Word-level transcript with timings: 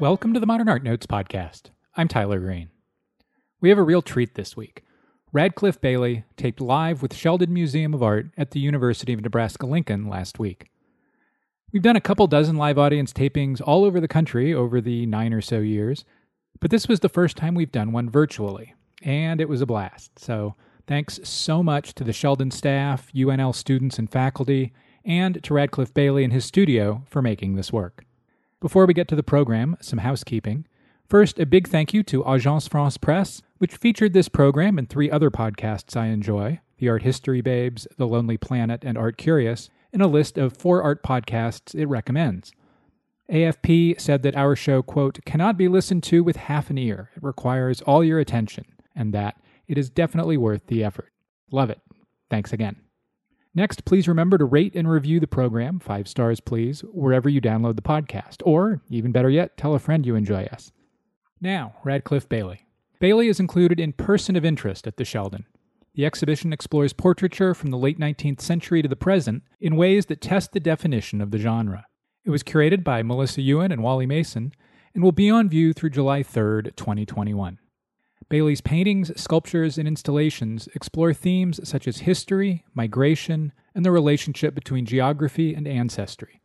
Welcome 0.00 0.32
to 0.34 0.38
the 0.38 0.46
Modern 0.46 0.68
Art 0.68 0.84
Notes 0.84 1.06
podcast. 1.06 1.70
I'm 1.96 2.06
Tyler 2.06 2.38
Green. 2.38 2.68
We 3.60 3.68
have 3.70 3.78
a 3.78 3.82
real 3.82 4.00
treat 4.00 4.36
this 4.36 4.56
week. 4.56 4.84
Radcliffe 5.32 5.80
Bailey 5.80 6.24
taped 6.36 6.60
live 6.60 7.02
with 7.02 7.12
Sheldon 7.12 7.52
Museum 7.52 7.92
of 7.92 8.00
Art 8.00 8.26
at 8.38 8.52
the 8.52 8.60
University 8.60 9.12
of 9.12 9.20
Nebraska 9.20 9.66
Lincoln 9.66 10.08
last 10.08 10.38
week. 10.38 10.70
We've 11.72 11.82
done 11.82 11.96
a 11.96 12.00
couple 12.00 12.28
dozen 12.28 12.54
live 12.54 12.78
audience 12.78 13.12
tapings 13.12 13.60
all 13.60 13.84
over 13.84 13.98
the 13.98 14.06
country 14.06 14.54
over 14.54 14.80
the 14.80 15.04
nine 15.06 15.32
or 15.32 15.40
so 15.40 15.58
years, 15.58 16.04
but 16.60 16.70
this 16.70 16.86
was 16.86 17.00
the 17.00 17.08
first 17.08 17.36
time 17.36 17.56
we've 17.56 17.72
done 17.72 17.90
one 17.90 18.08
virtually, 18.08 18.74
and 19.02 19.40
it 19.40 19.48
was 19.48 19.62
a 19.62 19.66
blast. 19.66 20.16
So 20.16 20.54
thanks 20.86 21.18
so 21.24 21.60
much 21.60 21.92
to 21.96 22.04
the 22.04 22.12
Sheldon 22.12 22.52
staff, 22.52 23.10
UNL 23.12 23.52
students 23.52 23.98
and 23.98 24.08
faculty, 24.08 24.72
and 25.04 25.42
to 25.42 25.54
Radcliffe 25.54 25.92
Bailey 25.92 26.22
and 26.22 26.32
his 26.32 26.44
studio 26.44 27.02
for 27.08 27.20
making 27.20 27.56
this 27.56 27.72
work. 27.72 28.04
Before 28.60 28.86
we 28.86 28.94
get 28.94 29.06
to 29.08 29.16
the 29.16 29.22
program, 29.22 29.76
some 29.80 30.00
housekeeping. 30.00 30.66
First, 31.08 31.38
a 31.38 31.46
big 31.46 31.68
thank 31.68 31.94
you 31.94 32.02
to 32.02 32.24
Agence 32.24 32.68
France 32.68 32.98
Presse, 32.98 33.40
which 33.58 33.76
featured 33.76 34.12
this 34.12 34.28
program 34.28 34.78
and 34.78 34.88
three 34.88 35.08
other 35.08 35.30
podcasts 35.30 35.96
I 35.96 36.06
enjoy 36.06 36.60
The 36.78 36.88
Art 36.88 37.02
History 37.02 37.40
Babes, 37.40 37.86
The 37.98 38.06
Lonely 38.08 38.36
Palette, 38.36 38.82
and 38.82 38.98
Art 38.98 39.16
Curious, 39.16 39.70
in 39.92 40.00
a 40.00 40.08
list 40.08 40.36
of 40.36 40.56
four 40.56 40.82
art 40.82 41.04
podcasts 41.04 41.72
it 41.72 41.86
recommends. 41.86 42.50
AFP 43.30 44.00
said 44.00 44.24
that 44.24 44.36
our 44.36 44.56
show, 44.56 44.82
quote, 44.82 45.20
cannot 45.24 45.56
be 45.56 45.68
listened 45.68 46.02
to 46.04 46.24
with 46.24 46.36
half 46.36 46.68
an 46.68 46.78
ear. 46.78 47.10
It 47.14 47.22
requires 47.22 47.80
all 47.82 48.02
your 48.02 48.18
attention, 48.18 48.64
and 48.92 49.14
that 49.14 49.40
it 49.68 49.78
is 49.78 49.88
definitely 49.88 50.36
worth 50.36 50.66
the 50.66 50.82
effort. 50.82 51.12
Love 51.52 51.70
it. 51.70 51.80
Thanks 52.28 52.52
again. 52.52 52.87
Next, 53.54 53.84
please 53.84 54.06
remember 54.06 54.38
to 54.38 54.44
rate 54.44 54.74
and 54.74 54.88
review 54.88 55.20
the 55.20 55.26
program, 55.26 55.80
five 55.80 56.06
stars 56.06 56.40
please, 56.40 56.80
wherever 56.92 57.28
you 57.28 57.40
download 57.40 57.76
the 57.76 57.82
podcast. 57.82 58.42
Or, 58.44 58.82
even 58.88 59.12
better 59.12 59.30
yet, 59.30 59.56
tell 59.56 59.74
a 59.74 59.78
friend 59.78 60.06
you 60.06 60.14
enjoy 60.14 60.44
us. 60.44 60.70
Now, 61.40 61.74
Radcliffe 61.84 62.28
Bailey. 62.28 62.66
Bailey 63.00 63.28
is 63.28 63.40
included 63.40 63.80
in 63.80 63.92
Person 63.92 64.36
of 64.36 64.44
Interest 64.44 64.86
at 64.86 64.96
the 64.96 65.04
Sheldon. 65.04 65.46
The 65.94 66.04
exhibition 66.04 66.52
explores 66.52 66.92
portraiture 66.92 67.54
from 67.54 67.70
the 67.70 67.78
late 67.78 67.98
19th 67.98 68.40
century 68.40 68.82
to 68.82 68.88
the 68.88 68.96
present 68.96 69.42
in 69.60 69.76
ways 69.76 70.06
that 70.06 70.20
test 70.20 70.52
the 70.52 70.60
definition 70.60 71.20
of 71.20 71.30
the 71.30 71.38
genre. 71.38 71.86
It 72.24 72.30
was 72.30 72.42
curated 72.42 72.84
by 72.84 73.02
Melissa 73.02 73.40
Ewan 73.42 73.72
and 73.72 73.82
Wally 73.82 74.06
Mason 74.06 74.52
and 74.94 75.02
will 75.02 75.12
be 75.12 75.30
on 75.30 75.48
view 75.48 75.72
through 75.72 75.90
July 75.90 76.22
3rd, 76.22 76.76
2021. 76.76 77.58
Bailey's 78.28 78.60
paintings, 78.60 79.10
sculptures, 79.20 79.78
and 79.78 79.88
installations 79.88 80.68
explore 80.74 81.14
themes 81.14 81.60
such 81.66 81.88
as 81.88 81.98
history, 81.98 82.64
migration, 82.74 83.52
and 83.74 83.84
the 83.84 83.90
relationship 83.90 84.54
between 84.54 84.84
geography 84.84 85.54
and 85.54 85.66
ancestry. 85.66 86.42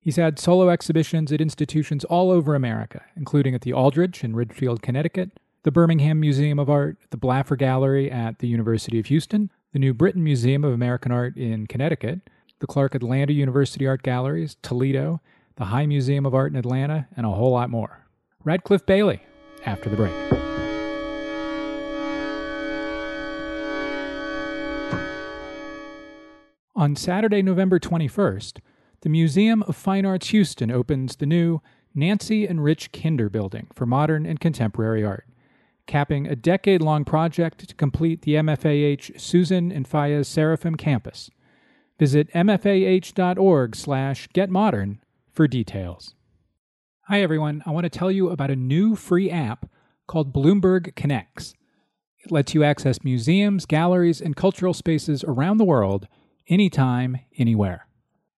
He's 0.00 0.16
had 0.16 0.38
solo 0.38 0.70
exhibitions 0.70 1.32
at 1.32 1.40
institutions 1.40 2.04
all 2.04 2.30
over 2.30 2.54
America, 2.54 3.02
including 3.16 3.54
at 3.54 3.62
the 3.62 3.72
Aldrich 3.72 4.22
in 4.22 4.36
Ridgefield, 4.36 4.80
Connecticut, 4.80 5.32
the 5.64 5.72
Birmingham 5.72 6.20
Museum 6.20 6.58
of 6.58 6.70
Art, 6.70 6.96
the 7.10 7.16
Blaffer 7.16 7.56
Gallery 7.56 8.10
at 8.10 8.38
the 8.38 8.46
University 8.46 9.00
of 9.00 9.06
Houston, 9.06 9.50
the 9.72 9.80
New 9.80 9.92
Britain 9.92 10.22
Museum 10.22 10.64
of 10.64 10.72
American 10.72 11.10
Art 11.10 11.36
in 11.36 11.66
Connecticut, 11.66 12.30
the 12.60 12.66
Clark 12.66 12.94
Atlanta 12.94 13.32
University 13.32 13.86
Art 13.86 14.02
Galleries, 14.02 14.56
Toledo, 14.62 15.20
the 15.56 15.66
High 15.66 15.86
Museum 15.86 16.24
of 16.24 16.34
Art 16.34 16.52
in 16.52 16.56
Atlanta, 16.56 17.08
and 17.16 17.26
a 17.26 17.30
whole 17.30 17.50
lot 17.50 17.68
more. 17.68 18.06
Radcliffe 18.44 18.86
Bailey, 18.86 19.22
after 19.66 19.90
the 19.90 19.96
break. 19.96 20.45
On 26.78 26.94
Saturday, 26.94 27.40
November 27.40 27.80
21st, 27.80 28.58
the 29.00 29.08
Museum 29.08 29.62
of 29.62 29.74
Fine 29.74 30.04
Arts 30.04 30.28
Houston 30.28 30.70
opens 30.70 31.16
the 31.16 31.24
new 31.24 31.62
Nancy 31.94 32.46
and 32.46 32.62
Rich 32.62 32.92
Kinder 32.92 33.30
Building 33.30 33.68
for 33.72 33.86
Modern 33.86 34.26
and 34.26 34.38
Contemporary 34.38 35.02
Art, 35.02 35.26
capping 35.86 36.26
a 36.26 36.36
decade 36.36 36.82
long 36.82 37.06
project 37.06 37.66
to 37.66 37.74
complete 37.74 38.22
the 38.22 38.34
MFAH 38.34 39.18
Susan 39.18 39.72
and 39.72 39.88
Fayez 39.88 40.26
Sarofim 40.26 40.76
campus. 40.76 41.30
Visit 41.98 42.30
mfah.org 42.34 43.74
slash 43.74 44.28
getmodern 44.34 44.98
for 45.32 45.48
details. 45.48 46.14
Hi, 47.04 47.22
everyone. 47.22 47.62
I 47.64 47.70
want 47.70 47.84
to 47.84 47.98
tell 47.98 48.10
you 48.10 48.28
about 48.28 48.50
a 48.50 48.56
new 48.56 48.96
free 48.96 49.30
app 49.30 49.64
called 50.06 50.30
Bloomberg 50.30 50.94
Connects. 50.94 51.54
It 52.22 52.30
lets 52.30 52.52
you 52.52 52.62
access 52.62 53.02
museums, 53.02 53.64
galleries, 53.64 54.20
and 54.20 54.36
cultural 54.36 54.74
spaces 54.74 55.24
around 55.24 55.56
the 55.56 55.64
world 55.64 56.06
anytime, 56.48 57.18
anywhere. 57.38 57.86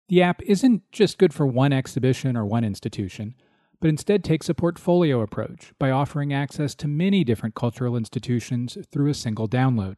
The 0.08 0.22
app 0.22 0.42
isn't 0.42 0.90
just 0.90 1.18
good 1.18 1.34
for 1.34 1.46
one 1.46 1.72
exhibition 1.72 2.36
or 2.36 2.46
one 2.46 2.64
institution, 2.64 3.34
but 3.80 3.88
instead 3.88 4.24
takes 4.24 4.48
a 4.48 4.54
portfolio 4.54 5.20
approach 5.20 5.72
by 5.78 5.90
offering 5.90 6.32
access 6.32 6.74
to 6.76 6.88
many 6.88 7.24
different 7.24 7.54
cultural 7.54 7.96
institutions 7.96 8.78
through 8.90 9.10
a 9.10 9.14
single 9.14 9.48
download. 9.48 9.96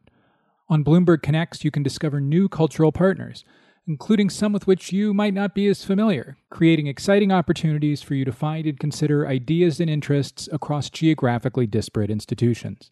On 0.69 0.83
Bloomberg 0.83 1.21
Connects, 1.21 1.63
you 1.63 1.71
can 1.71 1.83
discover 1.83 2.21
new 2.21 2.47
cultural 2.47 2.91
partners, 2.91 3.43
including 3.87 4.29
some 4.29 4.53
with 4.53 4.67
which 4.67 4.91
you 4.91 5.13
might 5.13 5.33
not 5.33 5.55
be 5.55 5.67
as 5.67 5.83
familiar, 5.83 6.37
creating 6.49 6.87
exciting 6.87 7.31
opportunities 7.31 8.01
for 8.01 8.13
you 8.13 8.23
to 8.23 8.31
find 8.31 8.67
and 8.67 8.79
consider 8.79 9.27
ideas 9.27 9.79
and 9.79 9.89
interests 9.89 10.47
across 10.51 10.89
geographically 10.89 11.65
disparate 11.65 12.11
institutions. 12.11 12.91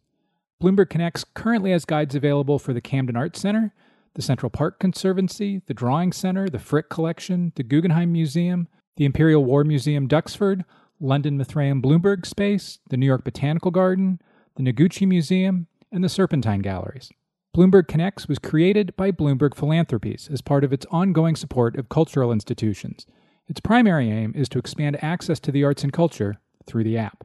Bloomberg 0.61 0.89
Connects 0.89 1.23
currently 1.23 1.71
has 1.71 1.85
guides 1.85 2.15
available 2.15 2.59
for 2.59 2.73
the 2.73 2.81
Camden 2.81 3.15
Arts 3.15 3.39
Center 3.39 3.73
the 4.19 4.23
Central 4.23 4.49
Park 4.49 4.79
Conservancy, 4.79 5.61
the 5.67 5.73
Drawing 5.73 6.11
Center, 6.11 6.49
the 6.49 6.59
Frick 6.59 6.89
Collection, 6.89 7.53
the 7.55 7.63
Guggenheim 7.63 8.11
Museum, 8.11 8.67
the 8.97 9.05
Imperial 9.05 9.45
War 9.45 9.63
Museum 9.63 10.09
Duxford, 10.09 10.65
London 10.99 11.37
Mithraeum 11.37 11.81
Bloomberg 11.81 12.25
Space, 12.25 12.79
the 12.89 12.97
New 12.97 13.05
York 13.05 13.23
Botanical 13.23 13.71
Garden, 13.71 14.19
the 14.57 14.63
Noguchi 14.63 15.07
Museum, 15.07 15.67
and 15.89 16.03
the 16.03 16.09
Serpentine 16.09 16.59
Galleries. 16.59 17.09
Bloomberg 17.55 17.87
Connects 17.87 18.27
was 18.27 18.39
created 18.39 18.93
by 18.97 19.09
Bloomberg 19.09 19.55
Philanthropies 19.55 20.27
as 20.29 20.41
part 20.41 20.65
of 20.65 20.73
its 20.73 20.85
ongoing 20.91 21.37
support 21.37 21.77
of 21.77 21.87
cultural 21.87 22.33
institutions. 22.33 23.05
Its 23.47 23.61
primary 23.61 24.11
aim 24.11 24.33
is 24.35 24.49
to 24.49 24.59
expand 24.59 25.01
access 25.01 25.39
to 25.39 25.51
the 25.53 25.63
arts 25.63 25.85
and 25.85 25.93
culture 25.93 26.41
through 26.67 26.83
the 26.83 26.97
app. 26.97 27.23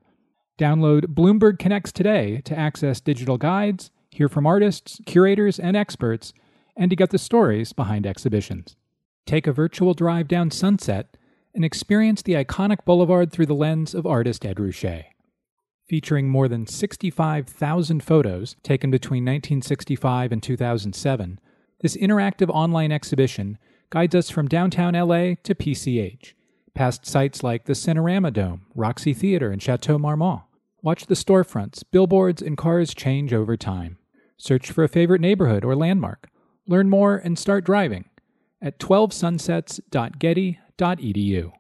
Download 0.60 1.06
Bloomberg 1.06 1.59
Connects 1.59 1.91
today 1.91 2.41
to 2.44 2.56
access 2.56 3.00
digital 3.00 3.37
guides, 3.37 3.91
hear 4.12 4.28
from 4.28 4.47
artists, 4.47 5.00
curators, 5.06 5.59
and 5.59 5.77
experts, 5.77 6.33
and 6.76 6.90
to 6.90 6.96
get 6.96 7.10
the 7.10 7.18
stories 7.18 7.72
behind 7.72 8.06
exhibitions. 8.06 8.76
Take 9.26 9.46
a 9.46 9.52
virtual 9.52 9.94
drive 9.94 10.28
down 10.28 10.50
Sunset 10.50 11.16
and 11.54 11.64
experience 11.64 12.22
the 12.22 12.34
iconic 12.34 12.84
boulevard 12.84 13.30
through 13.32 13.46
the 13.46 13.54
lens 13.54 13.94
of 13.94 14.06
artist 14.06 14.44
Ed 14.44 14.56
Ruscha. 14.56 15.04
Featuring 15.88 16.28
more 16.28 16.48
than 16.48 16.66
65,000 16.66 18.02
photos 18.02 18.56
taken 18.62 18.90
between 18.90 19.24
1965 19.24 20.32
and 20.32 20.42
2007, 20.42 21.38
this 21.80 21.96
interactive 21.96 22.48
online 22.48 22.91
exhibition 22.91 23.58
guides 23.91 24.14
us 24.14 24.30
from 24.30 24.48
downtown 24.48 24.94
LA 24.94 25.34
to 25.42 25.54
PCH, 25.54 26.32
past 26.74 27.06
sites 27.06 27.42
like 27.42 27.66
the 27.66 27.74
Cinerama 27.74 28.32
Dome, 28.32 28.62
Roxy 28.74 29.14
Theater, 29.14 29.50
and 29.50 29.62
Chateau 29.62 29.98
Marmont. 29.98 30.42
Watch 30.82 31.06
the 31.06 31.14
storefronts, 31.14 31.84
billboards, 31.91 32.42
and 32.42 32.58
cars 32.58 32.94
change 32.94 33.32
over 33.32 33.56
time. 33.56 33.98
Search 34.36 34.70
for 34.70 34.82
a 34.82 34.88
favorite 34.88 35.20
neighborhood 35.20 35.64
or 35.64 35.76
landmark 35.76 36.28
Learn 36.66 36.88
more 36.88 37.16
and 37.16 37.38
start 37.38 37.64
driving 37.64 38.06
at 38.62 38.78
12sunsets.getty.edu. 38.78 41.52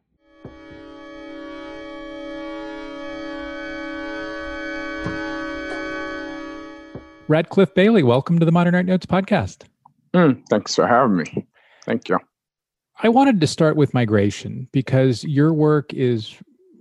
Radcliffe 7.26 7.74
Bailey, 7.74 8.02
welcome 8.02 8.38
to 8.38 8.44
the 8.44 8.52
Modern 8.52 8.74
Art 8.74 8.86
Notes 8.86 9.06
podcast. 9.06 9.64
Mm, 10.14 10.42
thanks 10.48 10.74
for 10.74 10.86
having 10.86 11.16
me. 11.16 11.46
Thank 11.84 12.08
you. 12.08 12.18
I 13.02 13.08
wanted 13.08 13.40
to 13.40 13.46
start 13.46 13.76
with 13.76 13.92
migration 13.92 14.68
because 14.72 15.24
your 15.24 15.52
work 15.52 15.92
is 15.92 16.36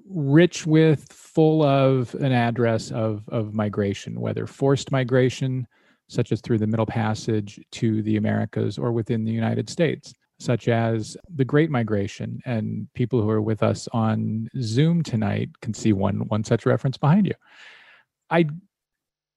rich 0.09 0.65
with, 0.65 1.12
full 1.12 1.63
of 1.63 2.13
an 2.15 2.31
address 2.31 2.92
of, 2.92 3.24
of 3.30 3.53
migration, 3.53 4.21
whether 4.21 4.45
forced 4.45 4.92
migration, 4.92 5.68
such 6.07 6.31
as 6.31 6.41
through 6.41 6.59
the 6.59 6.67
Middle 6.67 6.85
Passage 6.85 7.59
to 7.71 8.01
the 8.03 8.17
Americas 8.17 8.77
or 8.77 8.91
within 8.91 9.23
the 9.23 9.31
United 9.31 9.69
States, 9.69 10.13
such 10.39 10.67
as 10.67 11.17
the 11.35 11.45
Great 11.45 11.69
Migration. 11.69 12.39
And 12.45 12.88
people 12.94 13.21
who 13.21 13.29
are 13.29 13.41
with 13.41 13.63
us 13.63 13.88
on 13.94 14.50
Zoom 14.61 15.03
tonight 15.03 15.50
can 15.61 15.73
see 15.73 15.94
one, 15.94 16.27
one 16.27 16.44
such 16.44 16.65
reference 16.65 16.97
behind 16.97 17.27
you. 17.27 17.33
I 18.29 18.47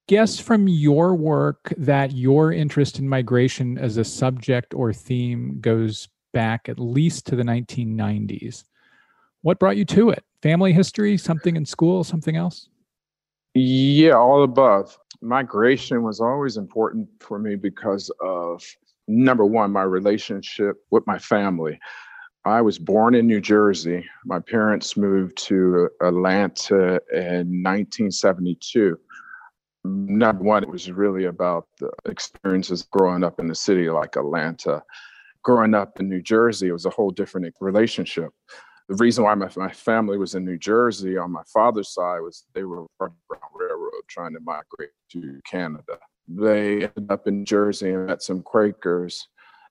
guess 0.07 0.39
from 0.39 0.67
your 0.67 1.15
work 1.15 1.73
that 1.77 2.13
your 2.13 2.51
interest 2.51 2.99
in 2.99 3.09
migration 3.09 3.77
as 3.77 3.97
a 3.97 4.03
subject 4.03 4.73
or 4.73 4.93
theme 4.93 5.59
goes 5.59 6.07
back 6.33 6.69
at 6.69 6.79
least 6.79 7.25
to 7.27 7.35
the 7.35 7.43
1990s. 7.43 8.63
What 9.41 9.59
brought 9.59 9.77
you 9.77 9.85
to 9.85 10.09
it? 10.09 10.23
Family 10.41 10.73
history, 10.73 11.17
something 11.17 11.55
in 11.55 11.65
school, 11.65 12.03
something 12.03 12.35
else? 12.35 12.69
Yeah, 13.53 14.13
all 14.13 14.43
above 14.43 14.97
migration 15.21 16.03
was 16.03 16.19
always 16.19 16.57
important 16.57 17.07
for 17.19 17.39
me 17.39 17.55
because 17.55 18.11
of 18.21 18.63
number 19.07 19.45
one, 19.45 19.71
my 19.71 19.83
relationship 19.83 20.77
with 20.91 21.05
my 21.07 21.17
family. 21.17 21.79
I 22.45 22.61
was 22.61 22.79
born 22.79 23.13
in 23.15 23.27
New 23.27 23.41
Jersey. 23.41 24.05
My 24.25 24.39
parents 24.39 24.95
moved 24.95 25.37
to 25.47 25.89
Atlanta 26.01 27.01
in 27.11 27.61
1972. 27.63 28.97
Number 29.83 30.43
one, 30.43 30.63
it 30.63 30.69
was 30.69 30.89
really 30.91 31.25
about 31.25 31.67
the 31.79 31.89
experiences 32.05 32.83
growing 32.83 33.23
up 33.23 33.39
in 33.39 33.51
a 33.51 33.55
city 33.55 33.89
like 33.89 34.15
Atlanta. 34.15 34.81
Growing 35.43 35.73
up 35.73 35.99
in 35.99 36.09
New 36.09 36.21
Jersey, 36.21 36.67
it 36.69 36.73
was 36.73 36.85
a 36.85 36.89
whole 36.89 37.11
different 37.11 37.53
relationship. 37.59 38.31
The 38.89 38.95
reason 38.95 39.23
why 39.23 39.35
my, 39.35 39.49
my 39.57 39.71
family 39.71 40.17
was 40.17 40.35
in 40.35 40.45
New 40.45 40.57
Jersey 40.57 41.17
on 41.17 41.31
my 41.31 41.43
father's 41.53 41.93
side 41.93 42.21
was 42.21 42.45
they 42.53 42.63
were 42.63 42.85
of 43.01 43.11
the 43.29 43.37
Railroad 43.53 43.91
trying 44.07 44.33
to 44.33 44.39
migrate 44.39 44.91
to 45.11 45.41
Canada. 45.45 45.99
They 46.27 46.83
ended 46.83 47.07
up 47.09 47.27
in 47.27 47.45
Jersey 47.45 47.91
and 47.91 48.07
met 48.07 48.23
some 48.23 48.41
Quakers 48.41 49.27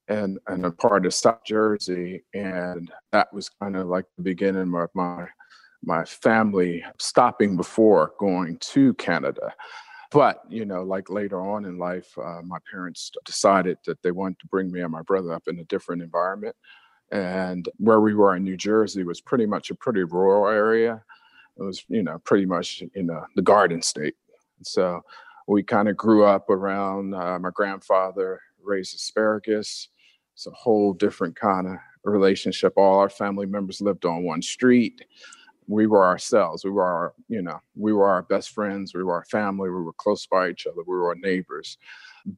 and 0.08 0.38
and 0.46 0.64
a 0.66 0.70
part 0.70 1.06
of 1.06 1.14
South 1.14 1.44
Jersey, 1.44 2.24
and 2.34 2.90
that 3.12 3.32
was 3.32 3.48
kind 3.48 3.76
of 3.76 3.88
like 3.88 4.04
the 4.16 4.22
beginning 4.22 4.74
of 4.74 4.90
my 4.94 5.26
my 5.82 6.04
family 6.04 6.84
stopping 6.98 7.56
before 7.56 8.12
going 8.18 8.58
to 8.58 8.94
Canada. 8.94 9.54
But 10.10 10.42
you 10.48 10.64
know, 10.64 10.82
like 10.82 11.10
later 11.10 11.40
on 11.40 11.64
in 11.64 11.78
life, 11.78 12.16
uh, 12.18 12.40
my 12.44 12.58
parents 12.70 13.10
decided 13.24 13.78
that 13.86 14.02
they 14.02 14.12
wanted 14.12 14.38
to 14.40 14.46
bring 14.46 14.70
me 14.70 14.80
and 14.80 14.92
my 14.92 15.02
brother 15.02 15.32
up 15.32 15.44
in 15.48 15.58
a 15.58 15.64
different 15.64 16.02
environment, 16.02 16.54
and 17.12 17.68
where 17.78 18.00
we 18.00 18.14
were 18.14 18.36
in 18.36 18.44
New 18.44 18.56
Jersey 18.56 19.04
was 19.04 19.20
pretty 19.20 19.46
much 19.46 19.70
a 19.70 19.74
pretty 19.74 20.04
rural 20.04 20.48
area. 20.48 21.02
It 21.58 21.62
was 21.62 21.84
you 21.88 22.02
know 22.02 22.18
pretty 22.24 22.46
much 22.46 22.82
in 22.94 23.06
know 23.06 23.24
the 23.34 23.42
Garden 23.42 23.82
State. 23.82 24.16
So 24.62 25.02
we 25.46 25.62
kind 25.62 25.88
of 25.88 25.96
grew 25.96 26.24
up 26.24 26.50
around 26.50 27.14
uh, 27.14 27.38
my 27.38 27.50
grandfather 27.50 28.40
raised 28.62 28.94
asparagus 28.94 29.88
it's 30.36 30.46
a 30.46 30.50
whole 30.50 30.92
different 30.92 31.34
kind 31.34 31.66
of 31.66 31.76
relationship. 32.04 32.74
All 32.76 32.98
our 32.98 33.08
family 33.08 33.46
members 33.46 33.80
lived 33.80 34.04
on 34.04 34.22
one 34.22 34.42
street. 34.42 35.02
We 35.66 35.86
were 35.86 36.04
ourselves. 36.04 36.62
We 36.62 36.70
were 36.70 36.84
our, 36.84 37.14
you 37.28 37.40
know, 37.40 37.58
we 37.74 37.94
were 37.94 38.06
our 38.06 38.22
best 38.22 38.50
friends. 38.50 38.94
We 38.94 39.02
were 39.02 39.14
our 39.14 39.24
family. 39.24 39.70
We 39.70 39.82
were 39.82 39.94
close 39.94 40.26
by 40.26 40.50
each 40.50 40.66
other. 40.66 40.82
We 40.86 40.94
were 40.94 41.14
neighbors. 41.14 41.78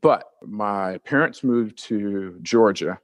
But 0.01 0.31
my 0.47 0.99
parents 0.99 1.43
moved 1.43 1.77
to 1.87 2.39
Georgia. 2.43 3.01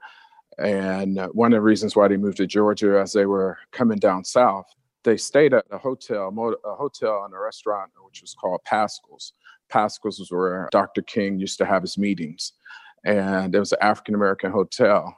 And 0.58 1.20
one 1.32 1.52
of 1.52 1.58
the 1.58 1.62
reasons 1.62 1.96
why 1.96 2.08
they 2.08 2.16
moved 2.16 2.36
to 2.38 2.46
Georgia, 2.46 3.00
as 3.00 3.12
they 3.12 3.26
were 3.26 3.58
coming 3.72 3.98
down 3.98 4.24
south, 4.24 4.66
they 5.02 5.16
stayed 5.16 5.52
at 5.52 5.66
a 5.70 5.78
hotel, 5.78 6.28
a 6.64 6.74
hotel 6.74 7.24
and 7.24 7.34
a 7.34 7.38
restaurant, 7.38 7.90
which 8.04 8.22
was 8.22 8.34
called 8.34 8.60
Paschal's. 8.64 9.32
Paschal's 9.68 10.18
was 10.18 10.30
where 10.30 10.68
Dr. 10.70 11.02
King 11.02 11.38
used 11.38 11.58
to 11.58 11.66
have 11.66 11.82
his 11.82 11.98
meetings 11.98 12.52
and 13.04 13.54
it 13.54 13.58
was 13.58 13.72
an 13.72 13.78
African 13.80 14.14
American 14.14 14.50
hotel. 14.50 15.16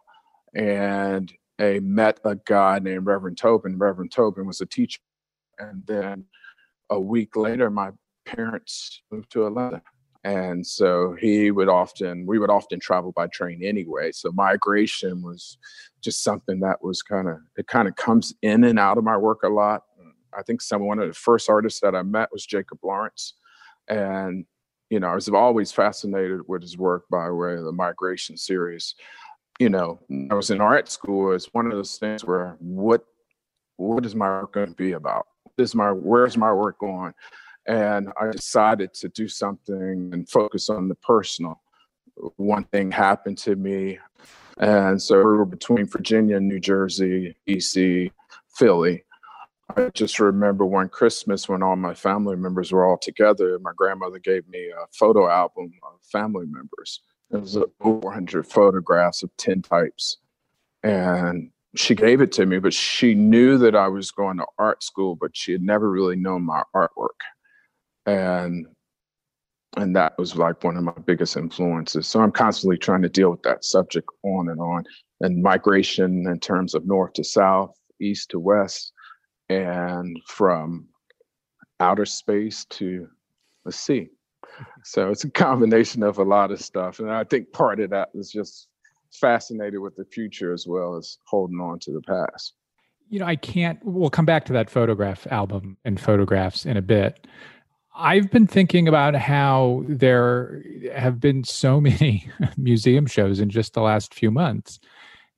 And 0.54 1.32
I 1.58 1.80
met 1.80 2.20
a 2.24 2.36
guy 2.36 2.78
named 2.78 3.06
Reverend 3.06 3.38
Tobin. 3.38 3.78
Reverend 3.78 4.12
Tobin 4.12 4.46
was 4.46 4.60
a 4.60 4.66
teacher. 4.66 5.00
And 5.58 5.82
then 5.86 6.24
a 6.90 7.00
week 7.00 7.36
later, 7.36 7.70
my 7.70 7.90
parents 8.26 9.02
moved 9.10 9.30
to 9.32 9.46
Atlanta. 9.46 9.82
And 10.26 10.66
so 10.66 11.14
he 11.20 11.52
would 11.52 11.68
often, 11.68 12.26
we 12.26 12.40
would 12.40 12.50
often 12.50 12.80
travel 12.80 13.12
by 13.12 13.28
train 13.28 13.62
anyway. 13.62 14.10
So 14.10 14.32
migration 14.32 15.22
was 15.22 15.56
just 16.02 16.24
something 16.24 16.58
that 16.60 16.82
was 16.82 17.00
kind 17.00 17.28
of, 17.28 17.36
it 17.56 17.68
kind 17.68 17.86
of 17.86 17.94
comes 17.94 18.34
in 18.42 18.64
and 18.64 18.76
out 18.76 18.98
of 18.98 19.04
my 19.04 19.16
work 19.16 19.44
a 19.44 19.48
lot. 19.48 19.84
Mm, 20.02 20.10
I 20.36 20.42
think 20.42 20.62
some 20.62 20.84
one 20.84 20.98
of 20.98 21.06
the 21.06 21.14
first 21.14 21.48
artists 21.48 21.78
that 21.78 21.94
I 21.94 22.02
met 22.02 22.32
was 22.32 22.44
Jacob 22.44 22.80
Lawrence. 22.82 23.34
And 23.86 24.46
you 24.90 24.98
know, 24.98 25.06
I 25.06 25.14
was 25.14 25.28
always 25.28 25.70
fascinated 25.70 26.40
with 26.48 26.62
his 26.62 26.76
work 26.76 27.04
by 27.08 27.30
way 27.30 27.54
of 27.54 27.62
the 27.64 27.70
migration 27.70 28.36
series. 28.36 28.96
You 29.60 29.68
know, 29.68 30.00
I 30.30 30.34
was 30.34 30.50
in 30.50 30.60
art 30.60 30.88
school. 30.88 31.34
It's 31.34 31.54
one 31.54 31.66
of 31.66 31.72
those 31.72 31.98
things 31.98 32.24
where 32.24 32.56
what 32.58 33.04
what 33.76 34.04
is 34.04 34.16
my 34.16 34.28
work 34.28 34.54
going 34.54 34.70
to 34.70 34.74
be 34.74 34.92
about? 34.92 35.26
This 35.56 35.70
is 35.70 35.74
my 35.76 35.90
where's 35.90 36.36
my 36.36 36.52
work 36.52 36.80
going? 36.80 37.14
And 37.66 38.12
I 38.20 38.30
decided 38.30 38.94
to 38.94 39.08
do 39.08 39.28
something 39.28 40.10
and 40.12 40.28
focus 40.28 40.68
on 40.70 40.88
the 40.88 40.94
personal. 40.96 41.60
One 42.36 42.64
thing 42.64 42.90
happened 42.90 43.38
to 43.38 43.56
me, 43.56 43.98
and 44.58 45.00
so 45.02 45.18
we 45.18 45.24
were 45.24 45.44
between 45.44 45.86
Virginia, 45.86 46.40
New 46.40 46.60
Jersey, 46.60 47.36
DC, 47.46 48.10
Philly, 48.56 49.04
I 49.74 49.90
just 49.90 50.20
remember 50.20 50.64
one 50.64 50.88
Christmas 50.88 51.48
when 51.48 51.62
all 51.62 51.76
my 51.76 51.94
family 51.94 52.36
members 52.36 52.70
were 52.70 52.86
all 52.86 52.98
together, 52.98 53.58
my 53.58 53.72
grandmother 53.76 54.18
gave 54.18 54.48
me 54.48 54.68
a 54.68 54.86
photo 54.92 55.28
album 55.28 55.72
of 55.82 56.00
family 56.02 56.46
members. 56.46 57.00
It 57.32 57.40
was 57.40 57.56
over 57.56 57.66
400 57.80 58.46
photographs 58.46 59.22
of 59.24 59.36
tintypes. 59.36 60.16
And 60.84 61.50
she 61.74 61.94
gave 61.96 62.20
it 62.20 62.30
to 62.32 62.46
me, 62.46 62.60
but 62.60 62.72
she 62.72 63.14
knew 63.14 63.58
that 63.58 63.74
I 63.74 63.88
was 63.88 64.12
going 64.12 64.36
to 64.36 64.46
art 64.56 64.84
school, 64.84 65.16
but 65.16 65.36
she 65.36 65.52
had 65.52 65.62
never 65.62 65.90
really 65.90 66.16
known 66.16 66.42
my 66.42 66.62
artwork. 66.74 67.20
And 68.06 68.66
and 69.76 69.94
that 69.94 70.16
was 70.16 70.36
like 70.36 70.64
one 70.64 70.76
of 70.76 70.84
my 70.84 70.94
biggest 71.04 71.36
influences. 71.36 72.06
So 72.06 72.20
I'm 72.20 72.32
constantly 72.32 72.78
trying 72.78 73.02
to 73.02 73.10
deal 73.10 73.30
with 73.30 73.42
that 73.42 73.62
subject 73.62 74.08
on 74.22 74.48
and 74.48 74.58
on. 74.58 74.84
And 75.20 75.42
migration 75.42 76.26
in 76.26 76.40
terms 76.40 76.74
of 76.74 76.86
north 76.86 77.12
to 77.14 77.24
south, 77.24 77.74
east 78.00 78.30
to 78.30 78.38
west, 78.38 78.92
and 79.48 80.18
from 80.26 80.86
outer 81.80 82.06
space 82.06 82.64
to 82.70 83.06
the 83.64 83.72
sea. 83.72 84.08
So 84.84 85.10
it's 85.10 85.24
a 85.24 85.30
combination 85.30 86.02
of 86.02 86.18
a 86.18 86.22
lot 86.22 86.50
of 86.50 86.60
stuff. 86.60 86.98
And 86.98 87.10
I 87.10 87.24
think 87.24 87.52
part 87.52 87.80
of 87.80 87.90
that 87.90 88.08
is 88.14 88.30
just 88.30 88.68
fascinated 89.12 89.80
with 89.80 89.96
the 89.96 90.04
future 90.06 90.52
as 90.52 90.66
well 90.66 90.96
as 90.96 91.18
holding 91.26 91.60
on 91.60 91.78
to 91.80 91.92
the 91.92 92.02
past. 92.02 92.54
You 93.08 93.20
know, 93.20 93.26
I 93.26 93.36
can't, 93.36 93.78
we'll 93.84 94.10
come 94.10 94.24
back 94.24 94.44
to 94.46 94.52
that 94.54 94.70
photograph 94.70 95.26
album 95.30 95.76
and 95.84 96.00
photographs 96.00 96.66
in 96.66 96.76
a 96.76 96.82
bit. 96.82 97.26
I've 97.96 98.30
been 98.30 98.46
thinking 98.46 98.88
about 98.88 99.14
how 99.14 99.82
there 99.88 100.62
have 100.94 101.18
been 101.18 101.44
so 101.44 101.80
many 101.80 102.30
museum 102.56 103.06
shows 103.06 103.40
in 103.40 103.50
just 103.50 103.72
the 103.72 103.80
last 103.80 104.14
few 104.14 104.30
months 104.30 104.78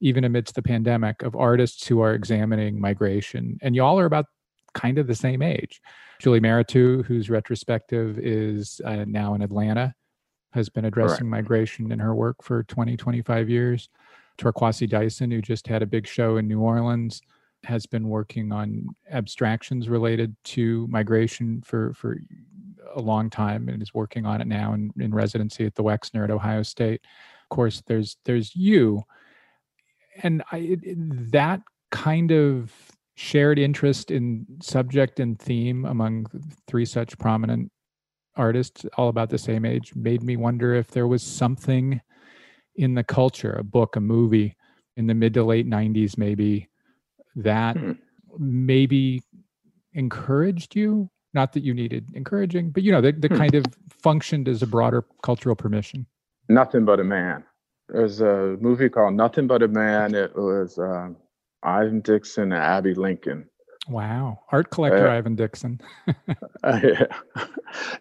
even 0.01 0.25
amidst 0.25 0.55
the 0.55 0.63
pandemic, 0.63 1.23
of 1.23 1.35
artists 1.35 1.87
who 1.87 2.01
are 2.01 2.15
examining 2.15 2.81
migration. 2.81 3.59
And 3.63 3.75
y'all 3.75 3.99
are 3.99 4.07
about 4.07 4.27
kind 4.75 4.99
of 4.99 5.07
the 5.07 5.15
same 5.15 5.43
age. 5.43 5.81
Julie 6.21 6.41
Mehretu, 6.41 7.05
whose 7.05 7.31
retrospective 7.31 8.19
is 8.19 8.81
uh, 8.85 9.05
now 9.07 9.35
in 9.35 9.43
Atlanta, 9.43 9.95
has 10.53 10.69
been 10.69 10.85
addressing 10.85 11.29
migration 11.29 11.93
in 11.93 11.99
her 11.99 12.15
work 12.15 12.37
for 12.43 12.63
20, 12.65 12.97
25 12.97 13.51
years. 13.51 13.89
Torkwase 14.39 14.89
Dyson, 14.89 15.31
who 15.31 15.43
just 15.43 15.67
had 15.67 15.83
a 15.83 15.87
big 15.87 16.07
show 16.07 16.37
in 16.37 16.47
New 16.47 16.61
Orleans, 16.61 17.21
has 17.65 17.87
been 17.87 18.09
working 18.09 18.53
on 18.53 18.89
abstractions 19.11 19.89
related 19.89 20.37
to 20.45 20.87
migration 20.89 21.63
for, 21.63 21.93
for 21.95 22.19
a 22.95 23.01
long 23.01 23.31
time 23.31 23.69
and 23.69 23.83
is 23.83 23.95
working 23.95 24.27
on 24.27 24.41
it 24.41 24.47
now 24.47 24.73
in, 24.73 24.93
in 24.99 25.15
residency 25.15 25.67
at 25.67 25.75
the 25.75 25.83
Wexner 25.83 26.25
at 26.25 26.31
Ohio 26.31 26.63
State. 26.63 27.01
Of 27.43 27.49
course, 27.55 27.83
there's 27.87 28.17
there's 28.25 28.55
you, 28.55 29.03
and 30.23 30.43
I, 30.53 30.59
it, 30.59 31.31
that 31.33 31.63
kind 31.91 32.31
of 32.31 32.73
shared 33.15 33.59
interest 33.59 34.11
in 34.11 34.47
subject 34.61 35.19
and 35.19 35.39
theme 35.39 35.85
among 35.85 36.27
three 36.67 36.85
such 36.85 37.19
prominent 37.19 37.73
artists, 38.37 38.87
all 38.97 39.09
about 39.09 39.31
the 39.31 39.39
same 39.39 39.65
age, 39.65 39.95
made 39.95 40.23
me 40.23 40.37
wonder 40.37 40.75
if 40.75 40.89
there 40.89 41.09
was 41.09 41.23
something 41.23 42.01
in 42.77 42.95
the 42.95 43.03
culture, 43.03 43.55
a 43.55 43.65
book, 43.65 43.97
a 43.97 44.01
movie 44.01 44.57
in 44.97 45.07
the 45.07 45.15
mid 45.15 45.35
to 45.35 45.43
late 45.43 45.69
90s, 45.69 46.17
maybe 46.17 46.69
that 47.39 47.77
hmm. 47.77 47.93
maybe 48.39 49.23
encouraged 49.95 50.77
you. 50.77 51.11
Not 51.35 51.53
that 51.53 51.63
you 51.63 51.75
needed 51.75 52.09
encouraging, 52.15 52.71
but 52.71 52.83
you 52.83 52.91
know, 52.91 53.01
the, 53.01 53.13
the 53.13 53.29
hmm. 53.29 53.37
kind 53.37 53.55
of 53.55 53.65
functioned 54.03 54.49
as 54.49 54.63
a 54.63 54.67
broader 54.67 55.05
cultural 55.23 55.55
permission. 55.55 56.07
Nothing 56.49 56.85
but 56.85 57.01
a 57.01 57.05
man. 57.05 57.45
There's 57.89 58.21
a 58.21 58.57
movie 58.61 58.89
called 58.89 59.15
Nothing 59.15 59.47
But 59.47 59.63
a 59.63 59.69
Man. 59.69 60.15
It 60.15 60.37
was 60.37 60.79
uh, 60.79 61.09
Ivan 61.63 62.01
Dixon 62.01 62.53
and 62.53 62.63
Abbey 62.63 62.95
Lincoln. 62.95 63.49
Wow, 63.89 64.41
art 64.53 64.71
collector 64.71 65.09
uh, 65.09 65.17
Ivan 65.17 65.35
Dixon. 65.35 65.81
uh, 66.63 66.81
yeah. 66.85 67.07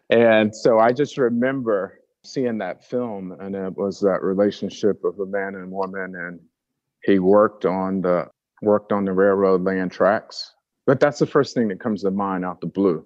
And 0.09 0.53
so 0.53 0.79
I 0.79 0.91
just 0.91 1.17
remember 1.17 2.01
seeing 2.25 2.57
that 2.57 2.83
film, 2.83 3.31
and 3.39 3.55
it 3.55 3.77
was 3.77 4.01
that 4.01 4.21
relationship 4.21 5.03
of 5.05 5.19
a 5.19 5.25
man 5.25 5.55
and 5.55 5.71
woman, 5.71 6.15
and 6.15 6.39
he 7.03 7.19
worked 7.19 7.65
on 7.65 8.01
the 8.01 8.27
worked 8.61 8.91
on 8.91 9.05
the 9.05 9.13
railroad 9.13 9.63
land 9.63 9.91
tracks. 9.91 10.53
But 10.85 10.99
that's 10.99 11.19
the 11.19 11.25
first 11.25 11.53
thing 11.53 11.67
that 11.67 11.79
comes 11.79 12.03
to 12.03 12.11
mind 12.11 12.45
out 12.45 12.61
the 12.61 12.67
blue. 12.67 13.05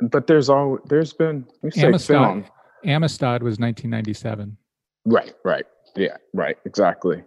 But 0.00 0.26
there's 0.26 0.48
all 0.48 0.78
there's 0.86 1.12
been 1.12 1.46
we 1.62 1.70
say 1.70 1.86
Amistad, 1.86 2.16
film. 2.16 2.44
Amistad 2.84 3.42
was 3.42 3.58
1997. 3.58 4.56
Right, 5.04 5.34
right. 5.44 5.66
Yeah, 5.96 6.16
right, 6.32 6.56
exactly. 6.64 7.22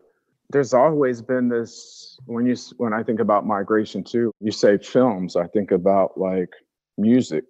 There's 0.50 0.74
always 0.74 1.22
been 1.22 1.50
this 1.50 2.20
when 2.26 2.46
you 2.46 2.56
when 2.78 2.94
I 2.94 3.04
think 3.04 3.20
about 3.20 3.46
migration 3.46 4.04
too. 4.04 4.32
You 4.40 4.52
say 4.52 4.78
films, 4.78 5.36
I 5.36 5.48
think 5.48 5.72
about 5.72 6.18
like 6.18 6.50
music, 6.98 7.46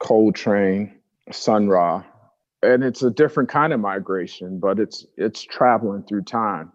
Coltrane, 0.00 1.00
Sun 1.30 1.68
Ra, 1.68 2.04
and 2.62 2.84
it's 2.84 3.02
a 3.02 3.10
different 3.10 3.48
kind 3.48 3.72
of 3.72 3.80
migration, 3.80 4.58
but 4.58 4.78
it's 4.78 5.06
it's 5.16 5.42
traveling 5.42 6.02
through 6.04 6.22
time. 6.22 6.72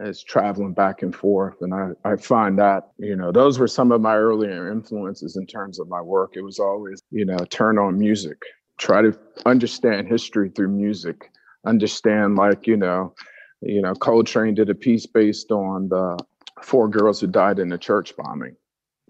As 0.00 0.22
traveling 0.22 0.72
back 0.72 1.02
and 1.02 1.14
forth. 1.14 1.56
And 1.60 1.74
I, 1.74 1.90
I 2.04 2.16
find 2.16 2.58
that, 2.58 2.90
you 2.98 3.16
know, 3.16 3.32
those 3.32 3.58
were 3.58 3.68
some 3.68 3.92
of 3.92 4.00
my 4.00 4.16
earlier 4.16 4.70
influences 4.70 5.36
in 5.36 5.46
terms 5.46 5.78
of 5.78 5.88
my 5.88 6.00
work. 6.00 6.32
It 6.34 6.42
was 6.42 6.58
always, 6.58 7.02
you 7.10 7.24
know, 7.24 7.38
turn 7.50 7.78
on 7.78 7.98
music, 7.98 8.38
try 8.78 9.02
to 9.02 9.18
understand 9.46 10.08
history 10.08 10.50
through 10.50 10.68
music, 10.68 11.30
understand 11.66 12.36
like, 12.36 12.66
you 12.66 12.76
know, 12.76 13.14
you 13.60 13.80
know, 13.80 13.94
Coltrane 13.94 14.54
did 14.54 14.68
a 14.68 14.74
piece 14.74 15.06
based 15.06 15.50
on 15.50 15.88
the 15.88 16.18
four 16.62 16.88
girls 16.88 17.20
who 17.20 17.26
died 17.26 17.58
in 17.58 17.68
the 17.68 17.78
church 17.78 18.14
bombing. 18.16 18.56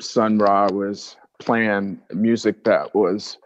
Sun 0.01 0.39
Ra 0.39 0.69
was 0.71 1.17
playing 1.41 2.01
music 2.13 2.65
that 2.65 2.95
was 2.95 3.39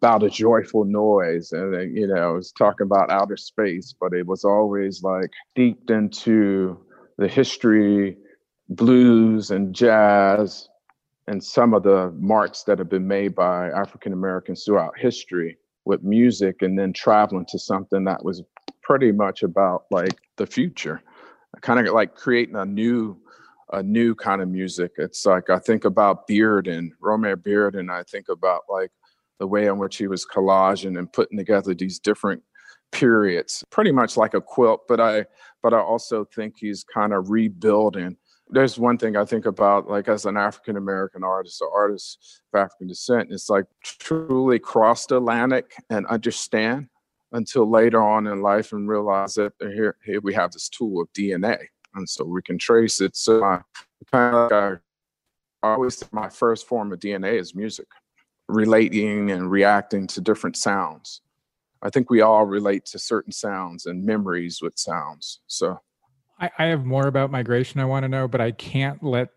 about 0.00 0.22
a 0.22 0.30
joyful 0.30 0.84
noise 0.84 1.52
and 1.52 1.74
uh, 1.74 1.80
you 1.80 2.06
know 2.06 2.32
it 2.32 2.36
was 2.36 2.52
talking 2.52 2.86
about 2.86 3.10
outer 3.10 3.36
space 3.36 3.94
but 4.00 4.12
it 4.12 4.26
was 4.26 4.44
always 4.44 5.02
like 5.02 5.30
deep 5.54 5.90
into 5.90 6.78
the 7.18 7.28
history 7.28 8.16
blues 8.70 9.50
and 9.50 9.74
jazz 9.74 10.68
and 11.26 11.42
some 11.42 11.74
of 11.74 11.82
the 11.82 12.10
marks 12.16 12.62
that 12.62 12.78
have 12.78 12.88
been 12.88 13.06
made 13.06 13.34
by 13.34 13.68
african 13.70 14.12
americans 14.12 14.64
throughout 14.64 14.98
history 14.98 15.58
with 15.84 16.02
music 16.02 16.62
and 16.62 16.78
then 16.78 16.92
traveling 16.92 17.46
to 17.48 17.58
something 17.58 18.04
that 18.04 18.24
was 18.24 18.42
pretty 18.90 19.12
much 19.12 19.42
about 19.42 19.84
like 19.90 20.18
the 20.36 20.46
future. 20.46 21.00
Kind 21.60 21.86
of 21.86 21.94
like 21.94 22.14
creating 22.14 22.56
a 22.56 22.64
new 22.64 23.16
a 23.72 23.82
new 23.82 24.16
kind 24.16 24.42
of 24.42 24.48
music. 24.48 24.92
It's 24.98 25.24
like 25.24 25.48
i 25.48 25.58
think 25.58 25.84
about 25.84 26.26
Bearden 26.26 26.90
romare 27.02 27.78
and 27.78 27.90
i 27.90 28.02
think 28.04 28.28
about 28.28 28.62
like 28.68 28.90
the 29.40 29.46
way 29.46 29.66
in 29.66 29.78
which 29.78 29.96
he 29.96 30.06
was 30.06 30.24
collaging 30.24 30.96
and 30.98 31.12
putting 31.12 31.38
together 31.38 31.74
these 31.74 31.98
different 31.98 32.42
periods, 32.92 33.64
pretty 33.70 33.90
much 33.90 34.16
like 34.16 34.34
a 34.34 34.40
quilt. 34.40 34.82
But 34.86 35.00
I, 35.00 35.24
but 35.62 35.74
I 35.74 35.78
also 35.78 36.24
think 36.24 36.54
he's 36.58 36.84
kind 36.84 37.12
of 37.12 37.30
rebuilding. 37.30 38.16
There's 38.50 38.78
one 38.78 38.98
thing 38.98 39.16
I 39.16 39.24
think 39.24 39.46
about, 39.46 39.88
like 39.88 40.08
as 40.08 40.26
an 40.26 40.36
African 40.36 40.76
American 40.76 41.24
artist 41.24 41.62
or 41.62 41.72
artist 41.72 42.42
of 42.52 42.60
African 42.60 42.88
descent, 42.88 43.32
it's 43.32 43.48
like 43.48 43.64
truly 43.82 44.58
cross 44.58 45.10
Atlantic 45.10 45.72
and 45.88 46.06
understand 46.06 46.88
until 47.32 47.68
later 47.70 48.02
on 48.02 48.26
in 48.26 48.42
life 48.42 48.72
and 48.72 48.88
realize 48.88 49.34
that 49.34 49.52
here, 49.60 49.96
here 50.04 50.20
we 50.20 50.34
have 50.34 50.50
this 50.50 50.68
tool 50.68 51.00
of 51.00 51.08
DNA, 51.12 51.58
and 51.94 52.08
so 52.08 52.24
we 52.24 52.42
can 52.42 52.58
trace 52.58 53.00
it. 53.00 53.16
So 53.16 53.42
I 53.42 53.60
kind 54.12 54.34
of 54.34 54.50
like 54.50 54.80
I 55.62 55.72
always 55.74 56.04
my 56.12 56.28
first 56.28 56.66
form 56.66 56.92
of 56.92 56.98
DNA 56.98 57.38
is 57.38 57.54
music 57.54 57.86
relating 58.54 59.30
and 59.30 59.50
reacting 59.50 60.06
to 60.08 60.20
different 60.20 60.56
sounds. 60.56 61.22
I 61.82 61.90
think 61.90 62.10
we 62.10 62.20
all 62.20 62.44
relate 62.44 62.84
to 62.86 62.98
certain 62.98 63.32
sounds 63.32 63.86
and 63.86 64.04
memories 64.04 64.60
with 64.60 64.78
sounds. 64.78 65.40
So 65.46 65.80
I, 66.38 66.50
I 66.58 66.64
have 66.66 66.84
more 66.84 67.06
about 67.06 67.30
migration 67.30 67.80
I 67.80 67.84
want 67.86 68.04
to 68.04 68.08
know, 68.08 68.28
but 68.28 68.40
I 68.40 68.50
can't 68.50 69.02
let 69.02 69.28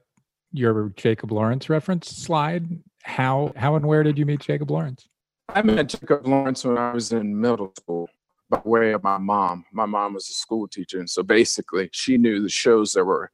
your 0.52 0.92
Jacob 0.96 1.32
Lawrence 1.32 1.70
reference 1.70 2.10
slide. 2.10 2.68
How 3.04 3.54
how 3.56 3.76
and 3.76 3.86
where 3.86 4.04
did 4.04 4.18
you 4.18 4.26
meet 4.26 4.40
Jacob 4.40 4.72
Lawrence? 4.72 5.08
I 5.50 5.62
met 5.62 5.90
Jacob 5.90 6.28
Lawrence 6.28 6.64
when 6.64 6.78
I 6.78 6.94
was 6.94 7.12
in 7.12 7.40
middle 7.40 7.74
school 7.78 8.10
by 8.50 8.62
way 8.64 8.92
of 8.94 9.04
my 9.04 9.18
mom. 9.18 9.66
My 9.72 9.86
mom 9.86 10.14
was 10.14 10.30
a 10.30 10.34
school 10.34 10.68
teacher, 10.68 11.00
and 11.00 11.10
so 11.10 11.24
basically 11.24 11.90
she 11.92 12.18
knew 12.18 12.42
the 12.42 12.50
shows 12.50 12.94
that 12.94 13.06
were 13.06 13.32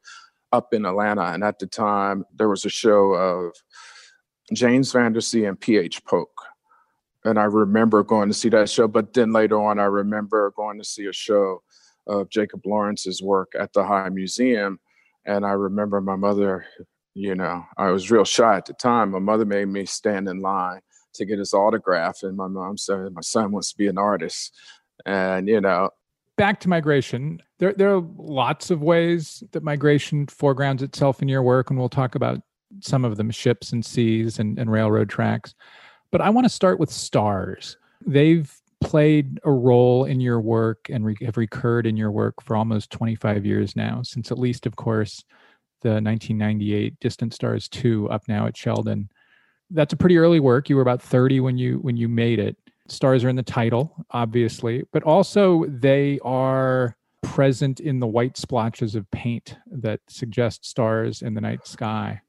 up 0.52 0.74
in 0.74 0.86
Atlanta. 0.86 1.26
And 1.26 1.44
at 1.44 1.60
the 1.60 1.68
time, 1.68 2.26
there 2.34 2.50
was 2.50 2.66
a 2.66 2.70
show 2.70 3.14
of 3.14 3.54
James 4.54 4.92
Van 4.92 5.14
Der 5.14 5.22
Zee 5.22 5.46
and 5.46 5.60
P.H. 5.60 6.04
Polk. 6.06 6.30
And 7.26 7.38
I 7.38 7.44
remember 7.44 8.04
going 8.04 8.30
to 8.30 8.34
see 8.34 8.50
that 8.50 8.70
show, 8.70 8.88
but 8.88 9.14
then 9.14 9.34
later 9.34 9.62
on, 9.62 9.80
I 9.80 9.86
remember 9.86 10.54
going 10.56 10.78
to 10.80 10.86
see 10.86 11.06
a 11.06 11.14
show 11.14 11.62
of 12.08 12.30
Jacob 12.30 12.66
Lawrence's 12.66 13.22
work 13.22 13.52
at 13.60 13.74
the 13.74 13.84
High 13.84 14.10
Museum. 14.10 14.80
And 15.26 15.46
I 15.46 15.52
remember 15.52 16.02
my 16.02 16.16
mother, 16.16 16.66
you 17.14 17.36
know, 17.36 17.64
I 17.78 17.92
was 17.92 18.10
real 18.10 18.24
shy 18.24 18.56
at 18.56 18.66
the 18.66 18.74
time. 18.74 19.12
My 19.12 19.20
mother 19.20 19.46
made 19.46 19.68
me 19.68 19.86
stand 19.86 20.28
in 20.28 20.40
line 20.40 20.82
to 21.14 21.26
get 21.26 21.40
his 21.40 21.54
autograph. 21.54 22.24
And 22.24 22.38
my 22.38 22.48
mom 22.48 22.78
said, 22.78 23.14
My 23.14 23.22
son 23.22 23.52
wants 23.52 23.72
to 23.72 23.78
be 23.78 23.88
an 23.88 23.98
artist. 23.98 24.56
And, 25.06 25.48
you 25.48 25.62
know, 25.62 25.90
back 26.38 26.62
to 26.62 26.70
migration, 26.70 27.42
there, 27.60 27.74
there 27.74 27.94
are 27.94 28.04
lots 28.18 28.72
of 28.72 28.82
ways 28.82 29.44
that 29.52 29.62
migration 29.62 30.28
foregrounds 30.28 30.82
itself 30.82 31.22
in 31.22 31.28
your 31.28 31.44
work. 31.44 31.70
And 31.70 31.78
we'll 31.78 31.90
talk 31.90 32.16
about 32.16 32.42
some 32.82 33.06
of 33.06 33.18
them 33.18 33.32
ships 33.32 33.72
and 33.72 33.86
seas 33.86 34.40
and, 34.40 34.58
and 34.60 34.72
railroad 34.72 35.10
tracks. 35.10 35.56
But 36.12 36.22
I 36.22 36.30
want 36.30 36.46
to 36.46 36.50
start 36.50 36.80
with 36.80 36.92
stars. 36.92 37.78
They've 38.06 38.52
played 38.82 39.40
a 39.44 39.52
role 39.52 40.06
in 40.06 40.20
your 40.20 40.40
work 40.40 40.88
and 40.90 41.06
re- 41.06 41.18
have 41.26 41.38
recurred 41.38 41.86
in 41.86 41.98
your 41.98 42.12
work 42.12 42.36
for 42.44 42.56
almost 42.56 42.92
25 42.92 43.46
years 43.46 43.76
now, 43.76 44.02
since 44.04 44.32
at 44.32 44.40
least, 44.40 44.66
of 44.66 44.76
course, 44.76 45.24
the 45.82 45.90
1998 45.90 47.00
Distant 47.00 47.34
Stars 47.34 47.68
2 47.70 48.10
up 48.10 48.28
now 48.28 48.48
at 48.48 48.58
Sheldon. 48.58 49.10
That's 49.72 49.94
a 49.94 49.98
pretty 49.98 50.18
early 50.18 50.40
work. 50.40 50.70
You 50.70 50.76
were 50.76 50.82
about 50.82 51.02
30 51.02 51.42
when 51.42 51.58
you 51.58 51.78
when 51.80 51.96
you 51.96 52.08
made 52.08 52.40
it. 52.40 52.58
Stars 52.88 53.24
are 53.24 53.30
in 53.30 53.36
the 53.36 53.44
title, 53.44 53.96
obviously, 54.12 54.84
but 54.92 55.04
also 55.04 55.66
they 55.68 56.20
are 56.24 56.98
present 57.22 57.80
in 57.80 58.00
the 58.00 58.08
white 58.08 58.36
splotches 58.36 58.96
of 58.96 59.10
paint 59.12 59.58
that 59.72 60.00
suggest 60.08 60.66
stars 60.66 61.22
in 61.22 61.36
the 61.36 61.42
night 61.42 61.68
sky 61.68 62.20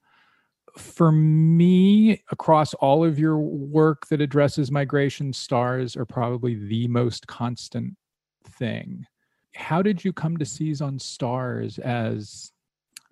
for 0.76 1.12
me, 1.12 2.22
across 2.30 2.74
all 2.74 3.04
of 3.04 3.18
your 3.18 3.38
work 3.38 4.06
that 4.08 4.20
addresses 4.20 4.70
migration, 4.70 5.32
stars 5.32 5.96
are 5.96 6.04
probably 6.04 6.54
the 6.54 6.88
most 6.88 7.26
constant 7.26 7.96
thing. 8.44 9.06
How 9.54 9.82
did 9.82 10.04
you 10.04 10.12
come 10.12 10.36
to 10.38 10.44
seize 10.44 10.80
on 10.80 10.98
stars 10.98 11.78
as 11.78 12.52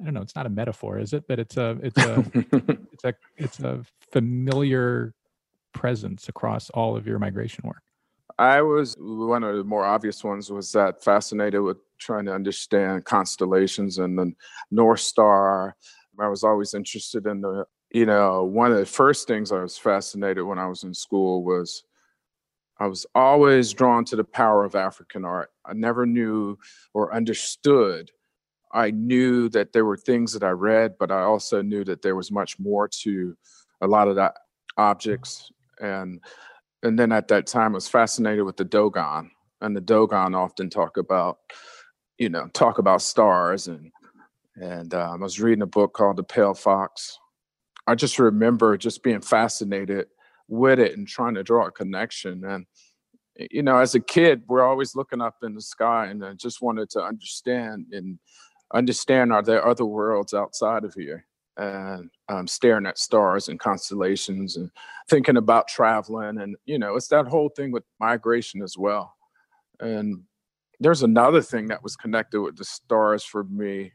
I 0.00 0.04
don't 0.04 0.14
know, 0.14 0.22
it's 0.22 0.36
not 0.36 0.46
a 0.46 0.50
metaphor, 0.50 0.98
is 0.98 1.12
it? 1.12 1.24
But 1.26 1.40
it's 1.40 1.56
a 1.56 1.76
it's 1.82 1.98
a 1.98 2.24
it's 2.92 3.04
a 3.04 3.14
it's 3.36 3.60
a 3.60 3.82
familiar 4.12 5.14
presence 5.72 6.28
across 6.28 6.70
all 6.70 6.96
of 6.96 7.06
your 7.06 7.18
migration 7.18 7.64
work. 7.66 7.82
I 8.38 8.62
was 8.62 8.94
one 8.98 9.42
of 9.42 9.56
the 9.56 9.64
more 9.64 9.84
obvious 9.84 10.22
ones 10.22 10.50
was 10.50 10.70
that 10.72 11.02
fascinated 11.02 11.60
with 11.60 11.78
trying 11.98 12.26
to 12.26 12.32
understand 12.32 13.04
constellations 13.04 13.98
and 13.98 14.16
the 14.16 14.32
North 14.70 15.00
Star, 15.00 15.76
I 16.20 16.28
was 16.28 16.44
always 16.44 16.74
interested 16.74 17.26
in 17.26 17.40
the, 17.40 17.64
you 17.90 18.06
know, 18.06 18.44
one 18.44 18.72
of 18.72 18.78
the 18.78 18.86
first 18.86 19.28
things 19.28 19.52
I 19.52 19.60
was 19.60 19.78
fascinated 19.78 20.44
when 20.44 20.58
I 20.58 20.66
was 20.66 20.82
in 20.82 20.94
school 20.94 21.44
was 21.44 21.84
I 22.80 22.86
was 22.86 23.06
always 23.14 23.72
drawn 23.72 24.04
to 24.06 24.16
the 24.16 24.24
power 24.24 24.64
of 24.64 24.74
African 24.74 25.24
art. 25.24 25.50
I 25.64 25.72
never 25.74 26.06
knew 26.06 26.58
or 26.94 27.14
understood. 27.14 28.10
I 28.72 28.90
knew 28.90 29.48
that 29.50 29.72
there 29.72 29.84
were 29.84 29.96
things 29.96 30.32
that 30.34 30.44
I 30.44 30.50
read, 30.50 30.94
but 30.98 31.10
I 31.10 31.22
also 31.22 31.62
knew 31.62 31.84
that 31.84 32.02
there 32.02 32.16
was 32.16 32.30
much 32.30 32.58
more 32.58 32.88
to 33.02 33.36
a 33.80 33.86
lot 33.86 34.08
of 34.08 34.16
the 34.16 34.32
objects. 34.76 35.50
And 35.80 36.20
and 36.82 36.98
then 36.98 37.10
at 37.10 37.28
that 37.28 37.46
time 37.46 37.72
I 37.72 37.74
was 37.74 37.88
fascinated 37.88 38.44
with 38.44 38.56
the 38.56 38.64
Dogon. 38.64 39.30
And 39.60 39.74
the 39.74 39.80
Dogon 39.80 40.36
often 40.36 40.70
talk 40.70 40.96
about, 40.96 41.38
you 42.18 42.28
know, 42.28 42.46
talk 42.52 42.78
about 42.78 43.02
stars 43.02 43.66
and 43.66 43.90
and 44.60 44.92
um, 44.94 45.22
I 45.22 45.24
was 45.24 45.40
reading 45.40 45.62
a 45.62 45.66
book 45.66 45.92
called 45.92 46.16
The 46.16 46.24
Pale 46.24 46.54
Fox. 46.54 47.18
I 47.86 47.94
just 47.94 48.18
remember 48.18 48.76
just 48.76 49.02
being 49.02 49.20
fascinated 49.20 50.08
with 50.48 50.78
it 50.78 50.96
and 50.96 51.06
trying 51.06 51.34
to 51.34 51.42
draw 51.42 51.66
a 51.66 51.70
connection. 51.70 52.44
And 52.44 52.66
you 53.50 53.62
know, 53.62 53.78
as 53.78 53.94
a 53.94 54.00
kid, 54.00 54.42
we're 54.48 54.66
always 54.66 54.96
looking 54.96 55.20
up 55.20 55.36
in 55.42 55.54
the 55.54 55.62
sky, 55.62 56.06
and 56.06 56.24
I 56.24 56.34
just 56.34 56.60
wanted 56.60 56.90
to 56.90 57.02
understand 57.02 57.86
and 57.92 58.18
understand 58.74 59.32
are 59.32 59.42
there 59.42 59.66
other 59.66 59.84
worlds 59.84 60.34
outside 60.34 60.84
of 60.84 60.94
here? 60.94 61.24
And 61.56 62.10
um, 62.28 62.46
staring 62.46 62.86
at 62.86 62.98
stars 62.98 63.48
and 63.48 63.58
constellations, 63.58 64.56
and 64.56 64.70
thinking 65.08 65.36
about 65.36 65.68
traveling, 65.68 66.40
and 66.40 66.56
you 66.66 66.78
know, 66.78 66.96
it's 66.96 67.08
that 67.08 67.26
whole 67.26 67.48
thing 67.48 67.70
with 67.70 67.84
migration 68.00 68.62
as 68.62 68.76
well. 68.76 69.14
And 69.80 70.22
there's 70.80 71.02
another 71.02 71.42
thing 71.42 71.68
that 71.68 71.82
was 71.82 71.96
connected 71.96 72.40
with 72.40 72.56
the 72.56 72.64
stars 72.64 73.24
for 73.24 73.44
me 73.44 73.92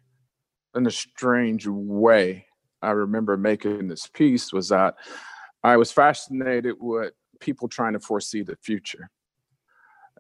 in 0.76 0.88
a 0.88 0.92
strange 0.92 1.68
way, 1.68 2.48
I 2.82 2.92
remember 2.92 3.38
making 3.38 3.88
this 3.88 4.08
piece 4.08 4.52
was 4.52 4.70
that 4.70 4.96
I 5.64 5.78
was 5.78 5.92
fascinated 5.92 6.76
with 6.80 7.14
people 7.40 7.68
trying 7.68 7.94
to 7.94 8.00
foresee 8.00 8.44
the 8.44 8.58
future. 8.58 9.10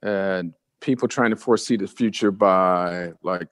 And 0.02 0.54
people 0.82 1.08
trying 1.08 1.32
to 1.32 1.36
foresee 1.36 1.78
the 1.78 1.88
future 1.88 2.32
by, 2.32 3.14
like, 3.24 3.48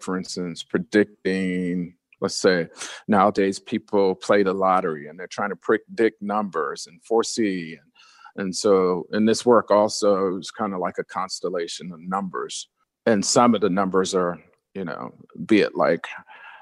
for 0.00 0.16
instance, 0.16 0.62
predicting, 0.62 1.94
let's 2.20 2.36
say, 2.36 2.68
nowadays 3.08 3.58
people 3.58 4.14
play 4.14 4.42
the 4.42 4.52
lottery 4.52 5.08
and 5.08 5.18
they're 5.18 5.26
trying 5.26 5.50
to 5.50 5.56
predict 5.56 6.22
numbers 6.22 6.86
and 6.86 7.02
foresee. 7.02 7.76
And, 8.36 8.44
and 8.44 8.56
so 8.56 9.06
in 9.12 9.24
this 9.24 9.44
work, 9.44 9.70
also, 9.70 10.36
it's 10.36 10.52
kind 10.52 10.72
of 10.72 10.80
like 10.80 10.98
a 10.98 11.04
constellation 11.04 11.92
of 11.92 12.00
numbers. 12.00 12.68
And 13.06 13.24
some 13.24 13.54
of 13.54 13.60
the 13.60 13.70
numbers 13.70 14.14
are, 14.14 14.38
you 14.74 14.84
know, 14.84 15.14
be 15.46 15.60
it 15.60 15.74
like 15.74 16.06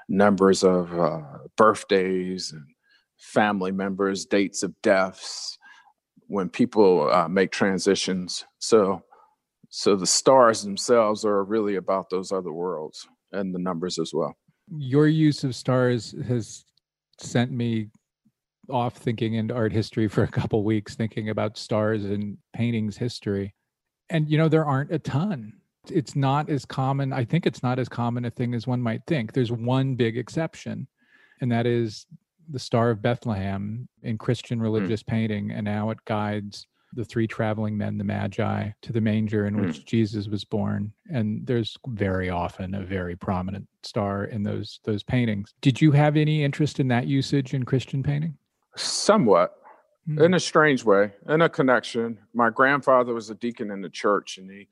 numbers 0.09 0.63
of 0.63 0.97
uh, 0.97 1.21
birthdays 1.57 2.51
and 2.51 2.65
family 3.17 3.71
members, 3.71 4.25
dates 4.25 4.63
of 4.63 4.73
deaths, 4.81 5.57
when 6.27 6.49
people 6.49 7.09
uh, 7.11 7.27
make 7.27 7.51
transitions. 7.51 8.45
So, 8.59 9.01
so 9.69 9.95
the 9.95 10.07
stars 10.07 10.63
themselves 10.63 11.25
are 11.25 11.43
really 11.43 11.75
about 11.75 12.09
those 12.09 12.31
other 12.31 12.51
worlds. 12.51 13.07
and 13.31 13.53
the 13.53 13.59
numbers 13.59 13.99
as 13.99 14.11
well. 14.13 14.35
Your 14.77 15.07
use 15.07 15.43
of 15.43 15.55
stars 15.55 16.15
has 16.27 16.65
sent 17.19 17.51
me 17.51 17.89
off 18.69 18.97
thinking 18.97 19.35
into 19.35 19.53
art 19.53 19.71
history 19.71 20.07
for 20.07 20.23
a 20.23 20.27
couple 20.27 20.63
weeks, 20.63 20.95
thinking 20.95 21.29
about 21.29 21.57
stars 21.57 22.05
and 22.05 22.37
paintings 22.53 22.97
history. 22.97 23.53
And 24.09 24.29
you 24.29 24.37
know, 24.37 24.49
there 24.49 24.65
aren't 24.65 24.91
a 24.91 24.99
ton. 24.99 25.53
It's 25.91 26.15
not 26.15 26.49
as 26.49 26.65
common. 26.65 27.13
I 27.13 27.25
think 27.25 27.45
it's 27.45 27.63
not 27.63 27.79
as 27.79 27.89
common 27.89 28.25
a 28.25 28.31
thing 28.31 28.53
as 28.53 28.67
one 28.67 28.81
might 28.81 29.01
think. 29.07 29.33
There's 29.33 29.51
one 29.51 29.95
big 29.95 30.17
exception, 30.17 30.87
and 31.41 31.51
that 31.51 31.65
is 31.65 32.05
the 32.49 32.59
Star 32.59 32.89
of 32.89 33.01
Bethlehem 33.01 33.87
in 34.03 34.17
Christian 34.17 34.59
hmm. 34.59 34.63
religious 34.63 35.03
mm. 35.03 35.07
painting, 35.07 35.51
and 35.51 35.65
now 35.65 35.89
it 35.89 35.97
guides 36.05 36.65
the 36.93 37.05
three 37.05 37.27
traveling 37.27 37.77
men, 37.77 37.97
the 37.97 38.03
Magi, 38.03 38.69
to 38.81 38.93
the 38.93 39.01
manger 39.01 39.45
in 39.45 39.59
which 39.59 39.81
mm. 39.81 39.85
Jesus 39.85 40.27
was 40.27 40.45
born. 40.45 40.93
And 41.11 41.45
there's 41.45 41.77
very 41.87 42.29
often 42.29 42.73
a 42.73 42.83
very 42.83 43.15
prominent 43.15 43.67
star 43.83 44.25
in 44.25 44.43
those 44.43 44.79
those 44.85 45.03
paintings. 45.03 45.53
Did 45.61 45.81
you 45.81 45.91
have 45.91 46.15
any 46.15 46.43
interest 46.43 46.79
in 46.79 46.87
that 46.87 47.07
usage 47.07 47.53
in 47.53 47.63
Christian 47.63 48.03
painting? 48.03 48.37
Somewhat. 48.75 49.53
Mm. 50.09 50.23
In 50.23 50.33
a 50.33 50.39
strange 50.39 50.85
way, 50.85 51.11
in 51.27 51.41
a 51.41 51.49
connection. 51.49 52.19
My 52.33 52.49
grandfather 52.49 53.13
was 53.13 53.29
a 53.29 53.35
deacon 53.35 53.71
in 53.71 53.81
the 53.81 53.89
church, 53.89 54.37
and 54.37 54.49
he 54.49 54.69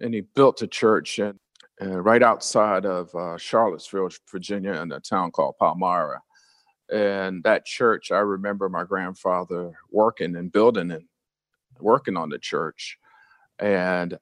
and 0.00 0.14
he 0.14 0.22
built 0.22 0.62
a 0.62 0.66
church 0.66 1.18
and 1.18 1.38
uh, 1.82 2.00
right 2.00 2.22
outside 2.22 2.84
of 2.84 3.14
uh, 3.14 3.38
Charlottesville, 3.38 4.10
Virginia, 4.30 4.72
in 4.74 4.92
a 4.92 5.00
town 5.00 5.30
called 5.30 5.56
Palmyra. 5.58 6.20
And 6.92 7.42
that 7.44 7.64
church, 7.64 8.10
I 8.10 8.18
remember 8.18 8.68
my 8.68 8.84
grandfather 8.84 9.72
working 9.90 10.36
and 10.36 10.52
building 10.52 10.90
and 10.90 11.04
working 11.78 12.16
on 12.16 12.28
the 12.28 12.38
church. 12.38 12.98
And 13.58 14.18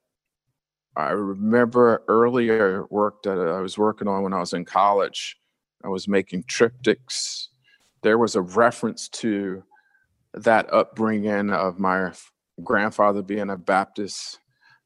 I 0.97 1.11
remember 1.11 2.05
earlier 2.09 2.85
work 2.91 3.23
that 3.23 3.39
I 3.39 3.61
was 3.61 3.79
working 3.79 4.09
on 4.09 4.23
when 4.23 4.33
I 4.33 4.41
was 4.41 4.53
in 4.53 4.65
college. 4.65 5.39
I 5.85 5.89
was 5.89 6.09
making 6.09 6.45
triptychs. 6.45 7.47
There 8.03 8.19
was 8.19 8.35
a 8.35 8.43
reference 8.43 9.09
to 9.11 9.63
that 10.35 10.73
upbringing 10.73 11.51
of 11.51 11.79
my 11.79 12.13
grandfather 12.63 13.23
being 13.23 13.51
a 13.51 13.57
Baptist 13.57 14.39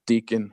deacon. 0.07 0.53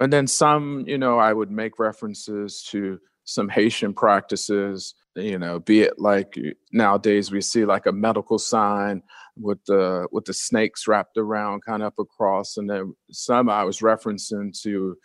And 0.00 0.12
then 0.12 0.26
some, 0.26 0.84
you 0.86 0.98
know, 0.98 1.18
I 1.18 1.32
would 1.32 1.50
make 1.50 1.78
references 1.78 2.62
to 2.70 3.00
some 3.24 3.48
Haitian 3.48 3.94
practices 3.94 4.94
you 5.16 5.38
know 5.38 5.58
be 5.58 5.80
it 5.80 5.98
like 5.98 6.38
nowadays 6.72 7.32
we 7.32 7.40
see 7.40 7.64
like 7.64 7.86
a 7.86 7.92
medical 7.92 8.38
sign 8.38 9.02
with 9.36 9.58
the 9.64 10.06
with 10.12 10.24
the 10.24 10.32
snakes 10.32 10.86
wrapped 10.86 11.16
around 11.16 11.60
kind 11.64 11.82
of 11.82 11.88
up 11.88 11.98
across 11.98 12.56
and 12.56 12.70
then 12.70 12.94
some 13.10 13.48
i 13.48 13.64
was 13.64 13.80
referencing 13.80 14.56
to 14.62 14.96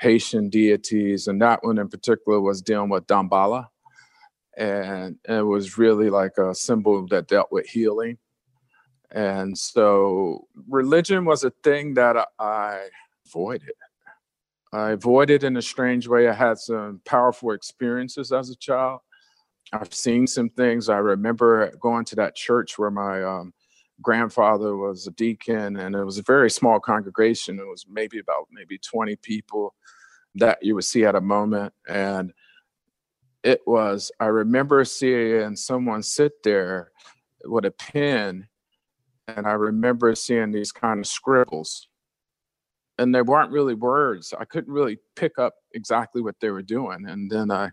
haitian 0.00 0.48
deities 0.48 1.26
and 1.26 1.40
that 1.42 1.62
one 1.62 1.78
in 1.78 1.88
particular 1.88 2.40
was 2.40 2.62
dealing 2.62 2.88
with 2.88 3.06
Damballa. 3.06 3.66
And 4.56 5.16
it 5.28 5.42
was 5.42 5.78
really 5.78 6.10
like 6.10 6.36
a 6.38 6.54
symbol 6.54 7.06
that 7.08 7.28
dealt 7.28 7.52
with 7.52 7.66
healing. 7.66 8.18
And 9.12 9.56
so 9.56 10.48
religion 10.68 11.24
was 11.24 11.44
a 11.44 11.52
thing 11.62 11.94
that 11.94 12.16
i 12.38 12.88
avoided 13.26 13.72
I 14.72 14.90
avoided 14.90 15.44
in 15.44 15.56
a 15.56 15.62
strange 15.62 16.06
way. 16.06 16.28
I 16.28 16.32
had 16.32 16.58
some 16.58 17.00
powerful 17.04 17.52
experiences 17.52 18.32
as 18.32 18.50
a 18.50 18.56
child 18.56 19.00
I've 19.72 19.94
seen 19.94 20.26
some 20.26 20.50
things. 20.50 20.88
I 20.88 20.98
remember 20.98 21.72
going 21.80 22.04
to 22.06 22.16
that 22.16 22.34
church 22.34 22.78
where 22.78 22.90
my 22.90 23.22
um, 23.22 23.52
grandfather 24.02 24.76
was 24.76 25.06
a 25.06 25.12
deacon, 25.12 25.76
and 25.76 25.94
it 25.94 26.04
was 26.04 26.18
a 26.18 26.22
very 26.22 26.50
small 26.50 26.80
congregation. 26.80 27.58
It 27.58 27.66
was 27.66 27.86
maybe 27.88 28.18
about 28.18 28.48
maybe 28.50 28.78
20 28.78 29.16
people 29.16 29.74
that 30.36 30.58
you 30.62 30.74
would 30.74 30.84
see 30.84 31.04
at 31.04 31.14
a 31.14 31.20
moment. 31.20 31.72
And 31.88 32.32
it 33.44 33.60
was, 33.66 34.10
I 34.18 34.26
remember 34.26 34.84
seeing 34.84 35.56
someone 35.56 36.02
sit 36.02 36.42
there 36.42 36.90
with 37.44 37.64
a 37.64 37.70
pen, 37.70 38.48
and 39.28 39.46
I 39.46 39.52
remember 39.52 40.14
seeing 40.16 40.50
these 40.50 40.72
kind 40.72 40.98
of 40.98 41.06
scribbles. 41.06 41.88
And 43.00 43.14
they 43.14 43.22
weren't 43.22 43.50
really 43.50 43.74
words. 43.74 44.34
I 44.38 44.44
couldn't 44.44 44.72
really 44.72 44.98
pick 45.16 45.38
up 45.38 45.54
exactly 45.72 46.20
what 46.20 46.36
they 46.40 46.50
were 46.50 46.62
doing. 46.62 47.06
And 47.08 47.30
then 47.30 47.50
I 47.50 47.70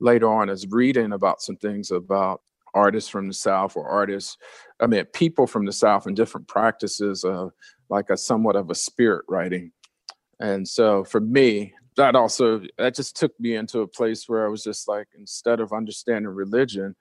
later 0.00 0.32
on 0.32 0.48
as 0.48 0.66
reading 0.70 1.12
about 1.12 1.42
some 1.42 1.56
things 1.56 1.90
about 1.90 2.40
artists 2.74 3.10
from 3.10 3.28
the 3.28 3.34
South 3.34 3.76
or 3.76 3.86
artists, 3.86 4.36
I 4.80 4.86
mean, 4.86 5.04
people 5.12 5.46
from 5.46 5.66
the 5.66 5.72
South 5.72 6.06
and 6.06 6.16
different 6.16 6.48
practices 6.48 7.24
of 7.24 7.52
like 7.90 8.08
a 8.10 8.16
somewhat 8.16 8.56
of 8.56 8.70
a 8.70 8.74
spirit 8.74 9.24
writing. 9.28 9.72
And 10.38 10.66
so 10.66 11.04
for 11.04 11.20
me, 11.20 11.74
that 11.96 12.16
also 12.16 12.62
that 12.78 12.94
just 12.94 13.16
took 13.16 13.38
me 13.38 13.56
into 13.56 13.80
a 13.80 13.86
place 13.86 14.28
where 14.28 14.46
I 14.46 14.48
was 14.48 14.62
just 14.62 14.88
like, 14.88 15.08
instead 15.18 15.60
of 15.60 15.72
understanding 15.72 16.30
religion, 16.30 16.96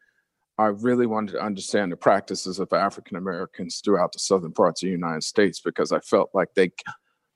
I 0.58 0.66
really 0.66 1.06
wanted 1.06 1.34
to 1.34 1.42
understand 1.42 1.92
the 1.92 1.98
practices 1.98 2.60
of 2.60 2.74
African 2.74 3.16
Americans 3.16 3.82
throughout 3.84 4.12
the 4.12 4.20
southern 4.20 4.52
parts 4.52 4.84
of 4.84 4.88
the 4.88 4.92
United 4.92 5.24
States 5.24 5.62
because 5.62 5.94
I 5.94 6.00
felt 6.00 6.32
like 6.34 6.50
they 6.56 6.72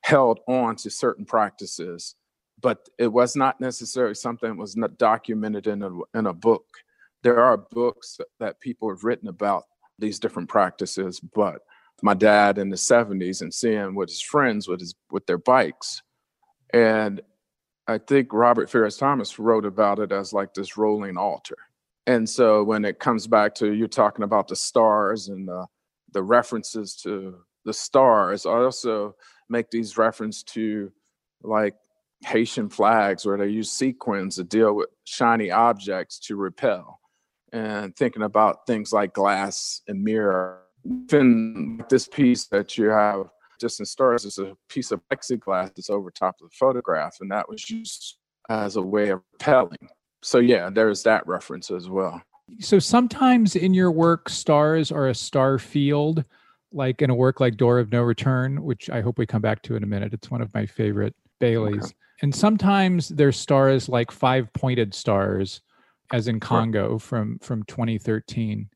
held 0.03 0.39
on 0.47 0.75
to 0.75 0.89
certain 0.89 1.25
practices 1.25 2.15
but 2.63 2.87
it 2.97 3.07
was 3.07 3.35
not 3.35 3.59
necessarily 3.59 4.15
something 4.15 4.49
that 4.49 4.57
was 4.57 4.77
not 4.77 4.97
documented 4.97 5.67
in 5.67 5.83
a, 5.83 5.91
in 6.17 6.25
a 6.25 6.33
book. 6.33 6.65
There 7.21 7.43
are 7.43 7.57
books 7.57 8.17
that 8.39 8.61
people 8.61 8.89
have 8.89 9.03
written 9.03 9.27
about 9.27 9.65
these 9.99 10.17
different 10.17 10.49
practices, 10.49 11.19
but 11.19 11.61
my 12.01 12.13
dad 12.13 12.57
in 12.57 12.69
the 12.69 12.77
70s 12.77 13.41
and 13.41 13.53
seeing 13.53 13.95
with 13.95 14.09
his 14.09 14.21
friends 14.21 14.67
with 14.67 14.79
his 14.79 14.95
with 15.11 15.25
their 15.25 15.37
bikes. 15.37 16.01
And 16.73 17.21
I 17.87 17.97
think 17.97 18.29
Robert 18.31 18.69
Farris 18.69 18.97
Thompson 18.97 19.43
wrote 19.43 19.65
about 19.65 19.99
it 19.99 20.11
as 20.11 20.33
like 20.33 20.53
this 20.53 20.77
rolling 20.77 21.17
altar. 21.17 21.57
And 22.07 22.27
so 22.27 22.63
when 22.63 22.83
it 22.85 22.99
comes 22.99 23.27
back 23.27 23.55
to 23.55 23.73
you 23.73 23.87
talking 23.87 24.23
about 24.23 24.47
the 24.47 24.55
stars 24.55 25.27
and 25.27 25.47
the, 25.47 25.65
the 26.11 26.23
references 26.23 26.95
to 27.03 27.35
the 27.65 27.73
stars, 27.73 28.45
also 28.45 29.15
make 29.53 29.71
these 29.71 29.97
reference 29.97 30.43
to 30.43 30.91
like 31.41 31.75
Haitian 32.25 32.67
flags 32.69 33.25
where 33.25 33.37
they 33.37 33.47
use 33.47 33.71
sequins 33.71 34.35
to 34.35 34.43
deal 34.43 34.73
with 34.73 34.89
shiny 35.05 35.49
objects 35.51 36.19
to 36.19 36.35
repel. 36.35 36.99
And 37.53 37.95
thinking 37.95 38.23
about 38.23 38.65
things 38.65 38.91
like 38.91 39.13
glass 39.13 39.81
and 39.87 40.03
mirror. 40.03 40.59
Even 40.85 41.83
this 41.89 42.07
piece 42.07 42.47
that 42.47 42.77
you 42.77 42.89
have 42.89 43.27
just 43.61 43.79
in 43.79 43.85
stars 43.85 44.25
is 44.25 44.39
a 44.39 44.57
piece 44.67 44.91
of 44.91 45.01
plexiglass 45.07 45.73
that's 45.75 45.89
over 45.89 46.11
top 46.11 46.35
of 46.41 46.49
the 46.49 46.55
photograph, 46.59 47.17
and 47.21 47.31
that 47.31 47.47
was 47.47 47.69
used 47.69 48.17
as 48.49 48.75
a 48.75 48.81
way 48.81 49.09
of 49.09 49.21
repelling. 49.33 49.87
So 50.23 50.39
yeah, 50.39 50.69
there's 50.69 51.03
that 51.03 51.25
reference 51.27 51.71
as 51.71 51.89
well. 51.89 52.21
So 52.59 52.79
sometimes 52.79 53.55
in 53.55 53.73
your 53.73 53.91
work, 53.91 54.29
stars 54.29 54.91
are 54.91 55.07
a 55.07 55.15
star 55.15 55.59
field, 55.59 56.25
like 56.73 57.01
in 57.01 57.09
a 57.09 57.15
work 57.15 57.39
like 57.39 57.57
Door 57.57 57.79
of 57.79 57.91
No 57.91 58.01
Return, 58.01 58.63
which 58.63 58.89
I 58.89 59.01
hope 59.01 59.17
we 59.17 59.25
come 59.25 59.41
back 59.41 59.61
to 59.63 59.75
in 59.75 59.83
a 59.83 59.87
minute. 59.87 60.13
It's 60.13 60.31
one 60.31 60.41
of 60.41 60.53
my 60.53 60.65
favorite 60.65 61.15
Baileys. 61.39 61.85
Okay. 61.85 61.93
And 62.21 62.33
sometimes 62.33 63.09
there's 63.09 63.37
stars 63.37 63.89
like 63.89 64.11
five 64.11 64.51
pointed 64.53 64.93
stars, 64.93 65.61
as 66.11 66.27
in 66.27 66.39
Congo 66.39 66.97
from 66.97 67.39
from 67.39 67.63
2013, 67.63 68.69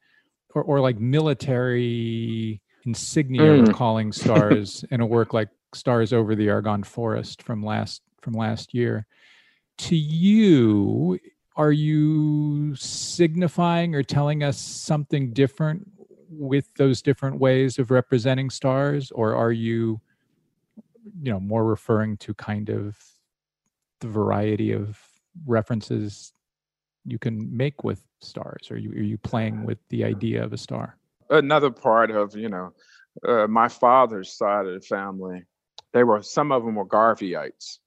or 0.54 0.64
or 0.64 0.80
like 0.80 1.00
military 1.00 2.62
insignia 2.86 3.64
mm. 3.64 3.74
calling 3.74 4.12
stars 4.12 4.84
in 4.92 5.02
a 5.02 5.06
work 5.06 5.34
like 5.34 5.50
Stars 5.74 6.14
Over 6.14 6.36
the 6.36 6.50
Argonne 6.50 6.84
Forest 6.84 7.42
from 7.42 7.64
last 7.64 8.02
from 8.22 8.34
last 8.34 8.74
year. 8.74 9.06
To 9.80 9.96
you, 9.96 11.20
are 11.56 11.72
you 11.72 12.76
signifying 12.76 13.96
or 13.96 14.04
telling 14.04 14.44
us 14.44 14.58
something 14.58 15.34
different 15.34 15.88
with 16.30 16.74
those 16.76 17.02
different 17.02 17.40
ways 17.40 17.80
of 17.80 17.92
representing 17.92 18.50
stars, 18.50 19.12
or 19.12 19.36
are 19.36 19.52
you, 19.52 20.00
you 21.22 21.32
know, 21.32 21.40
more 21.40 21.66
referring 21.66 22.18
to 22.18 22.34
kind 22.34 22.70
of 22.70 22.98
the 24.00 24.08
variety 24.08 24.72
of 24.72 25.00
references 25.46 26.34
you 27.06 27.18
can 27.18 27.56
make 27.56 27.84
with 27.84 28.04
stars? 28.20 28.70
Are 28.72 28.78
you 28.78 28.92
are 28.92 29.04
you 29.04 29.18
playing 29.18 29.66
with 29.66 29.80
the 29.90 30.04
idea 30.04 30.44
of 30.44 30.54
a 30.54 30.58
star? 30.58 30.98
Another 31.30 31.72
part 31.72 32.12
of 32.12 32.36
you 32.36 32.50
know 32.50 32.74
uh, 33.26 33.48
my 33.48 33.68
father's 33.68 34.34
side 34.34 34.66
of 34.66 34.74
the 34.74 34.82
family, 34.82 35.44
they 35.94 36.04
were 36.04 36.22
some 36.22 36.52
of 36.52 36.64
them 36.64 36.76
were 36.76 36.86
Garveyites, 36.86 37.80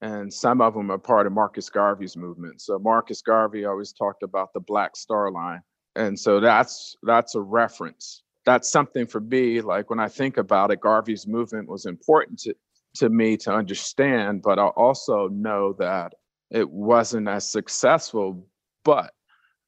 and 0.00 0.32
some 0.32 0.60
of 0.60 0.74
them 0.74 0.90
are 0.90 0.98
part 0.98 1.26
of 1.26 1.32
Marcus 1.32 1.68
Garvey's 1.68 2.16
movement. 2.16 2.60
So 2.60 2.78
Marcus 2.78 3.22
Garvey 3.22 3.64
always 3.64 3.92
talked 3.92 4.22
about 4.22 4.52
the 4.52 4.60
Black 4.60 4.96
Star 4.96 5.30
Line, 5.30 5.60
and 5.96 6.18
so 6.18 6.40
that's 6.40 6.96
that's 7.02 7.34
a 7.34 7.40
reference. 7.40 8.22
That's 8.44 8.70
something 8.70 9.06
for 9.06 9.20
me. 9.20 9.60
Like 9.60 9.90
when 9.90 10.00
I 10.00 10.08
think 10.08 10.36
about 10.36 10.70
it, 10.70 10.80
Garvey's 10.80 11.26
movement 11.26 11.68
was 11.68 11.86
important 11.86 12.38
to 12.40 12.54
to 12.96 13.08
me 13.08 13.36
to 13.38 13.52
understand, 13.52 14.42
but 14.42 14.58
I 14.58 14.66
also 14.66 15.28
know 15.28 15.74
that 15.78 16.14
it 16.50 16.68
wasn't 16.70 17.28
as 17.28 17.50
successful. 17.50 18.46
But 18.84 19.12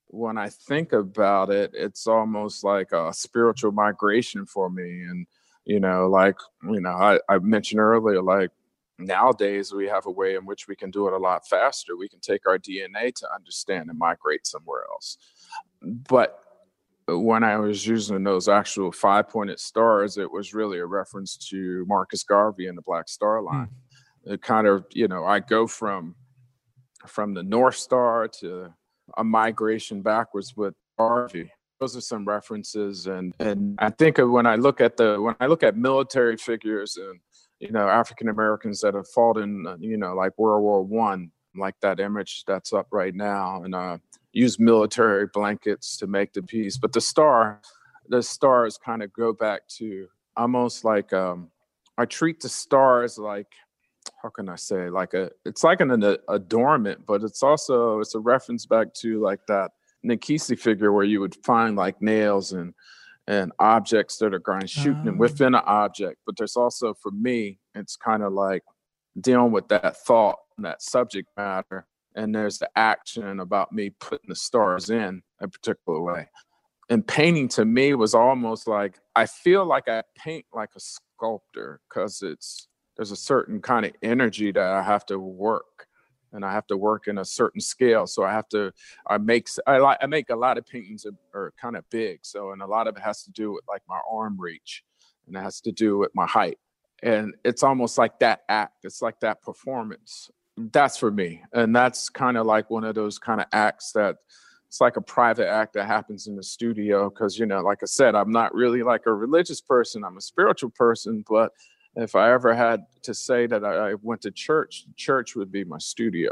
when 0.08 0.38
I 0.38 0.48
think 0.48 0.92
about 0.92 1.50
it, 1.50 1.72
it's 1.74 2.06
almost 2.06 2.64
like 2.64 2.92
a 2.92 3.12
spiritual 3.12 3.72
migration 3.72 4.46
for 4.46 4.70
me. 4.70 5.02
And, 5.02 5.26
you 5.64 5.80
know, 5.80 6.06
like, 6.08 6.36
you 6.62 6.80
know, 6.80 6.90
I, 6.90 7.18
I 7.28 7.38
mentioned 7.38 7.80
earlier, 7.80 8.22
like 8.22 8.50
nowadays 8.98 9.72
we 9.72 9.88
have 9.88 10.06
a 10.06 10.10
way 10.10 10.36
in 10.36 10.46
which 10.46 10.68
we 10.68 10.76
can 10.76 10.90
do 10.90 11.08
it 11.08 11.12
a 11.12 11.18
lot 11.18 11.46
faster. 11.48 11.96
We 11.96 12.08
can 12.08 12.20
take 12.20 12.46
our 12.46 12.58
DNA 12.58 13.12
to 13.14 13.34
understand 13.34 13.90
and 13.90 13.98
migrate 13.98 14.46
somewhere 14.46 14.84
else. 14.90 15.18
But 15.82 16.38
when 17.08 17.44
I 17.44 17.56
was 17.56 17.86
using 17.86 18.24
those 18.24 18.48
actual 18.48 18.90
five 18.90 19.28
pointed 19.28 19.60
stars, 19.60 20.18
it 20.18 20.30
was 20.30 20.54
really 20.54 20.78
a 20.78 20.86
reference 20.86 21.36
to 21.50 21.84
Marcus 21.86 22.24
Garvey 22.24 22.66
and 22.66 22.76
the 22.76 22.82
Black 22.82 23.08
Star 23.08 23.38
hmm. 23.38 23.46
Line. 23.46 23.68
Mm. 24.26 24.32
It 24.34 24.42
kind 24.42 24.66
of, 24.66 24.84
you 24.90 25.06
know, 25.06 25.24
I 25.24 25.40
go 25.40 25.66
from 25.66 26.16
from 27.06 27.34
the 27.34 27.42
North 27.42 27.76
Star 27.76 28.26
to 28.40 28.72
a 29.16 29.22
migration 29.22 30.02
backwards 30.02 30.56
with 30.56 30.74
Garvey. 30.98 31.50
Those 31.78 31.96
are 31.96 32.00
some 32.00 32.24
references, 32.24 33.06
and 33.06 33.34
and 33.38 33.78
I 33.78 33.90
think 33.90 34.16
when 34.18 34.46
I 34.46 34.56
look 34.56 34.80
at 34.80 34.96
the 34.96 35.20
when 35.20 35.36
I 35.38 35.46
look 35.46 35.62
at 35.62 35.76
military 35.76 36.36
figures 36.38 36.96
and 36.96 37.20
you 37.60 37.70
know 37.70 37.86
African 37.86 38.28
Americans 38.28 38.80
that 38.80 38.94
have 38.94 39.08
fought 39.08 39.36
in 39.36 39.64
you 39.78 39.98
know 39.98 40.14
like 40.14 40.32
World 40.38 40.62
War 40.62 40.82
One, 40.82 41.30
like 41.54 41.74
that 41.82 42.00
image 42.00 42.44
that's 42.46 42.72
up 42.72 42.88
right 42.90 43.14
now, 43.14 43.62
and 43.62 43.74
uh, 43.74 43.98
use 44.36 44.58
military 44.58 45.26
blankets 45.32 45.96
to 45.96 46.06
make 46.06 46.34
the 46.34 46.42
piece. 46.42 46.76
But 46.76 46.92
the 46.92 47.00
star, 47.00 47.62
the 48.08 48.22
stars 48.22 48.76
kind 48.76 49.02
of 49.02 49.12
go 49.12 49.32
back 49.32 49.66
to 49.78 50.08
almost 50.36 50.84
like 50.84 51.12
um, 51.14 51.50
I 51.96 52.04
treat 52.04 52.40
the 52.40 52.50
stars 52.50 53.18
like 53.18 53.48
how 54.22 54.28
can 54.28 54.48
I 54.48 54.54
say 54.54 54.88
like 54.88 55.14
a 55.14 55.30
it's 55.44 55.64
like 55.64 55.80
an, 55.80 56.18
adornment, 56.28 57.06
but 57.06 57.24
it's 57.24 57.42
also 57.42 58.00
it's 58.00 58.14
a 58.14 58.20
reference 58.20 58.66
back 58.66 58.92
to 59.00 59.20
like 59.20 59.40
that 59.48 59.70
Nkisi 60.04 60.58
figure 60.58 60.92
where 60.92 61.04
you 61.04 61.20
would 61.20 61.34
find 61.42 61.74
like 61.74 62.00
nails 62.02 62.52
and 62.52 62.74
and 63.26 63.52
objects 63.58 64.18
that 64.18 64.34
are 64.34 64.38
going 64.38 64.66
shooting 64.66 65.14
oh. 65.14 65.16
within 65.16 65.54
an 65.54 65.62
object. 65.64 66.18
But 66.26 66.36
there's 66.36 66.56
also 66.56 66.94
for 66.94 67.10
me, 67.10 67.58
it's 67.74 67.96
kind 67.96 68.22
of 68.22 68.34
like 68.34 68.62
dealing 69.18 69.50
with 69.50 69.66
that 69.68 69.96
thought 69.96 70.38
and 70.58 70.66
that 70.66 70.82
subject 70.82 71.28
matter 71.38 71.86
and 72.16 72.34
there's 72.34 72.58
the 72.58 72.68
action 72.74 73.40
about 73.40 73.72
me 73.72 73.90
putting 73.90 74.28
the 74.28 74.34
stars 74.34 74.90
in 74.90 75.22
a 75.40 75.46
particular 75.46 76.00
way. 76.00 76.28
And 76.88 77.06
painting 77.06 77.48
to 77.48 77.64
me 77.64 77.94
was 77.94 78.14
almost 78.14 78.66
like 78.66 78.98
I 79.14 79.26
feel 79.26 79.66
like 79.66 79.88
I 79.88 80.02
paint 80.16 80.46
like 80.52 80.70
a 80.76 80.80
sculptor 80.80 81.80
because 81.88 82.22
it's 82.22 82.68
there's 82.96 83.10
a 83.10 83.16
certain 83.16 83.60
kind 83.60 83.84
of 83.84 83.92
energy 84.02 84.50
that 84.52 84.72
I 84.72 84.82
have 84.82 85.04
to 85.06 85.18
work 85.18 85.86
and 86.32 86.44
I 86.44 86.52
have 86.52 86.66
to 86.68 86.76
work 86.76 87.08
in 87.08 87.18
a 87.18 87.24
certain 87.24 87.60
scale. 87.60 88.06
So 88.06 88.24
I 88.24 88.32
have 88.32 88.48
to 88.50 88.72
I 89.06 89.18
make 89.18 89.48
I 89.66 89.78
like 89.78 89.98
I 90.00 90.06
make 90.06 90.30
a 90.30 90.36
lot 90.36 90.58
of 90.58 90.66
paintings 90.66 91.02
that 91.02 91.14
are 91.34 91.52
kind 91.60 91.76
of 91.76 91.84
big. 91.90 92.20
So 92.22 92.52
and 92.52 92.62
a 92.62 92.66
lot 92.66 92.86
of 92.86 92.96
it 92.96 93.02
has 93.02 93.24
to 93.24 93.30
do 93.30 93.52
with 93.52 93.64
like 93.68 93.82
my 93.88 94.00
arm 94.10 94.40
reach 94.40 94.84
and 95.26 95.36
it 95.36 95.40
has 95.40 95.60
to 95.62 95.72
do 95.72 95.98
with 95.98 96.12
my 96.14 96.26
height. 96.26 96.58
And 97.02 97.34
it's 97.44 97.62
almost 97.62 97.98
like 97.98 98.20
that 98.20 98.40
act. 98.48 98.84
It's 98.84 99.02
like 99.02 99.20
that 99.20 99.42
performance 99.42 100.30
that's 100.72 100.96
for 100.96 101.10
me 101.10 101.42
and 101.52 101.74
that's 101.74 102.08
kind 102.08 102.36
of 102.36 102.46
like 102.46 102.70
one 102.70 102.84
of 102.84 102.94
those 102.94 103.18
kind 103.18 103.40
of 103.40 103.46
acts 103.52 103.92
that 103.92 104.16
it's 104.66 104.80
like 104.80 104.96
a 104.96 105.02
private 105.02 105.46
act 105.48 105.74
that 105.74 105.86
happens 105.86 106.26
in 106.26 106.36
the 106.36 106.42
studio 106.42 107.10
because 107.10 107.38
you 107.38 107.46
know 107.46 107.60
like 107.60 107.78
i 107.82 107.86
said 107.86 108.14
i'm 108.14 108.32
not 108.32 108.54
really 108.54 108.82
like 108.82 109.02
a 109.06 109.12
religious 109.12 109.60
person 109.60 110.02
i'm 110.04 110.16
a 110.16 110.20
spiritual 110.20 110.70
person 110.70 111.24
but 111.28 111.52
if 111.96 112.14
i 112.14 112.32
ever 112.32 112.54
had 112.54 112.84
to 113.02 113.14
say 113.14 113.46
that 113.46 113.64
i, 113.64 113.94
went 114.02 114.20
to 114.20 114.30
church 114.30 114.86
church 114.96 115.34
would 115.36 115.50
be 115.50 115.64
my 115.64 115.78
studio. 115.78 116.30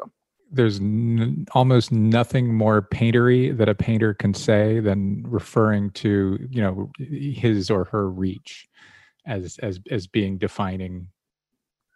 There's 0.51 0.79
n- 0.79 1.47
almost 1.53 1.91
nothing 1.91 2.55
more 2.55 2.83
paintery 2.83 3.51
that 3.57 3.69
a 3.69 3.75
painter 3.75 4.15
can 4.15 4.35
say 4.35 4.79
than 4.79 5.25
referring 5.27 5.91
to 5.93 6.39
you 6.51 6.63
know 6.63 6.91
his 6.99 7.71
or 7.71 7.85
her 7.85 8.11
reach 8.11 8.69
as 9.27 9.59
as 9.59 9.81
as 9.91 10.07
being 10.07 10.39
defining 10.39 11.09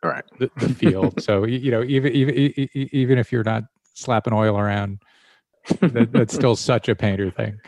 right 0.03 0.25
the, 0.39 0.51
the 0.59 0.69
field. 0.69 1.21
So 1.23 1.45
you 1.45 1.71
know 1.71 1.83
even 1.83 2.13
even 2.13 2.69
even 2.75 3.19
if 3.19 3.33
you're 3.33 3.45
not 3.45 3.65
slapping 3.95 4.33
oil 4.33 4.59
around 4.59 5.01
that, 5.81 6.13
that's 6.13 6.35
still 6.35 6.57
such 6.57 6.89
a 6.89 6.95
painter 6.95 7.31
thing. 7.31 7.59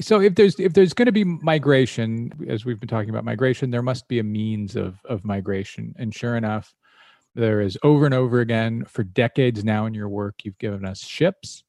So 0.00 0.20
if 0.20 0.34
there's 0.34 0.58
if 0.58 0.74
there's 0.74 0.92
going 0.92 1.06
to 1.06 1.12
be 1.12 1.24
migration 1.24 2.32
as 2.48 2.64
we've 2.64 2.78
been 2.78 2.88
talking 2.88 3.10
about 3.10 3.24
migration 3.24 3.70
there 3.70 3.82
must 3.82 4.08
be 4.08 4.18
a 4.18 4.24
means 4.24 4.76
of 4.76 4.98
of 5.04 5.24
migration. 5.24 5.94
And 5.98 6.14
sure 6.14 6.36
enough 6.36 6.74
there 7.34 7.60
is 7.60 7.78
over 7.82 8.04
and 8.04 8.14
over 8.14 8.40
again 8.40 8.84
for 8.84 9.04
decades 9.04 9.62
now 9.62 9.86
in 9.86 9.94
your 9.94 10.08
work 10.08 10.44
you've 10.44 10.58
given 10.58 10.84
us 10.84 11.04
ships 11.04 11.62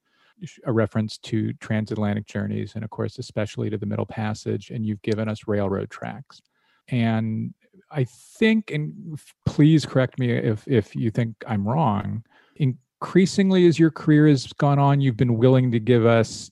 a 0.65 0.71
reference 0.71 1.17
to 1.17 1.51
transatlantic 1.53 2.25
journeys 2.25 2.73
and 2.75 2.83
of 2.83 2.89
course 2.89 3.19
especially 3.19 3.69
to 3.69 3.77
the 3.77 3.85
middle 3.85 4.05
passage 4.05 4.69
and 4.69 4.85
you've 4.85 5.01
given 5.01 5.27
us 5.27 5.47
railroad 5.47 5.89
tracks. 5.89 6.41
And 6.87 7.53
I 7.91 8.03
think, 8.03 8.71
and 8.71 9.19
please 9.45 9.85
correct 9.85 10.19
me 10.19 10.31
if 10.31 10.67
if 10.67 10.95
you 10.95 11.11
think 11.11 11.35
I'm 11.47 11.67
wrong. 11.67 12.23
Increasingly, 12.55 13.67
as 13.67 13.79
your 13.79 13.91
career 13.91 14.27
has 14.27 14.47
gone 14.53 14.79
on, 14.79 15.01
you've 15.01 15.17
been 15.17 15.37
willing 15.37 15.71
to 15.71 15.79
give 15.79 16.05
us 16.05 16.51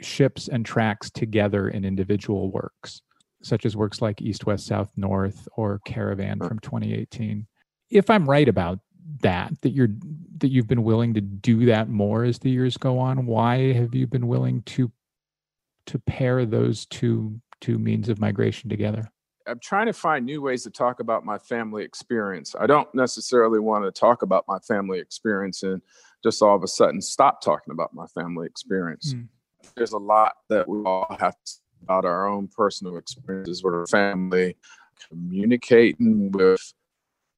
ships 0.00 0.48
and 0.48 0.64
tracks 0.64 1.10
together 1.10 1.68
in 1.68 1.84
individual 1.84 2.50
works, 2.50 3.02
such 3.42 3.66
as 3.66 3.76
works 3.76 4.00
like 4.00 4.22
East, 4.22 4.46
West, 4.46 4.66
South, 4.66 4.90
North, 4.96 5.46
or 5.56 5.80
Caravan 5.84 6.38
from 6.38 6.58
2018. 6.60 7.46
If 7.90 8.08
I'm 8.08 8.28
right 8.28 8.48
about 8.48 8.78
that, 9.22 9.52
that 9.62 9.70
you're 9.70 9.90
that 10.38 10.48
you've 10.48 10.68
been 10.68 10.84
willing 10.84 11.12
to 11.14 11.20
do 11.20 11.66
that 11.66 11.88
more 11.88 12.24
as 12.24 12.38
the 12.38 12.50
years 12.50 12.76
go 12.76 12.98
on, 12.98 13.26
why 13.26 13.72
have 13.72 13.94
you 13.94 14.06
been 14.06 14.28
willing 14.28 14.62
to 14.62 14.90
to 15.86 15.98
pair 15.98 16.46
those 16.46 16.86
two 16.86 17.40
two 17.60 17.78
means 17.78 18.08
of 18.08 18.20
migration 18.20 18.70
together? 18.70 19.10
I'm 19.50 19.58
trying 19.58 19.86
to 19.86 19.92
find 19.92 20.24
new 20.24 20.40
ways 20.40 20.62
to 20.62 20.70
talk 20.70 21.00
about 21.00 21.24
my 21.24 21.38
family 21.38 21.82
experience. 21.82 22.54
I 22.58 22.66
don't 22.66 22.92
necessarily 22.94 23.58
want 23.58 23.84
to 23.84 23.90
talk 23.90 24.22
about 24.22 24.44
my 24.46 24.58
family 24.60 25.00
experience 25.00 25.62
and 25.62 25.82
just 26.22 26.40
all 26.40 26.54
of 26.54 26.62
a 26.62 26.68
sudden 26.68 27.00
stop 27.00 27.42
talking 27.42 27.72
about 27.72 27.92
my 27.92 28.06
family 28.06 28.46
experience. 28.46 29.14
Mm. 29.14 29.28
There's 29.76 29.92
a 29.92 29.98
lot 29.98 30.34
that 30.48 30.68
we 30.68 30.82
all 30.84 31.16
have 31.18 31.34
to 31.34 31.52
about 31.82 32.04
our 32.04 32.28
own 32.28 32.48
personal 32.48 32.96
experiences 32.96 33.62
with 33.62 33.74
our 33.74 33.86
family, 33.86 34.56
communicating 35.08 36.30
with 36.32 36.72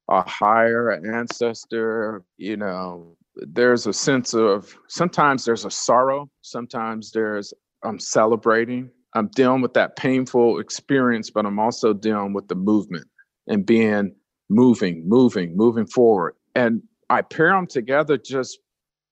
a 0.08 0.28
higher 0.28 0.90
ancestor. 0.92 2.24
You 2.36 2.56
know, 2.56 3.16
there's 3.36 3.86
a 3.86 3.92
sense 3.92 4.34
of 4.34 4.76
sometimes 4.88 5.44
there's 5.44 5.64
a 5.64 5.70
sorrow, 5.70 6.30
sometimes 6.42 7.12
there's 7.12 7.54
I'm 7.84 7.98
celebrating 7.98 8.90
I'm 9.14 9.28
dealing 9.28 9.60
with 9.60 9.74
that 9.74 9.96
painful 9.96 10.58
experience, 10.58 11.30
but 11.30 11.46
I'm 11.46 11.58
also 11.58 11.92
dealing 11.92 12.32
with 12.32 12.48
the 12.48 12.54
movement 12.54 13.06
and 13.46 13.66
being 13.66 14.14
moving, 14.48 15.08
moving, 15.08 15.56
moving 15.56 15.86
forward. 15.86 16.34
And 16.54 16.82
I 17.10 17.22
pair 17.22 17.50
them 17.50 17.66
together 17.66 18.16
just 18.16 18.58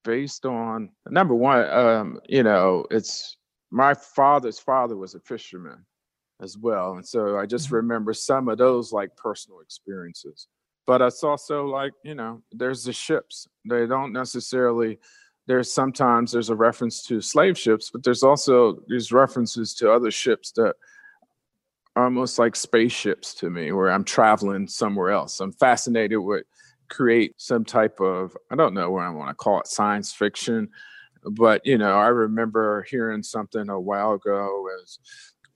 based 0.05 0.47
on 0.47 0.91
number 1.09 1.35
one, 1.35 1.69
um, 1.71 2.21
you 2.29 2.43
know, 2.43 2.87
it's 2.91 3.37
my 3.71 3.95
father's 3.95 4.59
father 4.59 4.97
was 4.97 5.15
a 5.15 5.21
fisherman 5.21 5.85
as 6.41 6.57
well. 6.57 6.95
And 6.95 7.07
so 7.07 7.39
I 7.39 7.47
just 7.47 7.67
mm-hmm. 7.67 7.77
remember 7.77 8.15
some 8.15 8.49
of 8.49 8.59
those 8.59 8.93
like 8.93 9.15
personal 9.17 9.61
experiences. 9.61 10.49
But 10.87 11.03
it's 11.03 11.23
also 11.23 11.67
like, 11.67 11.93
you 12.05 12.15
know, 12.15 12.43
there's 12.51 12.85
the 12.85 12.93
ships. 12.93 13.47
They 13.69 13.87
don't 13.87 14.13
necessarily 14.13 14.99
there's 15.51 15.73
sometimes 15.73 16.31
there's 16.31 16.49
a 16.49 16.55
reference 16.55 17.03
to 17.03 17.21
slave 17.21 17.59
ships, 17.59 17.91
but 17.91 18.05
there's 18.05 18.23
also 18.23 18.85
there's 18.87 19.11
references 19.11 19.75
to 19.75 19.91
other 19.91 20.13
ships 20.13 20.53
that 20.53 20.77
are 21.97 22.05
almost 22.05 22.39
like 22.39 22.55
spaceships 22.55 23.35
to 23.35 23.51
me, 23.51 23.73
where 23.73 23.91
I'm 23.91 24.05
traveling 24.05 24.69
somewhere 24.69 25.11
else. 25.11 25.41
I'm 25.41 25.51
fascinated 25.51 26.21
with 26.21 26.45
create 26.89 27.35
some 27.37 27.65
type 27.65 28.01
of 28.01 28.37
I 28.53 28.55
don't 28.55 28.75
know 28.75 28.93
what 28.93 29.03
I 29.03 29.11
want 29.11 29.31
to 29.31 29.35
call 29.35 29.59
it 29.59 29.67
science 29.67 30.13
fiction, 30.13 30.69
but 31.25 31.67
you 31.67 31.79
know 31.79 31.99
I 31.99 32.07
remember 32.07 32.87
hearing 32.89 33.25
something 33.25 33.69
a 33.71 33.81
while 33.81 34.13
ago 34.13 34.69
as 34.81 35.01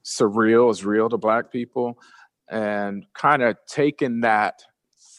surreal 0.04 0.72
is 0.72 0.84
real 0.84 1.08
to 1.08 1.16
Black 1.16 1.52
people, 1.52 2.00
and 2.48 3.06
kind 3.14 3.44
of 3.44 3.58
taking 3.68 4.22
that, 4.22 4.60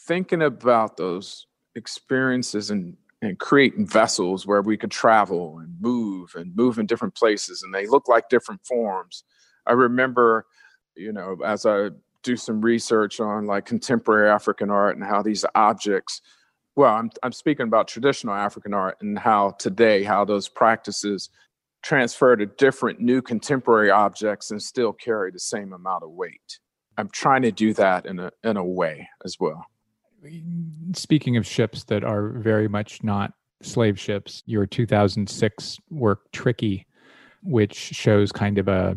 thinking 0.06 0.42
about 0.42 0.98
those 0.98 1.46
experiences 1.76 2.70
and 2.70 2.98
and 3.22 3.38
creating 3.38 3.86
vessels 3.86 4.46
where 4.46 4.62
we 4.62 4.76
could 4.76 4.90
travel 4.90 5.58
and 5.58 5.74
move 5.80 6.34
and 6.34 6.54
move 6.54 6.78
in 6.78 6.86
different 6.86 7.14
places 7.14 7.62
and 7.62 7.74
they 7.74 7.86
look 7.86 8.08
like 8.08 8.28
different 8.28 8.64
forms. 8.66 9.24
I 9.66 9.72
remember 9.72 10.46
you 10.96 11.12
know 11.12 11.36
as 11.44 11.66
i 11.66 11.88
do 12.22 12.36
some 12.36 12.60
research 12.60 13.20
on 13.20 13.46
like 13.46 13.64
contemporary 13.64 14.28
african 14.28 14.70
art 14.70 14.96
and 14.96 15.04
how 15.04 15.22
these 15.22 15.44
objects 15.54 16.22
well 16.74 16.94
i'm, 16.94 17.10
I'm 17.22 17.32
speaking 17.32 17.66
about 17.66 17.86
traditional 17.86 18.34
african 18.34 18.74
art 18.74 18.96
and 19.00 19.18
how 19.18 19.50
today 19.58 20.02
how 20.02 20.24
those 20.24 20.48
practices 20.48 21.30
transfer 21.82 22.34
to 22.34 22.46
different 22.46 23.00
new 23.00 23.22
contemporary 23.22 23.90
objects 23.90 24.50
and 24.50 24.60
still 24.60 24.92
carry 24.92 25.30
the 25.30 25.38
same 25.38 25.72
amount 25.72 26.02
of 26.02 26.10
weight. 26.10 26.58
I'm 26.98 27.08
trying 27.10 27.42
to 27.42 27.52
do 27.52 27.74
that 27.74 28.06
in 28.06 28.18
a 28.18 28.32
in 28.42 28.56
a 28.56 28.64
way 28.64 29.08
as 29.24 29.36
well 29.38 29.66
speaking 30.94 31.36
of 31.36 31.46
ships 31.46 31.84
that 31.84 32.04
are 32.04 32.30
very 32.30 32.68
much 32.68 33.02
not 33.02 33.32
slave 33.62 33.98
ships, 33.98 34.42
your 34.46 34.66
2006 34.66 35.78
work 35.90 36.30
Tricky, 36.32 36.86
which 37.42 37.74
shows 37.74 38.32
kind 38.32 38.58
of 38.58 38.68
a 38.68 38.96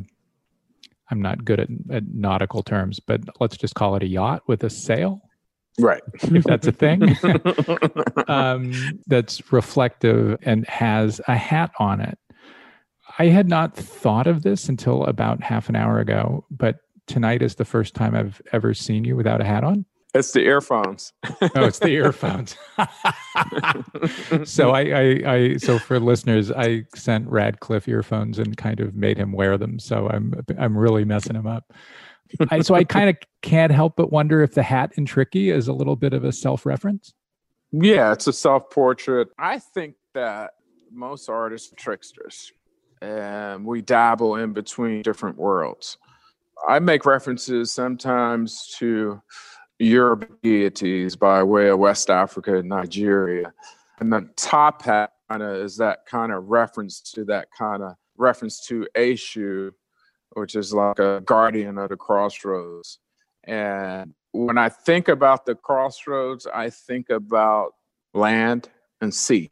I'm 1.12 1.22
not 1.22 1.44
good 1.44 1.60
at, 1.60 1.70
at, 1.92 2.04
nautical 2.14 2.62
terms, 2.62 3.00
but 3.00 3.22
let's 3.40 3.58
just 3.58 3.74
call 3.74 3.96
it 3.96 4.04
a 4.04 4.08
yacht 4.08 4.44
with 4.48 4.64
a 4.64 4.70
sail. 4.70 5.22
Right. 5.80 6.04
if 6.22 6.44
that's 6.44 6.68
a 6.68 6.72
thing. 6.72 7.18
um, 8.28 8.74
that's 9.08 9.52
reflective 9.52 10.38
and 10.44 10.68
has 10.68 11.20
a 11.28 11.36
hat 11.36 11.72
on 11.80 12.02
it. 12.02 12.20
I 13.18 13.26
had 13.26 13.50
not 13.50 13.76
thought 13.76 14.28
of 14.28 14.44
this 14.44 14.70
until 14.70 15.04
about 15.06 15.42
half 15.42 15.68
an 15.68 15.76
hour 15.76 16.00
ago, 16.00 16.46
but 16.52 16.78
tonight 17.08 17.42
is 17.42 17.56
the 17.56 17.66
first 17.66 17.96
time 17.96 18.14
I've 18.14 18.42
ever 18.52 18.74
seen 18.74 19.04
you 19.04 19.16
without 19.16 19.42
a 19.42 19.46
hat 19.46 19.64
on. 19.64 19.86
It's 20.14 20.32
the 20.32 20.42
earphones. 20.42 21.14
oh, 21.42 21.66
it's 21.66 21.80
the 21.80 21.90
earphones. 21.90 22.56
so 24.50 24.72
I, 24.72 24.82
I, 24.82 25.34
I, 25.34 25.58
so 25.58 25.78
for 25.78 26.00
listeners, 26.00 26.52
I 26.52 26.86
sent 26.96 27.28
Radcliffe 27.28 27.88
earphones 27.88 28.40
and 28.40 28.58
kind 28.58 28.80
of 28.80 28.96
made 28.96 29.18
him 29.18 29.34
wear 29.34 29.58
them. 29.58 29.78
So 29.78 30.10
I'm, 30.10 30.34
I'm 30.58 30.76
really 30.76 31.06
messing 31.06 31.36
him 31.36 31.46
up. 31.46 31.72
I, 32.50 32.62
so 32.62 32.74
I 32.74 32.84
kind 32.84 33.10
of 33.10 33.18
can't 33.42 33.72
help 33.72 33.96
but 33.96 34.12
wonder 34.12 34.42
if 34.42 34.54
the 34.54 34.64
hat 34.64 34.94
in 34.96 35.06
Tricky 35.06 35.52
is 35.52 35.68
a 35.68 35.74
little 35.74 35.96
bit 35.96 36.14
of 36.14 36.24
a 36.24 36.32
self-reference. 36.32 37.14
Yeah, 37.72 38.12
it's 38.12 38.28
a 38.28 38.34
self-portrait. 38.34 39.30
I 39.38 39.60
think 39.60 39.96
that 40.14 40.52
most 40.92 41.30
artists 41.30 41.72
are 41.72 41.76
tricksters, 41.76 42.52
and 43.02 43.64
we 43.66 43.82
dabble 43.82 44.36
in 44.36 44.54
between 44.54 45.02
different 45.02 45.38
worlds. 45.38 45.98
I 46.68 46.80
make 46.80 47.06
references 47.06 47.72
sometimes 47.72 48.76
to 48.80 49.22
European 49.80 50.38
deities 50.44 51.16
by 51.16 51.42
way 51.42 51.70
of 51.70 51.80
West 51.80 52.10
Africa 52.10 52.58
and 52.58 52.70
Nigeria. 52.70 53.54
And 54.00 54.12
the 54.12 54.30
top 54.36 54.84
hat 54.84 55.12
kind 55.30 55.42
of 55.42 55.56
is 55.58 55.78
that 55.78 56.06
kind 56.06 56.32
of 56.32 56.50
reference 56.50 57.02
to 57.14 57.26
that 57.26 57.48
kind 57.58 57.84
of 57.84 57.96
reference 58.18 58.66
to 58.68 58.88
Eshu, 58.96 59.72
which 60.34 60.56
is 60.56 60.74
like 60.74 61.00
a 61.00 61.22
guardian 61.26 61.78
of 61.78 61.90
the 61.90 61.98
crossroads. 61.98 63.00
And 63.46 64.14
when 64.32 64.58
I 64.58 64.70
think 64.70 65.08
about 65.08 65.46
the 65.46 65.56
crossroads, 65.56 66.46
I 66.46 66.70
think 66.70 67.10
about 67.10 67.74
land 68.14 68.70
and 69.02 69.14
sea. 69.14 69.50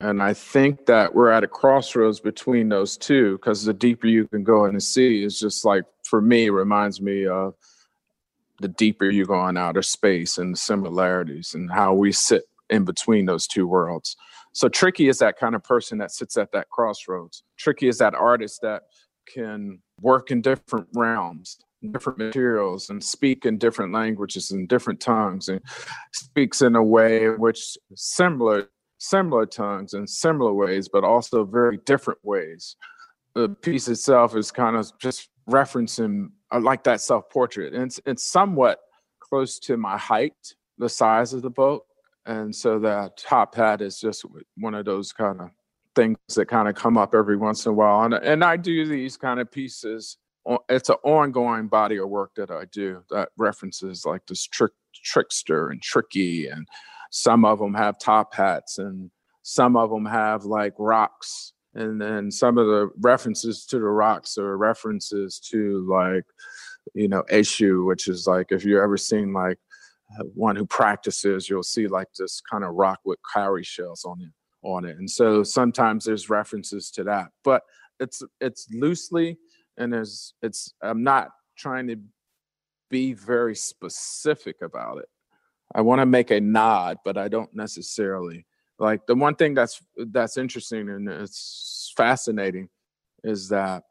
And 0.00 0.22
I 0.22 0.32
think 0.32 0.86
that 0.86 1.14
we're 1.14 1.30
at 1.30 1.44
a 1.44 1.48
crossroads 1.48 2.20
between 2.20 2.68
those 2.68 2.96
two 2.96 3.36
because 3.36 3.64
the 3.64 3.74
deeper 3.74 4.06
you 4.06 4.28
can 4.28 4.44
go 4.44 4.64
in 4.64 4.74
the 4.74 4.80
sea 4.80 5.24
is 5.24 5.38
just 5.40 5.64
like, 5.64 5.84
for 6.04 6.20
me, 6.20 6.50
reminds 6.50 7.00
me 7.00 7.26
of 7.26 7.54
the 8.60 8.68
deeper 8.68 9.08
you 9.08 9.24
go 9.24 9.46
in 9.48 9.56
outer 9.56 9.82
space 9.82 10.38
and 10.38 10.54
the 10.54 10.58
similarities 10.58 11.54
and 11.54 11.70
how 11.70 11.94
we 11.94 12.12
sit 12.12 12.44
in 12.70 12.84
between 12.84 13.26
those 13.26 13.46
two 13.46 13.66
worlds. 13.66 14.16
So 14.52 14.68
Tricky 14.68 15.08
is 15.08 15.18
that 15.18 15.38
kind 15.38 15.54
of 15.54 15.62
person 15.62 15.98
that 15.98 16.10
sits 16.10 16.36
at 16.36 16.52
that 16.52 16.68
crossroads. 16.70 17.42
Tricky 17.56 17.88
is 17.88 17.98
that 17.98 18.14
artist 18.14 18.60
that 18.62 18.82
can 19.32 19.80
work 20.00 20.30
in 20.30 20.42
different 20.42 20.88
realms, 20.94 21.58
different 21.92 22.18
materials, 22.18 22.90
and 22.90 23.02
speak 23.02 23.44
in 23.44 23.58
different 23.58 23.92
languages 23.92 24.50
and 24.50 24.68
different 24.68 25.00
tongues, 25.00 25.48
and 25.48 25.60
speaks 26.12 26.62
in 26.62 26.74
a 26.74 26.82
way 26.82 27.28
which 27.28 27.76
similar 27.94 28.68
similar 28.98 29.46
tongues 29.46 29.94
in 29.94 30.06
similar 30.06 30.52
ways, 30.52 30.88
but 30.88 31.04
also 31.04 31.44
very 31.44 31.78
different 31.86 32.18
ways. 32.24 32.76
The 33.34 33.48
piece 33.48 33.86
itself 33.88 34.36
is 34.36 34.50
kind 34.50 34.76
of 34.76 34.90
just 34.98 35.28
referencing 35.48 36.30
I 36.50 36.58
like 36.58 36.84
that 36.84 37.00
self 37.00 37.28
portrait. 37.30 37.74
And 37.74 37.84
it's, 37.84 38.00
it's 38.06 38.30
somewhat 38.30 38.80
close 39.20 39.58
to 39.60 39.76
my 39.76 39.96
height, 39.96 40.54
the 40.78 40.88
size 40.88 41.32
of 41.32 41.42
the 41.42 41.50
boat. 41.50 41.84
And 42.26 42.54
so 42.54 42.78
that 42.80 43.16
top 43.16 43.54
hat 43.54 43.80
is 43.80 44.00
just 44.00 44.24
one 44.56 44.74
of 44.74 44.84
those 44.84 45.12
kind 45.12 45.40
of 45.40 45.50
things 45.94 46.18
that 46.36 46.46
kind 46.46 46.68
of 46.68 46.74
come 46.74 46.98
up 46.98 47.14
every 47.14 47.36
once 47.36 47.66
in 47.66 47.70
a 47.70 47.74
while. 47.74 48.04
And, 48.04 48.14
and 48.14 48.44
I 48.44 48.56
do 48.56 48.86
these 48.86 49.16
kind 49.16 49.40
of 49.40 49.50
pieces. 49.50 50.18
It's 50.68 50.88
an 50.88 50.96
ongoing 51.04 51.68
body 51.68 51.98
of 51.98 52.08
work 52.08 52.32
that 52.36 52.50
I 52.50 52.64
do 52.66 53.02
that 53.10 53.30
references 53.36 54.04
like 54.06 54.26
this 54.26 54.44
trick, 54.44 54.72
trickster 54.94 55.68
and 55.68 55.82
tricky. 55.82 56.48
And 56.48 56.66
some 57.10 57.44
of 57.44 57.58
them 57.58 57.74
have 57.74 57.98
top 57.98 58.34
hats 58.34 58.78
and 58.78 59.10
some 59.42 59.76
of 59.76 59.90
them 59.90 60.04
have 60.04 60.44
like 60.44 60.74
rocks 60.78 61.52
and 61.78 62.00
then 62.00 62.30
some 62.30 62.58
of 62.58 62.66
the 62.66 62.90
references 63.00 63.64
to 63.64 63.78
the 63.78 63.84
rocks 63.84 64.36
are 64.36 64.58
references 64.58 65.38
to 65.38 65.86
like 65.88 66.24
you 66.94 67.08
know 67.08 67.22
eshu 67.30 67.86
which 67.86 68.08
is 68.08 68.26
like 68.26 68.50
if 68.50 68.64
you 68.64 68.82
ever 68.82 68.96
seen 68.96 69.32
like 69.32 69.58
uh, 70.18 70.24
one 70.34 70.56
who 70.56 70.66
practices 70.66 71.48
you'll 71.48 71.62
see 71.62 71.86
like 71.86 72.08
this 72.18 72.40
kind 72.50 72.64
of 72.64 72.74
rock 72.74 72.98
with 73.04 73.18
cowrie 73.32 73.64
shells 73.64 74.04
on 74.04 74.20
it 74.20 74.32
on 74.64 74.84
it. 74.84 74.96
And 74.98 75.08
so 75.08 75.44
sometimes 75.44 76.04
there's 76.04 76.28
references 76.28 76.90
to 76.92 77.04
that 77.04 77.28
but 77.44 77.62
it's 78.00 78.22
it's 78.40 78.66
loosely 78.72 79.38
and 79.76 79.92
there's 79.92 80.34
it's 80.42 80.74
i'm 80.82 81.02
not 81.02 81.30
trying 81.56 81.86
to 81.88 81.96
be 82.90 83.12
very 83.12 83.54
specific 83.54 84.56
about 84.62 84.98
it. 84.98 85.08
I 85.74 85.82
want 85.82 86.00
to 86.00 86.06
make 86.06 86.30
a 86.30 86.40
nod 86.40 86.98
but 87.04 87.16
i 87.16 87.28
don't 87.28 87.54
necessarily 87.54 88.46
like 88.78 89.06
the 89.06 89.14
one 89.14 89.34
thing 89.34 89.54
that's 89.54 89.82
that's 89.96 90.36
interesting 90.36 90.88
and 90.88 91.08
it's 91.08 91.92
fascinating 91.96 92.68
is 93.24 93.48
that 93.48 93.82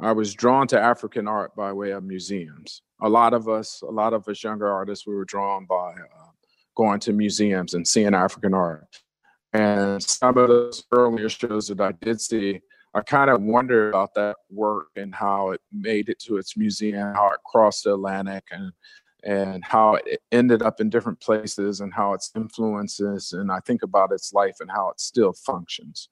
I 0.00 0.12
was 0.12 0.34
drawn 0.34 0.66
to 0.68 0.80
African 0.80 1.28
art 1.28 1.54
by 1.54 1.72
way 1.72 1.90
of 1.90 2.02
museums. 2.02 2.82
A 3.02 3.08
lot 3.08 3.34
of 3.34 3.48
us, 3.48 3.82
a 3.82 3.90
lot 3.90 4.14
of 4.14 4.26
us 4.26 4.42
younger 4.42 4.68
artists, 4.68 5.06
we 5.06 5.14
were 5.14 5.24
drawn 5.24 5.66
by 5.66 5.92
uh, 5.92 6.30
going 6.76 7.00
to 7.00 7.12
museums 7.12 7.74
and 7.74 7.86
seeing 7.86 8.14
African 8.14 8.54
art. 8.54 8.84
And 9.52 10.02
some 10.02 10.38
of 10.38 10.48
those 10.48 10.84
earlier 10.92 11.28
shows 11.28 11.68
that 11.68 11.80
I 11.80 11.92
did 11.92 12.20
see, 12.20 12.60
I 12.94 13.02
kind 13.02 13.30
of 13.30 13.42
wondered 13.42 13.90
about 13.90 14.14
that 14.14 14.36
work 14.50 14.88
and 14.96 15.14
how 15.14 15.50
it 15.50 15.60
made 15.72 16.08
it 16.08 16.18
to 16.20 16.36
its 16.36 16.56
museum, 16.56 17.14
how 17.14 17.28
it 17.28 17.40
crossed 17.44 17.84
the 17.84 17.94
Atlantic, 17.94 18.44
and 18.50 18.72
and 19.24 19.64
how 19.64 19.94
it 19.94 20.20
ended 20.32 20.62
up 20.62 20.80
in 20.80 20.90
different 20.90 21.20
places 21.20 21.80
and 21.80 21.94
how 21.94 22.12
its 22.12 22.30
influences 22.34 23.32
and 23.32 23.52
I 23.52 23.60
think 23.60 23.82
about 23.82 24.12
its 24.12 24.32
life 24.32 24.56
and 24.60 24.70
how 24.70 24.90
it 24.90 25.00
still 25.00 25.32
functions. 25.32 26.08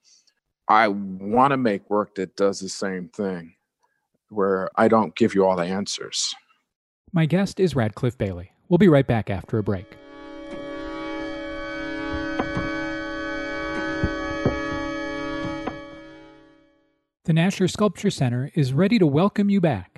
I 0.68 0.88
want 0.88 1.50
to 1.50 1.56
make 1.56 1.90
work 1.90 2.14
that 2.14 2.36
does 2.36 2.60
the 2.60 2.68
same 2.68 3.08
thing, 3.08 3.54
where 4.28 4.70
I 4.76 4.86
don't 4.86 5.16
give 5.16 5.34
you 5.34 5.44
all 5.44 5.56
the 5.56 5.64
answers. 5.64 6.32
My 7.12 7.26
guest 7.26 7.58
is 7.58 7.74
Radcliffe 7.74 8.16
Bailey. 8.16 8.52
We'll 8.68 8.78
be 8.78 8.86
right 8.86 9.06
back 9.06 9.30
after 9.30 9.58
a 9.58 9.64
break. 9.64 9.96
The 17.24 17.32
Nasher 17.32 17.68
Sculpture 17.68 18.10
Center 18.10 18.50
is 18.54 18.72
ready 18.72 18.98
to 19.00 19.06
welcome 19.06 19.50
you 19.50 19.60
back. 19.60 19.89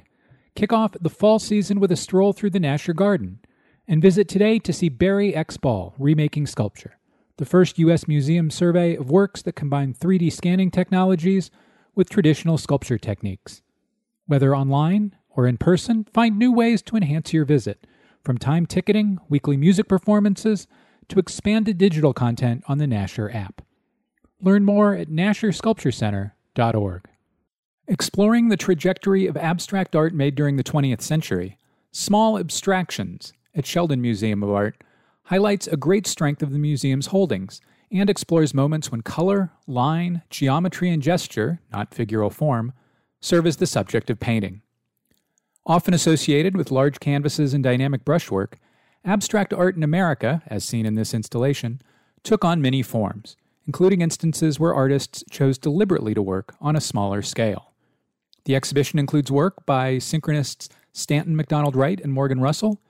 Kick 0.55 0.73
off 0.73 0.97
the 1.01 1.09
fall 1.09 1.39
season 1.39 1.81
with 1.81 1.91
a 1.91 1.97
stroll 1.97 2.33
through 2.33 2.51
the 2.51 2.61
Nasher 2.61 2.95
Garden 2.95 3.41
and 3.89 4.03
visit 4.03 4.29
today 4.29 4.59
to 4.59 4.73
see 4.73 4.89
Barry 4.89 5.35
X. 5.35 5.57
Ball 5.57 5.95
remaking 5.99 6.47
sculpture, 6.47 6.99
the 7.39 7.47
first 7.47 7.79
U.S. 7.79 8.07
museum 8.07 8.51
survey 8.51 8.95
of 8.95 9.11
works 9.11 9.43
that 9.43 9.57
combine 9.57 9.95
3D 9.95 10.33
scanning 10.33 10.71
technologies 10.71 11.51
with 11.95 12.11
traditional 12.11 12.59
sculpture 12.59 12.99
techniques. 12.99 13.63
Whether 14.27 14.55
online 14.55 15.17
or 15.31 15.47
in 15.47 15.57
person, 15.57 16.07
find 16.13 16.39
new 16.39 16.53
ways 16.53 16.83
to 16.83 16.97
enhance 16.97 17.33
your 17.33 17.47
visit, 17.47 17.87
from 18.23 18.39
time 18.39 18.67
ticketing, 18.67 19.19
weekly 19.29 19.57
music 19.57 19.89
performances, 19.89 20.69
to 21.09 21.19
expanded 21.19 21.79
digital 21.79 22.13
content 22.13 22.63
on 22.69 22.79
the 22.79 22.87
Nasher 22.87 23.35
app. 23.35 23.63
Learn 24.41 24.65
more 24.65 24.95
at 24.95 25.09
nashersculpturecenter.org. 25.09 27.09
Exploring 27.89 28.49
the 28.49 28.57
trajectory 28.57 29.27
of 29.27 29.37
abstract 29.37 29.97
art 29.97 30.15
made 30.15 30.37
during 30.37 30.57
the 30.57 30.63
20th 30.63 31.01
century, 31.01 31.59
Small 31.91 32.39
Abstractions 32.39 33.33
at 33.57 33.67
Sheldon 33.67 34.01
Museum 34.01 34.45
of 34.45 34.51
Art 34.51 34.85
highlights 35.25 35.67
a 35.67 35.77
great 35.77 36.07
strength 36.07 36.45
of 36.45 36.53
the 36.53 36.61
museum's 36.61 37.07
holdings 37.07 37.61
and 37.91 38.09
explores 38.09 38.55
moments 38.55 38.93
when 38.93 39.01
color, 39.01 39.51
line, 39.67 40.23
geometry, 40.31 40.91
and 40.91 41.03
gesture, 41.03 41.61
not 41.73 41.91
figural 41.91 42.33
form, 42.33 42.73
serve 43.21 43.49
as 43.49 43.57
the 43.57 43.67
subject 43.67 44.11
of 44.11 44.21
painting. 44.21 44.63
Often 45.67 45.95
associated 45.95 46.57
with 46.57 46.71
large 46.71 47.01
canvases 47.01 47.53
and 47.53 47.65
dynamic 47.65 48.05
brushwork, 48.05 48.61
abstract 49.05 49.53
art 49.53 49.75
in 49.77 49.83
America, 49.83 50.43
as 50.47 50.65
seen 50.65 50.87
in 50.87 50.95
this 50.95 51.13
installation, 51.13 51.83
took 52.23 52.45
on 52.45 52.63
many 52.63 52.81
forms, 52.81 53.37
including 53.67 54.03
instances 54.03 54.61
where 54.61 54.73
artists 54.73 55.25
chose 55.33 55.59
deliberately 55.59 56.15
to 56.15 56.23
work 56.23 56.55
on 56.61 56.77
a 56.77 56.81
smaller 56.81 57.23
scale. 57.23 57.72
The 58.45 58.57
exhibition 58.57 58.99
includes 58.99 59.31
work 59.31 59.65
by 59.67 59.97
synchromists 59.97 60.69
Stanton 60.93 61.37
Macdonald 61.37 61.77
Wright 61.77 62.01
and 62.01 62.13
Morgan 62.13 62.41
Russell, 62.41 62.81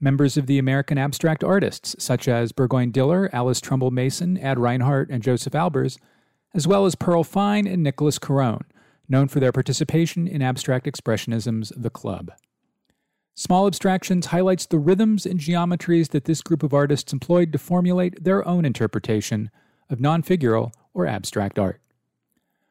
members 0.00 0.36
of 0.36 0.46
the 0.46 0.58
American 0.58 0.98
abstract 0.98 1.44
artists 1.44 1.96
such 1.98 2.28
as 2.28 2.52
Burgoyne 2.52 2.90
Diller, 2.90 3.28
Alice 3.32 3.60
Trumbull 3.60 3.90
Mason, 3.90 4.38
Ad 4.38 4.58
Reinhardt, 4.58 5.10
and 5.10 5.22
Joseph 5.22 5.52
Albers, 5.52 5.98
as 6.54 6.66
well 6.66 6.86
as 6.86 6.94
Pearl 6.94 7.24
Fine 7.24 7.66
and 7.66 7.82
Nicholas 7.82 8.18
Carone, 8.18 8.64
known 9.08 9.28
for 9.28 9.40
their 9.40 9.52
participation 9.52 10.26
in 10.26 10.42
Abstract 10.42 10.86
Expressionism's 10.86 11.72
The 11.76 11.90
Club. 11.90 12.32
Small 13.34 13.66
Abstractions 13.66 14.26
highlights 14.26 14.66
the 14.66 14.78
rhythms 14.78 15.26
and 15.26 15.40
geometries 15.40 16.10
that 16.10 16.24
this 16.24 16.42
group 16.42 16.62
of 16.62 16.74
artists 16.74 17.12
employed 17.12 17.52
to 17.52 17.58
formulate 17.58 18.22
their 18.22 18.46
own 18.46 18.64
interpretation 18.64 19.50
of 19.88 20.00
non 20.00 20.22
figural 20.22 20.72
or 20.94 21.06
abstract 21.06 21.58
art. 21.58 21.80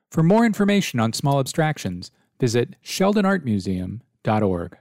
For 0.10 0.24
more 0.24 0.46
information 0.46 1.00
on 1.00 1.14
Small 1.14 1.40
Abstractions, 1.40 2.12
visit 2.40 2.76
sheldonartmuseum.org. 2.84 4.78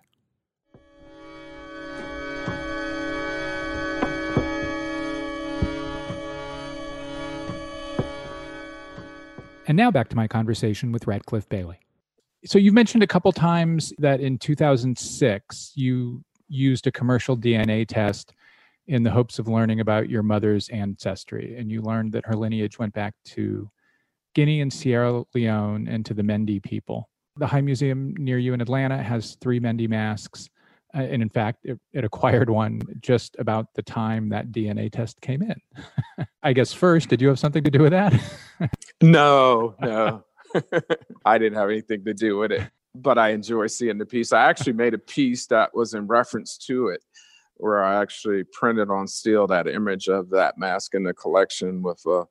And 9.66 9.76
now 9.76 9.90
back 9.90 10.08
to 10.08 10.16
my 10.16 10.26
conversation 10.26 10.92
with 10.92 11.06
Radcliffe 11.06 11.46
Bailey. 11.50 11.78
So 12.46 12.58
you've 12.58 12.72
mentioned 12.72 13.02
a 13.02 13.06
couple 13.06 13.32
times 13.32 13.92
that 13.98 14.20
in 14.20 14.38
2006 14.38 15.72
you 15.74 16.24
used 16.48 16.86
a 16.86 16.92
commercial 16.92 17.36
DNA 17.36 17.86
test 17.86 18.32
in 18.86 19.02
the 19.02 19.10
hopes 19.10 19.38
of 19.38 19.46
learning 19.46 19.80
about 19.80 20.08
your 20.08 20.22
mother's 20.22 20.70
ancestry 20.70 21.56
and 21.58 21.70
you 21.70 21.82
learned 21.82 22.12
that 22.12 22.24
her 22.24 22.34
lineage 22.34 22.78
went 22.78 22.94
back 22.94 23.12
to 23.26 23.70
Guinea 24.34 24.62
and 24.62 24.72
Sierra 24.72 25.24
Leone 25.34 25.86
and 25.86 26.06
to 26.06 26.14
the 26.14 26.22
Mende 26.22 26.62
people. 26.62 27.10
The 27.38 27.46
High 27.46 27.60
Museum 27.60 28.14
near 28.18 28.38
you 28.38 28.52
in 28.52 28.60
Atlanta 28.60 29.02
has 29.02 29.36
three 29.40 29.60
Mende 29.60 29.88
masks. 29.88 30.48
Uh, 30.94 31.02
and 31.02 31.22
in 31.22 31.28
fact, 31.28 31.64
it, 31.64 31.78
it, 31.92 32.02
acquired 32.02 32.48
one 32.48 32.80
just 33.00 33.36
about 33.38 33.74
the 33.74 33.82
time 33.82 34.30
that 34.30 34.50
DNA 34.52 34.90
test 34.90 35.20
came 35.20 35.42
in. 35.42 35.54
I 36.42 36.54
guess 36.54 36.72
first, 36.72 37.10
did 37.10 37.20
you 37.20 37.28
have 37.28 37.38
something 37.38 37.62
to 37.62 37.70
do 37.70 37.82
with 37.82 37.92
that? 37.92 38.18
no, 39.02 39.74
no. 39.80 40.24
I 41.26 41.36
didn't 41.36 41.58
have 41.58 41.68
anything 41.68 42.04
to 42.06 42.14
do 42.14 42.38
with 42.38 42.52
it, 42.52 42.70
but 42.94 43.18
I 43.18 43.30
enjoy 43.30 43.66
seeing 43.66 43.98
the 43.98 44.06
piece. 44.06 44.32
I 44.32 44.48
actually 44.48 44.72
made 44.72 44.94
a 44.94 44.98
piece 44.98 45.46
that 45.48 45.74
was 45.74 45.92
in 45.92 46.06
reference 46.06 46.56
to 46.66 46.88
it, 46.88 47.04
where 47.58 47.84
I 47.84 48.00
actually 48.00 48.44
printed 48.44 48.90
on 48.90 49.06
steel 49.06 49.46
that 49.48 49.68
image 49.68 50.08
of 50.08 50.30
that 50.30 50.56
mask 50.56 50.94
in 50.94 51.02
the 51.02 51.12
collection 51.12 51.82
with 51.82 52.02
a 52.06 52.24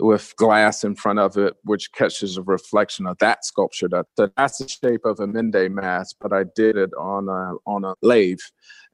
with 0.00 0.34
glass 0.36 0.84
in 0.84 0.94
front 0.94 1.18
of 1.18 1.36
it, 1.36 1.54
which 1.64 1.92
catches 1.92 2.36
a 2.36 2.42
reflection 2.42 3.06
of 3.06 3.18
that 3.18 3.44
sculpture. 3.44 3.88
That, 3.88 4.06
that's 4.36 4.58
the 4.58 4.68
shape 4.68 5.04
of 5.04 5.20
a 5.20 5.26
Mende 5.26 5.70
mask, 5.70 6.16
but 6.20 6.32
I 6.32 6.44
did 6.54 6.76
it 6.76 6.90
on 6.98 7.28
a 7.28 7.54
on 7.66 7.84
a 7.84 7.94
lathe, 8.02 8.40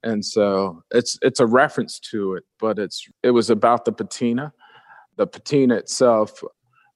and 0.02 0.24
so 0.24 0.82
it's 0.90 1.18
it's 1.22 1.40
a 1.40 1.46
reference 1.46 1.98
to 2.10 2.34
it. 2.34 2.44
But 2.58 2.78
it's 2.78 3.06
it 3.22 3.30
was 3.30 3.50
about 3.50 3.84
the 3.84 3.92
patina, 3.92 4.52
the 5.16 5.26
patina 5.26 5.76
itself 5.76 6.42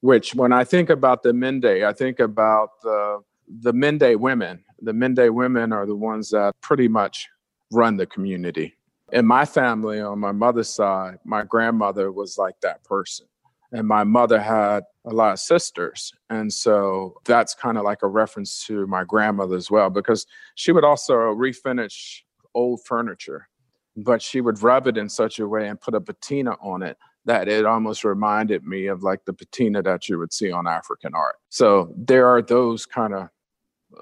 which 0.01 0.35
when 0.35 0.53
I 0.53 0.65
think 0.65 0.91
about 0.91 1.23
the 1.23 1.33
Mende, 1.33 1.85
I 1.85 1.93
think 1.93 2.21
about 2.21 2.71
the 2.83 3.21
the 3.63 3.73
Mende 3.73 4.17
women. 4.17 4.65
The 4.81 4.93
Mende 4.93 5.33
women 5.35 5.73
are 5.73 5.87
the 5.87 5.97
ones 5.97 6.31
that 6.31 6.55
pretty 6.61 6.89
much 6.89 7.29
run 7.71 7.97
the 7.97 8.07
community. 8.07 8.75
In 9.13 9.27
my 9.27 9.45
family, 9.45 10.01
on 10.01 10.21
my 10.21 10.33
mother's 10.33 10.71
side, 10.71 11.19
my 11.25 11.43
grandmother 11.43 12.13
was 12.13 12.39
like 12.39 12.55
that 12.63 12.85
person. 12.85 13.27
And 13.73 13.87
my 13.87 14.05
mother 14.05 14.41
had 14.41 14.83
a 15.05 15.11
lot 15.11 15.33
of 15.33 15.39
sisters. 15.39 16.13
And 16.29 16.53
so 16.53 17.15
that's 17.25 17.55
kind 17.55 17.79
of 17.79 17.85
like 17.85 18.03
a 18.03 18.09
reference 18.09 18.65
to 18.67 18.87
my 18.87 19.05
grandmother 19.05 19.57
as 19.57 19.71
well, 19.71 19.91
because 19.91 20.27
she 20.57 20.73
would 20.73 20.85
also 20.85 21.15
refinish 21.15 22.23
old 22.55 22.81
furniture, 22.85 23.49
but 23.97 24.21
she 24.21 24.41
would 24.41 24.63
rub 24.63 24.87
it 24.87 24.97
in 24.99 25.09
such 25.09 25.39
a 25.39 25.47
way 25.47 25.69
and 25.69 25.81
put 25.81 25.95
a 25.95 26.01
patina 26.01 26.57
on 26.61 26.83
it 26.83 26.97
that 27.27 27.49
it 27.49 27.67
almost 27.67 28.03
reminded 28.03 28.65
me 28.65 28.87
of 28.87 29.03
like 29.03 29.25
the 29.25 29.33
patina 29.33 29.83
that 29.83 30.09
you 30.09 30.19
would 30.19 30.33
see 30.33 30.51
on 30.51 30.67
African 30.67 31.15
art. 31.15 31.37
So 31.49 31.93
there 31.97 32.27
are 32.27 32.43
those 32.43 32.87
kind 32.87 33.15
of 33.15 33.29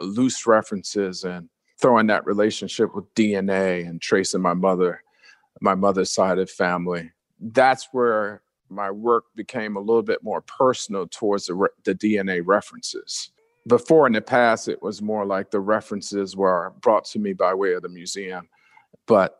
loose 0.00 0.46
references 0.46 1.24
and 1.24 1.48
throwing 1.80 2.06
that 2.06 2.26
relationship 2.26 2.94
with 2.94 3.12
DNA 3.14 3.86
and 3.86 4.00
tracing 4.00 4.40
my 4.40 4.54
mother, 4.54 5.02
my 5.60 5.74
mother's 5.74 6.10
side 6.10 6.38
of 6.38 6.50
family. 6.50 7.10
That's 7.40 7.88
where 7.92 8.42
my 8.70 8.90
work 8.90 9.24
became 9.34 9.76
a 9.76 9.80
little 9.80 10.02
bit 10.02 10.22
more 10.22 10.40
personal 10.40 11.06
towards 11.06 11.46
the, 11.46 11.54
re- 11.54 11.68
the 11.84 11.94
DNA 11.94 12.42
references. 12.44 13.30
Before 13.66 14.06
in 14.06 14.12
the 14.12 14.20
past, 14.20 14.68
it 14.68 14.82
was 14.82 15.02
more 15.02 15.26
like 15.26 15.50
the 15.50 15.60
references 15.60 16.36
were 16.36 16.72
brought 16.80 17.04
to 17.06 17.18
me 17.18 17.32
by 17.32 17.54
way 17.54 17.74
of 17.74 17.82
the 17.82 17.88
museum. 17.88 18.48
But 19.06 19.38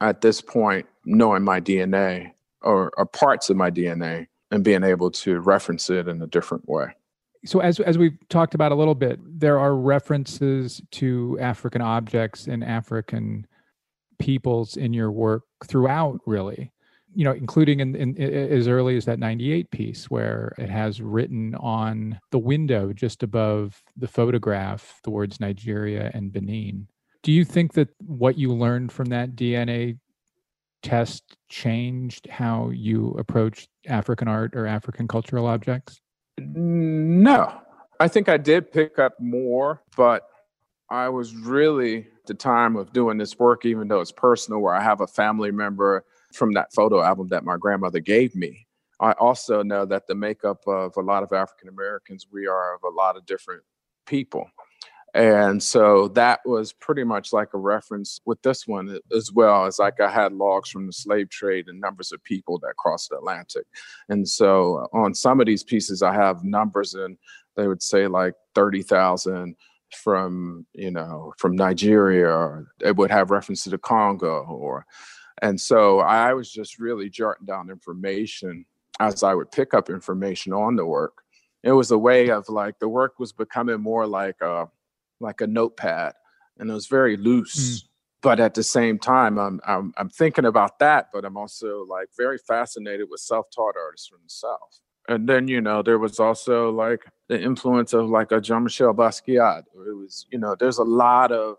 at 0.00 0.20
this 0.20 0.40
point, 0.40 0.86
knowing 1.04 1.42
my 1.42 1.60
DNA, 1.60 2.32
or, 2.62 2.90
or 2.96 3.06
parts 3.06 3.48
of 3.50 3.56
my 3.56 3.70
DNA 3.70 4.26
and 4.50 4.64
being 4.64 4.84
able 4.84 5.10
to 5.10 5.40
reference 5.40 5.88
it 5.90 6.08
in 6.08 6.20
a 6.20 6.26
different 6.26 6.68
way. 6.68 6.88
So 7.44 7.60
as 7.60 7.78
as 7.80 7.96
we've 7.96 8.18
talked 8.28 8.54
about 8.54 8.72
a 8.72 8.74
little 8.74 8.94
bit, 8.94 9.20
there 9.22 9.58
are 9.58 9.76
references 9.76 10.82
to 10.92 11.38
African 11.40 11.80
objects 11.80 12.46
and 12.46 12.64
African 12.64 13.46
peoples 14.18 14.76
in 14.76 14.92
your 14.92 15.12
work 15.12 15.44
throughout, 15.64 16.20
really. 16.26 16.72
You 17.16 17.24
know, 17.24 17.32
including 17.32 17.80
in, 17.80 17.96
in, 17.96 18.14
in, 18.16 18.52
as 18.52 18.68
early 18.68 18.96
as 18.96 19.06
that 19.06 19.18
98 19.18 19.70
piece 19.70 20.10
where 20.10 20.54
it 20.58 20.68
has 20.68 21.00
written 21.00 21.54
on 21.54 22.20
the 22.30 22.38
window 22.38 22.92
just 22.92 23.22
above 23.22 23.82
the 23.96 24.06
photograph 24.06 25.00
the 25.02 25.10
words 25.10 25.40
Nigeria 25.40 26.10
and 26.12 26.30
Benin. 26.30 26.88
Do 27.22 27.32
you 27.32 27.44
think 27.44 27.72
that 27.72 27.88
what 27.98 28.36
you 28.36 28.52
learned 28.52 28.92
from 28.92 29.06
that 29.06 29.34
DNA 29.34 29.98
test 30.82 31.36
changed 31.48 32.28
how 32.28 32.70
you 32.70 33.16
approach 33.18 33.66
African 33.88 34.28
art 34.28 34.54
or 34.54 34.66
African 34.66 35.08
cultural 35.08 35.46
objects? 35.46 36.00
No. 36.38 37.60
I 37.98 38.08
think 38.08 38.28
I 38.28 38.36
did 38.36 38.70
pick 38.70 38.98
up 38.98 39.14
more, 39.18 39.82
but 39.96 40.28
I 40.90 41.08
was 41.08 41.34
really 41.34 42.06
the 42.26 42.34
time 42.34 42.76
of 42.76 42.92
doing 42.92 43.18
this 43.18 43.38
work, 43.38 43.64
even 43.64 43.88
though 43.88 44.00
it's 44.00 44.12
personal, 44.12 44.60
where 44.60 44.74
I 44.74 44.82
have 44.82 45.00
a 45.00 45.06
family 45.06 45.50
member 45.50 46.04
from 46.32 46.52
that 46.52 46.72
photo 46.74 47.02
album 47.02 47.28
that 47.28 47.44
my 47.44 47.56
grandmother 47.56 48.00
gave 48.00 48.34
me. 48.34 48.66
I 49.00 49.12
also 49.12 49.62
know 49.62 49.84
that 49.86 50.06
the 50.06 50.14
makeup 50.14 50.66
of 50.66 50.96
a 50.96 51.02
lot 51.02 51.22
of 51.22 51.32
African 51.32 51.68
Americans, 51.68 52.26
we 52.32 52.46
are 52.46 52.74
of 52.74 52.82
a 52.84 52.88
lot 52.88 53.16
of 53.16 53.26
different 53.26 53.62
people. 54.06 54.48
And 55.14 55.62
so 55.62 56.08
that 56.08 56.40
was 56.44 56.74
pretty 56.74 57.04
much 57.04 57.32
like 57.32 57.54
a 57.54 57.58
reference 57.58 58.20
with 58.26 58.40
this 58.42 58.66
one 58.66 58.98
as 59.14 59.32
well 59.32 59.64
as 59.64 59.78
like 59.78 59.98
I 59.98 60.10
had 60.10 60.34
logs 60.34 60.68
from 60.68 60.86
the 60.86 60.92
slave 60.92 61.30
trade 61.30 61.68
and 61.68 61.80
numbers 61.80 62.12
of 62.12 62.22
people 62.22 62.58
that 62.58 62.76
crossed 62.76 63.08
the 63.08 63.16
Atlantic. 63.16 63.64
And 64.10 64.28
so 64.28 64.86
on 64.92 65.14
some 65.14 65.40
of 65.40 65.46
these 65.46 65.64
pieces, 65.64 66.02
I 66.02 66.12
have 66.12 66.44
numbers 66.44 66.92
and 66.92 67.16
they 67.56 67.66
would 67.66 67.82
say 67.82 68.06
like 68.06 68.34
30,000 68.54 69.56
from, 69.94 70.66
you 70.74 70.90
know, 70.90 71.32
from 71.38 71.56
Nigeria, 71.56 72.28
or 72.28 72.66
it 72.82 72.96
would 72.96 73.10
have 73.10 73.30
reference 73.30 73.64
to 73.64 73.70
the 73.70 73.78
Congo 73.78 74.44
or, 74.44 74.84
and 75.42 75.60
so 75.60 76.00
I 76.00 76.32
was 76.34 76.50
just 76.50 76.78
really 76.78 77.10
jotting 77.10 77.46
down 77.46 77.70
information 77.70 78.64
as 79.00 79.22
I 79.22 79.34
would 79.34 79.50
pick 79.50 79.74
up 79.74 79.90
information 79.90 80.52
on 80.52 80.76
the 80.76 80.86
work. 80.86 81.22
It 81.62 81.72
was 81.72 81.90
a 81.90 81.98
way 81.98 82.30
of 82.30 82.48
like 82.48 82.78
the 82.78 82.88
work 82.88 83.18
was 83.18 83.32
becoming 83.32 83.80
more 83.80 84.06
like 84.06 84.40
a, 84.40 84.68
like 85.20 85.40
a 85.40 85.46
notepad, 85.46 86.14
and 86.58 86.70
it 86.70 86.72
was 86.72 86.86
very 86.86 87.16
loose. 87.16 87.82
Mm. 87.82 87.88
But 88.22 88.40
at 88.40 88.54
the 88.54 88.62
same 88.62 88.98
time, 88.98 89.38
I'm, 89.38 89.60
I'm 89.66 89.92
I'm 89.96 90.08
thinking 90.08 90.46
about 90.46 90.78
that, 90.78 91.08
but 91.12 91.24
I'm 91.24 91.36
also 91.36 91.84
like 91.88 92.08
very 92.16 92.38
fascinated 92.38 93.08
with 93.10 93.20
self-taught 93.20 93.74
artists 93.76 94.08
from 94.08 94.20
the 94.24 94.30
South. 94.30 94.80
And 95.08 95.28
then 95.28 95.48
you 95.48 95.60
know 95.60 95.82
there 95.82 95.98
was 95.98 96.18
also 96.18 96.70
like 96.70 97.04
the 97.28 97.40
influence 97.40 97.92
of 97.92 98.08
like 98.08 98.32
a 98.32 98.40
Jean-Michel 98.40 98.94
Basquiat. 98.94 99.64
It 99.74 99.96
was 99.96 100.26
you 100.30 100.38
know 100.38 100.56
there's 100.58 100.78
a 100.78 100.84
lot 100.84 101.30
of 101.30 101.58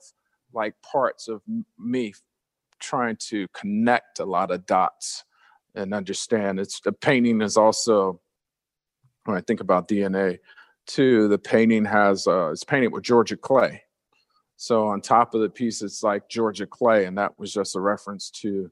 like 0.54 0.74
parts 0.82 1.28
of 1.28 1.42
me 1.78 2.14
trying 2.80 3.16
to 3.16 3.48
connect 3.50 4.20
a 4.20 4.26
lot 4.26 4.52
of 4.52 4.66
dots 4.66 5.24
and 5.76 5.94
understand 5.94 6.60
it's 6.60 6.80
the 6.82 6.92
painting 6.92 7.42
is 7.42 7.56
also 7.58 8.20
when 9.26 9.38
I 9.38 9.42
think 9.42 9.60
about 9.60 9.88
DNA, 9.88 10.40
two, 10.86 11.28
the 11.28 11.38
painting 11.38 11.86
has 11.86 12.28
uh, 12.28 12.50
it's 12.52 12.64
painted 12.64 12.88
with 12.88 13.04
Georgia 13.04 13.38
clay. 13.38 13.84
So 14.56 14.88
on 14.88 15.02
top 15.02 15.36
of 15.36 15.42
the 15.42 15.50
piece, 15.50 15.82
it's 15.82 16.02
like 16.02 16.30
Georgia 16.30 16.66
clay, 16.66 17.06
and 17.06 17.18
that 17.18 17.38
was 17.38 17.54
just 17.54 17.76
a 17.76 17.80
reference 17.80 18.32
to 18.42 18.72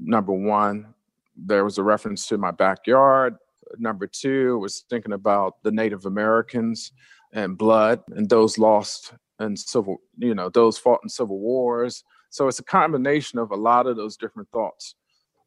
number 0.00 0.32
one. 0.32 0.94
There 1.36 1.64
was 1.64 1.76
a 1.76 1.82
reference 1.82 2.26
to 2.28 2.38
my 2.38 2.52
backyard. 2.52 3.36
Number 3.78 4.06
two 4.06 4.58
was 4.58 4.84
thinking 4.88 5.12
about 5.12 5.62
the 5.62 5.72
Native 5.72 6.06
Americans 6.06 6.92
and 7.32 7.58
blood 7.58 8.00
and 8.12 8.28
those 8.28 8.56
lost 8.56 9.12
in 9.40 9.56
civil, 9.56 9.98
you 10.16 10.34
know, 10.34 10.48
those 10.48 10.78
fought 10.78 11.00
in 11.02 11.08
civil 11.08 11.38
wars. 11.38 12.04
So 12.36 12.48
it's 12.48 12.58
a 12.58 12.64
combination 12.64 13.38
of 13.38 13.50
a 13.50 13.56
lot 13.56 13.86
of 13.86 13.96
those 13.96 14.18
different 14.18 14.50
thoughts 14.50 14.94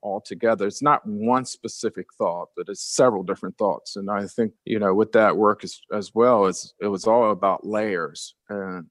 all 0.02 0.20
together. 0.20 0.66
It's 0.66 0.82
not 0.82 1.06
one 1.06 1.46
specific 1.46 2.08
thought, 2.18 2.48
but 2.58 2.68
it's 2.68 2.82
several 2.82 3.22
different 3.22 3.60
thoughts. 3.60 3.96
And 3.96 4.10
I 4.10 4.26
think, 4.26 4.54
you 4.66 4.80
know, 4.80 4.96
with 4.96 5.12
that 5.12 5.38
work 5.38 5.64
as, 5.64 5.80
as 5.94 6.16
well, 6.16 6.46
as 6.46 6.74
it 6.82 6.88
was 6.88 7.06
all 7.06 7.30
about 7.30 7.64
layers 7.64 8.34
and 8.50 8.88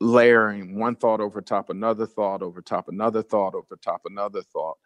layering 0.00 0.78
one 0.78 0.94
thought 0.94 1.20
over 1.20 1.40
top 1.40 1.68
another 1.68 2.06
thought 2.06 2.42
over 2.42 2.62
top 2.62 2.86
another 2.88 3.22
thought 3.22 3.56
over 3.56 3.76
top 3.82 4.02
another 4.04 4.42
thought. 4.52 4.76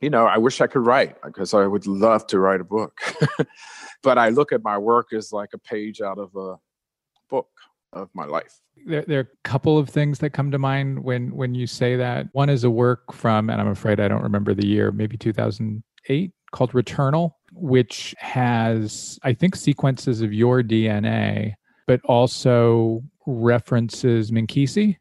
You 0.00 0.10
know, 0.10 0.26
I 0.26 0.38
wish 0.38 0.60
I 0.60 0.66
could 0.66 0.84
write 0.84 1.22
because 1.22 1.54
I 1.54 1.68
would 1.68 1.86
love 1.86 2.26
to 2.28 2.40
write 2.40 2.60
a 2.60 2.64
book. 2.64 2.98
but 4.02 4.18
I 4.18 4.30
look 4.30 4.50
at 4.50 4.64
my 4.64 4.76
work 4.76 5.12
as 5.12 5.30
like 5.30 5.50
a 5.54 5.58
page 5.58 6.00
out 6.00 6.18
of 6.18 6.34
a 6.34 6.56
book 7.28 7.48
of 7.92 8.08
my 8.14 8.24
life 8.24 8.60
there, 8.86 9.04
there, 9.06 9.18
are 9.18 9.22
a 9.22 9.48
couple 9.48 9.78
of 9.78 9.88
things 9.88 10.18
that 10.20 10.30
come 10.30 10.50
to 10.50 10.58
mind 10.58 11.02
when 11.02 11.34
when 11.34 11.54
you 11.54 11.66
say 11.66 11.96
that. 11.96 12.28
One 12.32 12.48
is 12.48 12.64
a 12.64 12.70
work 12.70 13.12
from, 13.12 13.50
and 13.50 13.60
I'm 13.60 13.68
afraid 13.68 14.00
I 14.00 14.08
don't 14.08 14.22
remember 14.22 14.54
the 14.54 14.66
year, 14.66 14.92
maybe 14.92 15.16
2008, 15.16 16.32
called 16.52 16.72
Returnal, 16.72 17.32
which 17.52 18.14
has, 18.18 19.18
I 19.22 19.32
think, 19.32 19.56
sequences 19.56 20.22
of 20.22 20.32
your 20.32 20.62
DNA, 20.62 21.54
but 21.86 22.00
also 22.04 23.02
references 23.26 24.30
Minkisi, 24.30 24.96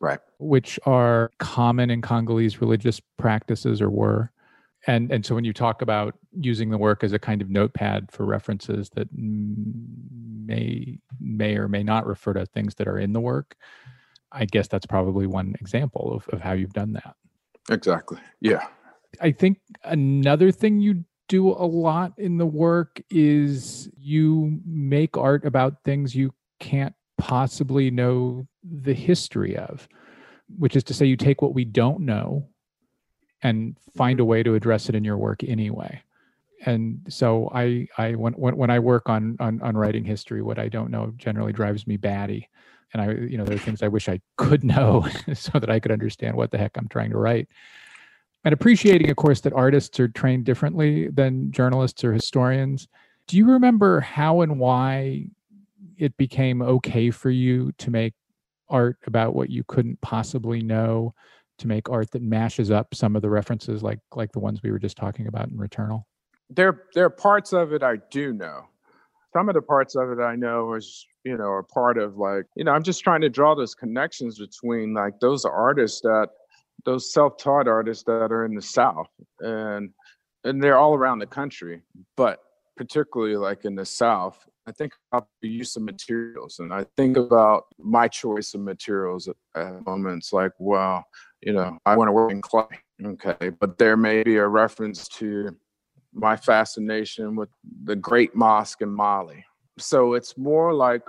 right? 0.00 0.20
Which 0.38 0.78
are 0.86 1.30
common 1.38 1.90
in 1.90 2.02
Congolese 2.02 2.60
religious 2.60 3.00
practices, 3.18 3.80
or 3.80 3.90
were. 3.90 4.31
And 4.86 5.10
and 5.12 5.24
so 5.24 5.34
when 5.34 5.44
you 5.44 5.52
talk 5.52 5.82
about 5.82 6.14
using 6.32 6.70
the 6.70 6.78
work 6.78 7.04
as 7.04 7.12
a 7.12 7.18
kind 7.18 7.42
of 7.42 7.50
notepad 7.50 8.10
for 8.10 8.24
references 8.24 8.90
that 8.90 9.08
may 9.14 10.98
may 11.20 11.56
or 11.56 11.68
may 11.68 11.82
not 11.82 12.06
refer 12.06 12.32
to 12.32 12.46
things 12.46 12.74
that 12.74 12.88
are 12.88 12.98
in 12.98 13.12
the 13.12 13.20
work 13.20 13.56
i 14.32 14.44
guess 14.44 14.68
that's 14.68 14.86
probably 14.86 15.26
one 15.26 15.54
example 15.60 16.12
of, 16.14 16.28
of 16.34 16.40
how 16.40 16.52
you've 16.52 16.72
done 16.72 16.92
that. 16.92 17.14
Exactly. 17.70 18.18
Yeah. 18.40 18.66
I 19.20 19.30
think 19.30 19.58
another 19.84 20.50
thing 20.50 20.80
you 20.80 21.04
do 21.28 21.50
a 21.50 21.66
lot 21.66 22.12
in 22.18 22.38
the 22.38 22.46
work 22.46 23.00
is 23.10 23.90
you 23.96 24.60
make 24.66 25.16
art 25.16 25.44
about 25.44 25.82
things 25.84 26.14
you 26.14 26.32
can't 26.60 26.94
possibly 27.18 27.90
know 27.90 28.46
the 28.64 28.94
history 28.94 29.56
of 29.56 29.88
which 30.58 30.76
is 30.76 30.84
to 30.84 30.92
say 30.94 31.06
you 31.06 31.16
take 31.16 31.40
what 31.40 31.54
we 31.54 31.64
don't 31.64 32.00
know 32.00 32.46
and 33.42 33.76
find 33.96 34.18
a 34.18 34.22
mm-hmm. 34.22 34.30
way 34.30 34.42
to 34.42 34.54
address 34.54 34.88
it 34.88 34.94
in 34.94 35.04
your 35.04 35.18
work 35.18 35.42
anyway. 35.44 36.02
And 36.64 37.00
so 37.08 37.50
i 37.52 37.88
i 37.98 38.12
when 38.12 38.34
when 38.34 38.70
i 38.70 38.78
work 38.78 39.08
on 39.08 39.36
on 39.40 39.60
on 39.62 39.76
writing 39.76 40.04
history 40.04 40.42
what 40.42 40.60
i 40.60 40.68
don't 40.68 40.92
know 40.92 41.12
generally 41.16 41.52
drives 41.52 41.86
me 41.86 41.96
batty. 41.96 42.48
And 42.92 43.02
i 43.02 43.10
you 43.12 43.36
know 43.36 43.44
there 43.44 43.56
are 43.56 43.58
things 43.58 43.82
i 43.82 43.88
wish 43.88 44.08
i 44.08 44.20
could 44.36 44.62
know 44.62 45.06
so 45.34 45.58
that 45.58 45.70
i 45.70 45.80
could 45.80 45.90
understand 45.90 46.36
what 46.36 46.50
the 46.50 46.58
heck 46.58 46.76
i'm 46.76 46.88
trying 46.88 47.10
to 47.10 47.18
write. 47.18 47.48
And 48.44 48.52
appreciating 48.52 49.10
of 49.10 49.16
course 49.16 49.40
that 49.40 49.52
artists 49.52 49.98
are 49.98 50.08
trained 50.08 50.44
differently 50.44 51.08
than 51.08 51.50
journalists 51.50 52.04
or 52.04 52.12
historians. 52.12 52.88
Do 53.26 53.36
you 53.36 53.50
remember 53.50 54.00
how 54.00 54.40
and 54.40 54.58
why 54.58 55.26
it 55.96 56.16
became 56.16 56.62
okay 56.62 57.10
for 57.10 57.30
you 57.30 57.72
to 57.78 57.90
make 57.90 58.14
art 58.68 58.98
about 59.06 59.34
what 59.34 59.50
you 59.50 59.62
couldn't 59.64 60.00
possibly 60.00 60.62
know 60.62 61.14
to 61.62 61.68
make 61.68 61.88
art 61.88 62.10
that 62.10 62.22
mashes 62.22 62.70
up 62.70 62.94
some 62.94 63.16
of 63.16 63.22
the 63.22 63.30
references 63.30 63.82
like 63.82 63.98
like 64.14 64.32
the 64.32 64.38
ones 64.38 64.62
we 64.62 64.70
were 64.70 64.78
just 64.78 64.96
talking 64.96 65.26
about 65.26 65.48
in 65.48 65.56
Returnal? 65.56 66.04
There 66.50 66.84
there 66.94 67.06
are 67.06 67.10
parts 67.10 67.52
of 67.52 67.72
it 67.72 67.82
I 67.82 67.96
do 68.10 68.32
know. 68.32 68.64
Some 69.32 69.48
of 69.48 69.54
the 69.54 69.62
parts 69.62 69.96
of 69.96 70.10
it 70.10 70.20
I 70.20 70.36
know 70.36 70.74
is, 70.74 71.06
you 71.24 71.38
know, 71.38 71.44
are 71.44 71.62
part 71.62 71.96
of 71.96 72.18
like, 72.18 72.44
you 72.54 72.64
know, 72.64 72.72
I'm 72.72 72.82
just 72.82 73.02
trying 73.02 73.22
to 73.22 73.30
draw 73.30 73.54
those 73.54 73.74
connections 73.74 74.38
between 74.38 74.92
like 74.92 75.18
those 75.20 75.46
artists 75.46 76.02
that 76.02 76.28
those 76.84 77.12
self-taught 77.12 77.68
artists 77.68 78.04
that 78.04 78.30
are 78.30 78.44
in 78.44 78.54
the 78.54 78.62
South 78.62 79.08
and 79.40 79.90
and 80.44 80.62
they're 80.62 80.76
all 80.76 80.94
around 80.94 81.20
the 81.20 81.26
country, 81.26 81.80
but 82.16 82.40
particularly 82.76 83.36
like 83.36 83.64
in 83.64 83.74
the 83.74 83.86
South, 83.86 84.44
I 84.66 84.72
think 84.72 84.92
about 85.10 85.28
the 85.40 85.48
use 85.48 85.76
of 85.76 85.82
materials 85.82 86.58
and 86.58 86.72
I 86.72 86.84
think 86.96 87.16
about 87.16 87.64
my 87.78 88.08
choice 88.08 88.54
of 88.54 88.60
materials 88.60 89.28
at, 89.28 89.36
at 89.56 89.86
moments 89.86 90.32
like, 90.32 90.52
wow, 90.58 91.04
you 91.42 91.52
know, 91.52 91.78
I 91.84 91.96
want 91.96 92.08
to 92.08 92.12
work 92.12 92.30
in 92.30 92.40
clay. 92.40 92.66
Okay. 93.04 93.50
But 93.50 93.78
there 93.78 93.96
may 93.96 94.22
be 94.22 94.36
a 94.36 94.46
reference 94.46 95.08
to 95.08 95.56
my 96.14 96.36
fascination 96.36 97.36
with 97.36 97.48
the 97.84 97.96
great 97.96 98.34
mosque 98.34 98.82
in 98.82 98.90
Mali. 98.90 99.44
So 99.78 100.14
it's 100.14 100.36
more 100.36 100.74
like 100.74 101.02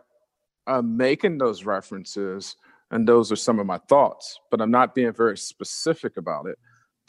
I'm 0.65 0.95
making 0.95 1.37
those 1.37 1.65
references, 1.65 2.55
and 2.89 3.07
those 3.07 3.31
are 3.31 3.35
some 3.35 3.59
of 3.59 3.65
my 3.65 3.79
thoughts, 3.89 4.39
but 4.49 4.61
I'm 4.61 4.71
not 4.71 4.95
being 4.95 5.11
very 5.11 5.37
specific 5.37 6.17
about 6.17 6.47
it. 6.47 6.57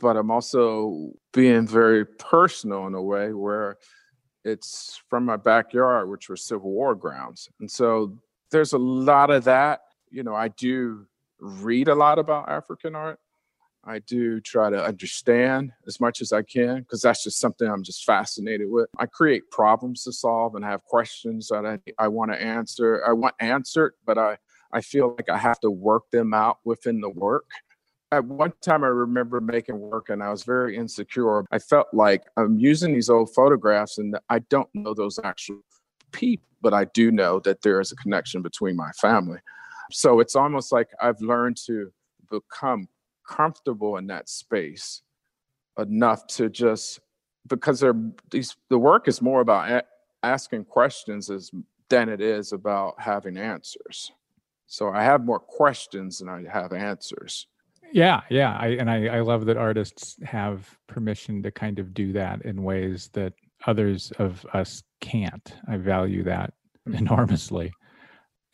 But 0.01 0.17
I'm 0.17 0.31
also 0.31 1.13
being 1.33 1.69
very 1.69 2.05
personal 2.05 2.89
in 2.89 2.95
a 2.95 3.03
way 3.03 3.33
where 3.33 3.79
it's 4.45 5.01
from 5.09 5.25
my 5.25 5.37
backyard, 5.37 6.11
which 6.11 6.29
were 6.29 6.37
Civil 6.37 6.73
War 6.73 6.97
grounds. 6.97 7.49
And 7.61 7.71
so 7.71 8.19
there's 8.51 8.73
a 8.73 8.79
lot 8.79 9.31
of 9.31 9.45
that. 9.45 9.83
You 10.11 10.25
know, 10.25 10.35
I 10.35 10.49
do 10.49 11.07
read 11.41 11.89
a 11.89 11.95
lot 11.95 12.19
about 12.19 12.49
African 12.49 12.95
art. 12.95 13.19
I 13.87 13.99
do 13.99 14.41
try 14.41 14.71
to 14.71 14.83
understand 14.83 15.73
as 15.87 16.01
much 16.01 16.23
as 16.23 16.33
I 16.33 16.43
can 16.43 16.81
because 16.81 17.03
that's 17.03 17.23
just 17.23 17.39
something 17.39 17.69
I'm 17.69 17.83
just 17.83 18.05
fascinated 18.05 18.69
with. 18.71 18.89
I 18.99 19.07
create 19.07 19.51
problems 19.51 20.05
to 20.05 20.13
solve 20.13 20.55
and 20.55 20.65
I 20.65 20.71
have 20.71 20.85
questions 20.85 21.49
that 21.49 21.67
I, 21.67 21.79
I 21.99 22.09
want 22.09 22.33
to 22.33 22.41
answer. 22.41 23.05
I 23.07 23.13
want 23.13 23.35
answered, 23.41 23.93
but 24.07 24.17
I, 24.17 24.39
I 24.73 24.81
feel 24.81 25.15
like 25.17 25.29
I 25.29 25.37
have 25.37 25.61
to 25.61 25.71
work 25.71 26.11
them 26.11 26.33
out 26.33 26.59
within 26.65 27.01
the 27.01 27.11
work. 27.11 27.45
At 28.11 28.25
one 28.25 28.53
time, 28.63 28.85
I 28.85 28.89
remember 28.89 29.41
making 29.41 29.79
work 29.79 30.09
and 30.09 30.23
I 30.23 30.31
was 30.31 30.45
very 30.45 30.77
insecure. 30.77 31.45
I 31.51 31.59
felt 31.59 31.89
like 31.93 32.23
I'm 32.37 32.59
using 32.59 32.95
these 32.95 33.11
old 33.11 33.35
photographs 33.35 33.99
and 33.99 34.17
I 34.31 34.39
don't 34.39 34.69
know 34.73 34.95
those 34.95 35.19
actual 35.23 35.61
people, 36.13 36.47
but 36.63 36.73
I 36.73 36.85
do 36.87 37.11
know 37.11 37.41
that 37.41 37.63
there 37.63 37.81
is 37.81 37.93
a 37.93 37.97
connection 37.97 38.41
between 38.41 38.77
my 38.77 38.91
family. 38.93 39.41
So 39.91 40.21
it's 40.21 40.37
almost 40.37 40.73
like 40.73 40.89
I've 41.01 41.21
learned 41.21 41.59
to 41.67 41.93
become 42.31 42.89
comfortable 43.29 43.97
in 43.97 44.07
that 44.09 44.29
space 44.29 45.03
enough 45.79 46.27
to 46.27 46.49
just 46.49 47.01
because 47.49 47.81
they're 47.81 48.01
these 48.31 48.57
the 48.71 48.79
work 48.79 49.09
is 49.09 49.21
more 49.21 49.41
about 49.41 49.71
a- 49.71 49.85
asking 50.23 50.65
questions 50.65 51.31
as 51.31 51.51
than 51.91 52.09
it 52.09 52.21
is 52.21 52.53
about 52.53 52.95
having 52.99 53.37
answers. 53.37 54.11
So 54.67 54.89
I 54.89 55.03
have 55.03 55.25
more 55.25 55.41
questions 55.41 56.19
than 56.19 56.29
I 56.29 56.45
have 56.51 56.73
answers. 56.73 57.47
Yeah, 57.93 58.23
yeah, 58.31 58.57
I, 58.59 58.69
and 58.69 58.91
I, 58.91 59.07
I 59.07 59.21
love 59.21 59.47
that 59.47 59.57
artists 59.57 60.17
have 60.25 60.77
permission 60.89 61.43
to 61.43 61.53
kind 61.53 61.79
of 61.79 61.95
do 61.95 62.13
that 62.15 62.43
in 62.43 62.63
ways 62.63 63.11
that 63.13 63.35
others 63.67 64.13
of 64.19 64.45
us 64.53 64.83
can't. 65.01 65.55
I 65.69 65.77
value 65.77 66.25
that 66.25 66.55
mm-hmm. 66.89 66.99
enormously. 66.99 67.73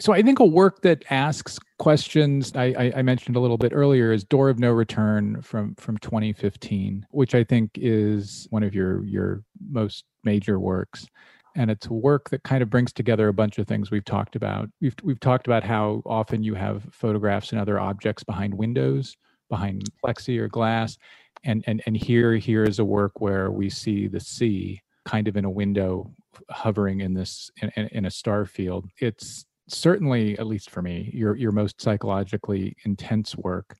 So 0.00 0.14
I 0.14 0.22
think 0.22 0.38
a 0.38 0.46
work 0.46 0.80
that 0.80 1.04
asks 1.10 1.58
questions 1.78 2.52
I, 2.54 2.74
I, 2.78 2.92
I, 2.96 3.02
mentioned 3.02 3.36
a 3.36 3.40
little 3.40 3.58
bit 3.58 3.72
earlier 3.74 4.12
is 4.12 4.24
Door 4.24 4.48
of 4.48 4.58
No 4.58 4.70
Return 4.70 5.42
from 5.42 5.74
from 5.74 5.98
2015, 5.98 7.06
which 7.10 7.34
I 7.34 7.44
think 7.44 7.72
is 7.74 8.46
one 8.50 8.62
of 8.62 8.74
your 8.74 9.04
your 9.04 9.42
most 9.70 10.04
major 10.24 10.58
works. 10.58 11.06
And 11.54 11.70
it's 11.70 11.86
a 11.86 11.92
work 11.92 12.30
that 12.30 12.42
kind 12.44 12.62
of 12.62 12.70
brings 12.70 12.92
together 12.92 13.28
a 13.28 13.34
bunch 13.34 13.58
of 13.58 13.66
things 13.66 13.90
we've 13.90 14.04
talked 14.04 14.36
about. 14.36 14.70
We've 14.80 14.94
we've 15.02 15.20
talked 15.20 15.46
about 15.46 15.64
how 15.64 16.02
often 16.06 16.42
you 16.42 16.54
have 16.54 16.82
photographs 16.92 17.52
and 17.52 17.60
other 17.60 17.78
objects 17.78 18.24
behind 18.24 18.54
windows, 18.54 19.16
behind 19.50 19.84
plexi 20.02 20.38
or 20.38 20.48
glass. 20.48 20.96
And 21.44 21.62
and 21.66 21.82
and 21.84 21.94
here 21.94 22.36
here 22.36 22.64
is 22.64 22.78
a 22.78 22.84
work 22.84 23.20
where 23.20 23.50
we 23.50 23.68
see 23.68 24.06
the 24.06 24.20
sea 24.20 24.80
kind 25.04 25.28
of 25.28 25.36
in 25.36 25.44
a 25.44 25.50
window 25.50 26.10
hovering 26.48 27.00
in 27.00 27.12
this 27.12 27.50
in, 27.60 27.70
in 27.92 28.04
a 28.06 28.10
star 28.10 28.46
field. 28.46 28.88
It's 28.98 29.44
certainly, 29.70 30.38
at 30.38 30.46
least 30.46 30.70
for 30.70 30.82
me, 30.82 31.10
your 31.12 31.36
your 31.36 31.52
most 31.52 31.80
psychologically 31.80 32.76
intense 32.84 33.36
work. 33.36 33.76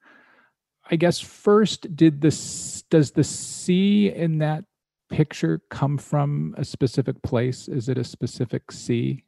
I 0.90 0.96
guess 0.96 1.20
first, 1.20 1.94
did 1.96 2.20
this 2.20 2.82
does 2.90 3.12
the 3.12 3.24
sea 3.24 4.10
in 4.10 4.38
that 4.38 4.64
picture 5.08 5.60
come 5.70 5.98
from 5.98 6.54
a 6.58 6.64
specific 6.64 7.20
place? 7.22 7.68
Is 7.68 7.88
it 7.88 7.98
a 7.98 8.04
specific 8.04 8.72
sea? 8.72 9.24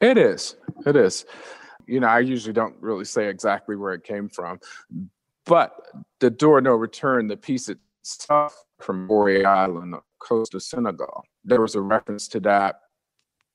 It 0.00 0.16
is. 0.16 0.56
It 0.86 0.96
is. 0.96 1.26
You 1.86 2.00
know, 2.00 2.08
I 2.08 2.20
usually 2.20 2.52
don't 2.52 2.76
really 2.80 3.04
say 3.04 3.28
exactly 3.28 3.76
where 3.76 3.92
it 3.92 4.04
came 4.04 4.28
from, 4.28 4.60
but 5.44 5.74
the 6.20 6.30
door 6.30 6.60
no 6.60 6.74
return, 6.74 7.26
the 7.26 7.36
piece 7.36 7.68
itself 7.68 8.64
from 8.78 9.08
Gorée 9.08 9.44
Island, 9.44 9.92
the 9.92 10.00
coast 10.20 10.54
of 10.54 10.62
Senegal, 10.62 11.24
there 11.44 11.60
was 11.60 11.74
a 11.74 11.80
reference 11.80 12.28
to 12.28 12.40
that, 12.40 12.80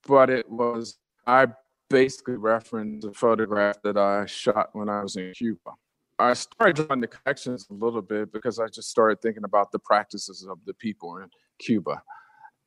but 0.07 0.29
it 0.29 0.49
was 0.49 0.97
I 1.25 1.47
basically 1.89 2.35
reference 2.35 3.05
a 3.05 3.13
photograph 3.13 3.81
that 3.83 3.97
I 3.97 4.25
shot 4.25 4.69
when 4.73 4.89
I 4.89 5.03
was 5.03 5.15
in 5.15 5.33
Cuba. 5.33 5.71
I 6.17 6.33
started 6.33 6.75
drawing 6.77 7.01
the 7.01 7.07
connections 7.07 7.67
a 7.69 7.73
little 7.73 8.01
bit 8.01 8.31
because 8.31 8.59
I 8.59 8.67
just 8.67 8.89
started 8.89 9.21
thinking 9.21 9.43
about 9.43 9.71
the 9.71 9.79
practices 9.79 10.45
of 10.49 10.59
the 10.65 10.73
people 10.73 11.17
in 11.17 11.29
Cuba 11.59 12.01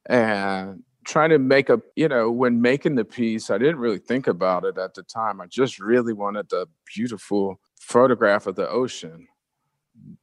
and 0.08 0.82
trying 1.04 1.30
to 1.30 1.38
make 1.38 1.70
a, 1.70 1.80
you 1.96 2.08
know, 2.08 2.30
when 2.30 2.60
making 2.60 2.94
the 2.94 3.04
piece, 3.04 3.50
I 3.50 3.56
didn't 3.56 3.78
really 3.78 3.98
think 3.98 4.26
about 4.26 4.64
it 4.64 4.76
at 4.76 4.94
the 4.94 5.02
time. 5.02 5.40
I 5.40 5.46
just 5.46 5.80
really 5.80 6.12
wanted 6.12 6.48
the 6.50 6.66
beautiful 6.94 7.58
photograph 7.80 8.46
of 8.46 8.56
the 8.56 8.68
ocean 8.68 9.26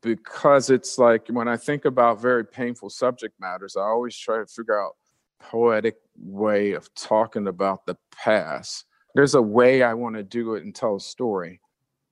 because 0.02 0.70
it's 0.70 0.98
like 0.98 1.28
when 1.28 1.48
I 1.48 1.58
think 1.58 1.86
about 1.86 2.22
very 2.22 2.46
painful 2.46 2.90
subject 2.92 3.34
matters, 3.40 3.76
I 3.76 3.82
always 3.82 4.16
try 4.16 4.38
to 4.38 4.46
figure 4.46 4.80
out 4.80 4.94
poetic 5.40 5.96
way 6.18 6.74
of 6.74 6.94
talking 6.96 7.48
about 7.48 7.86
the 7.86 7.98
past. 8.12 8.86
There's 9.14 9.36
a 9.36 9.42
way 9.42 9.84
I 9.84 9.94
want 9.94 10.16
to 10.16 10.24
do 10.24 10.56
it 10.56 10.64
and 10.64 10.74
tell 10.74 10.96
a 10.96 11.00
story. 11.00 11.62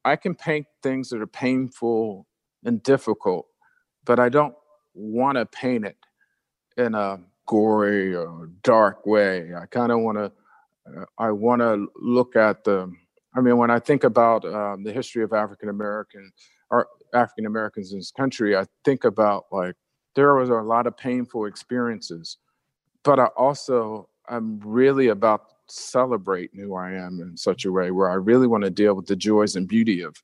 I 0.06 0.16
can 0.16 0.36
paint 0.36 0.66
things 0.82 1.10
that 1.10 1.22
are 1.22 1.28
painful 1.28 2.28
and 2.64 2.82
difficult, 2.84 3.48
but 4.06 4.20
I 4.20 4.30
don't 4.30 4.56
want 4.94 5.38
to 5.38 5.46
paint 5.46 5.86
it 5.86 5.98
in 6.78 6.96
a 6.96 7.20
gory 7.46 8.16
or 8.16 8.50
dark 8.64 9.06
way. 9.06 9.52
I 9.56 9.66
kind 9.66 9.92
of 9.92 10.00
want 10.00 10.18
to. 10.18 10.32
Uh, 10.86 11.06
I 11.18 11.32
want 11.32 11.62
to 11.62 11.88
look 11.96 12.36
at 12.36 12.64
the. 12.64 12.92
I 13.36 13.42
mean, 13.42 13.58
when 13.58 13.72
I 13.72 13.80
think 13.80 14.04
about 14.04 14.46
um, 14.46 14.84
the 14.84 14.92
history 14.92 15.24
of 15.24 15.34
African 15.34 15.70
American 15.70 16.32
or 16.70 16.88
African 17.14 17.46
Americans 17.46 17.92
in 17.92 18.00
this 18.00 18.12
country, 18.12 18.56
I 18.56 18.66
think 18.84 19.04
about 19.06 19.46
like 19.52 19.76
there 20.16 20.36
was 20.36 20.50
a 20.50 20.56
lot 20.56 20.88
of 20.88 20.98
painful 20.98 21.46
experiences 21.46 22.38
but 23.04 23.20
I 23.20 23.26
also 23.38 24.10
I'm 24.30 24.60
really 24.64 25.10
about 25.10 25.54
celebrating 25.68 26.60
who 26.60 26.76
I 26.76 26.92
am 26.92 27.20
in 27.22 27.38
such 27.38 27.66
a 27.66 27.72
way 27.72 27.92
where 27.92 28.10
I 28.10 28.16
really 28.16 28.48
want 28.48 28.64
to 28.64 28.70
deal 28.70 28.94
with 28.94 29.08
the 29.08 29.16
joys 29.16 29.56
and 29.56 29.68
beauty 29.68 30.02
of 30.02 30.16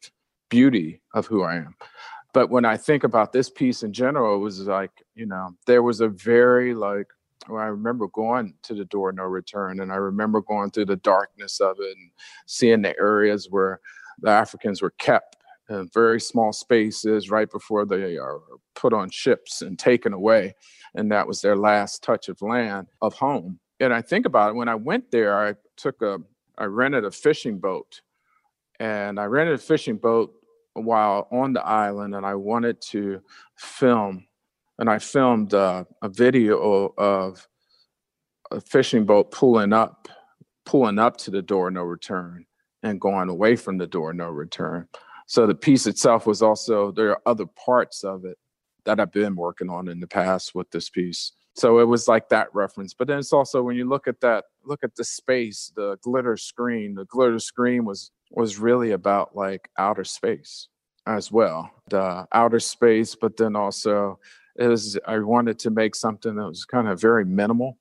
beauty 0.50 1.02
of 1.14 1.28
who 1.28 1.44
I 1.44 1.56
am. 1.56 1.76
But 2.34 2.50
when 2.50 2.66
I 2.66 2.78
think 2.78 3.04
about 3.04 3.34
this 3.34 3.50
piece 3.50 3.84
in 3.84 3.92
general, 3.92 4.36
it 4.36 4.40
was 4.40 4.62
like, 4.62 4.92
you 5.16 5.26
know, 5.26 5.52
there 5.66 5.84
was 5.84 6.02
a 6.02 6.08
very 6.08 6.74
like 6.74 7.08
well, 7.48 7.62
I 7.62 7.68
remember 7.68 8.08
going 8.08 8.54
to 8.64 8.74
the 8.74 8.86
door 8.86 9.12
no 9.12 9.24
return, 9.24 9.80
and 9.80 9.92
I 9.92 9.96
remember 9.96 10.42
going 10.42 10.72
through 10.72 10.86
the 10.86 10.98
darkness 10.98 11.60
of 11.60 11.78
it 11.80 11.98
and 11.98 12.12
seeing 12.46 12.82
the 12.82 12.98
areas 13.00 13.48
where 13.50 13.80
the 14.22 14.30
Africans 14.30 14.82
were 14.82 14.92
kept 14.92 15.38
in 15.70 15.89
very 15.93 16.20
small 16.20 16.51
spaces 16.51 17.30
right 17.30 17.49
before 17.49 17.86
they 17.86 18.17
are 18.17 18.39
put 18.76 18.93
on 18.93 19.09
ships 19.09 19.61
and 19.61 19.78
taken 19.78 20.13
away, 20.13 20.55
and 20.95 21.11
that 21.11 21.28
was 21.28 21.41
their 21.41 21.55
last 21.55 22.03
touch 22.03 22.30
of 22.30 22.41
land 22.41 22.88
of 23.01 23.13
home. 23.13 23.59
And 23.80 23.93
I 23.93 24.01
think 24.01 24.26
about 24.26 24.51
it 24.51 24.55
when 24.55 24.70
I 24.70 24.76
went 24.76 25.11
there, 25.11 25.47
I 25.47 25.55
took 25.78 26.01
a, 26.01 26.17
I 26.57 26.65
rented 26.65 27.05
a 27.05 27.11
fishing 27.11 27.59
boat, 27.59 28.01
and 28.80 29.20
I 29.20 29.26
rented 29.26 29.55
a 29.55 29.59
fishing 29.59 29.97
boat 29.97 30.34
while 30.74 31.28
on 31.32 31.53
the 31.53 31.65
island, 31.65 32.15
and 32.15 32.26
I 32.26 32.36
wanted 32.36 32.82
to 32.82 33.22
film 33.57 34.26
and 34.80 34.89
I 34.89 34.97
filmed 34.97 35.53
uh, 35.53 35.84
a 36.01 36.09
video 36.09 36.93
of 36.97 37.45
a 38.49 38.61
fishing 38.61 39.05
boat 39.05 39.30
pulling 39.32 39.74
up, 39.74 40.07
pulling 40.65 40.97
up 40.97 41.17
to 41.17 41.32
the 41.32 41.41
door 41.41 41.70
no 41.70 41.84
return 41.84 42.45
and 42.82 42.99
going 42.99 43.28
away 43.28 43.57
from 43.57 43.78
the 43.78 43.86
door 43.86 44.13
no 44.13 44.30
return. 44.30 44.88
So 45.30 45.46
the 45.46 45.54
piece 45.54 45.86
itself 45.86 46.26
was 46.26 46.42
also 46.42 46.92
there 46.92 47.12
are 47.12 47.22
other 47.28 47.46
parts 47.46 48.04
of 48.04 48.26
it 48.26 48.36
that 48.86 49.00
I've 49.00 49.12
been 49.12 49.36
working 49.36 49.70
on 49.70 49.88
in 49.88 50.00
the 50.00 50.08
past 50.08 50.56
with 50.56 50.72
this 50.72 50.90
piece. 50.90 51.34
So 51.54 51.78
it 51.78 51.84
was 51.86 52.08
like 52.08 52.30
that 52.30 52.48
reference. 52.52 52.96
But 52.96 53.08
then 53.08 53.20
it's 53.20 53.32
also 53.32 53.62
when 53.62 53.76
you 53.76 53.88
look 53.88 54.08
at 54.08 54.22
that, 54.22 54.46
look 54.66 54.84
at 54.84 54.96
the 54.96 55.04
space, 55.04 55.72
the 55.76 55.98
glitter 56.02 56.36
screen. 56.36 56.96
The 56.96 57.06
glitter 57.06 57.38
screen 57.38 57.86
was 57.86 58.10
was 58.32 58.58
really 58.58 58.90
about 58.90 59.36
like 59.36 59.70
outer 59.78 60.04
space 60.04 60.68
as 61.06 61.32
well. 61.32 61.70
The 61.90 62.28
outer 62.34 62.60
space, 62.60 63.14
but 63.14 63.38
then 63.38 63.56
also 63.56 64.20
is 64.56 64.98
I 65.06 65.20
wanted 65.20 65.60
to 65.60 65.70
make 65.70 65.94
something 65.94 66.36
that 66.38 66.48
was 66.48 66.66
kind 66.66 66.88
of 66.88 67.00
very 67.00 67.24
minimal 67.24 67.78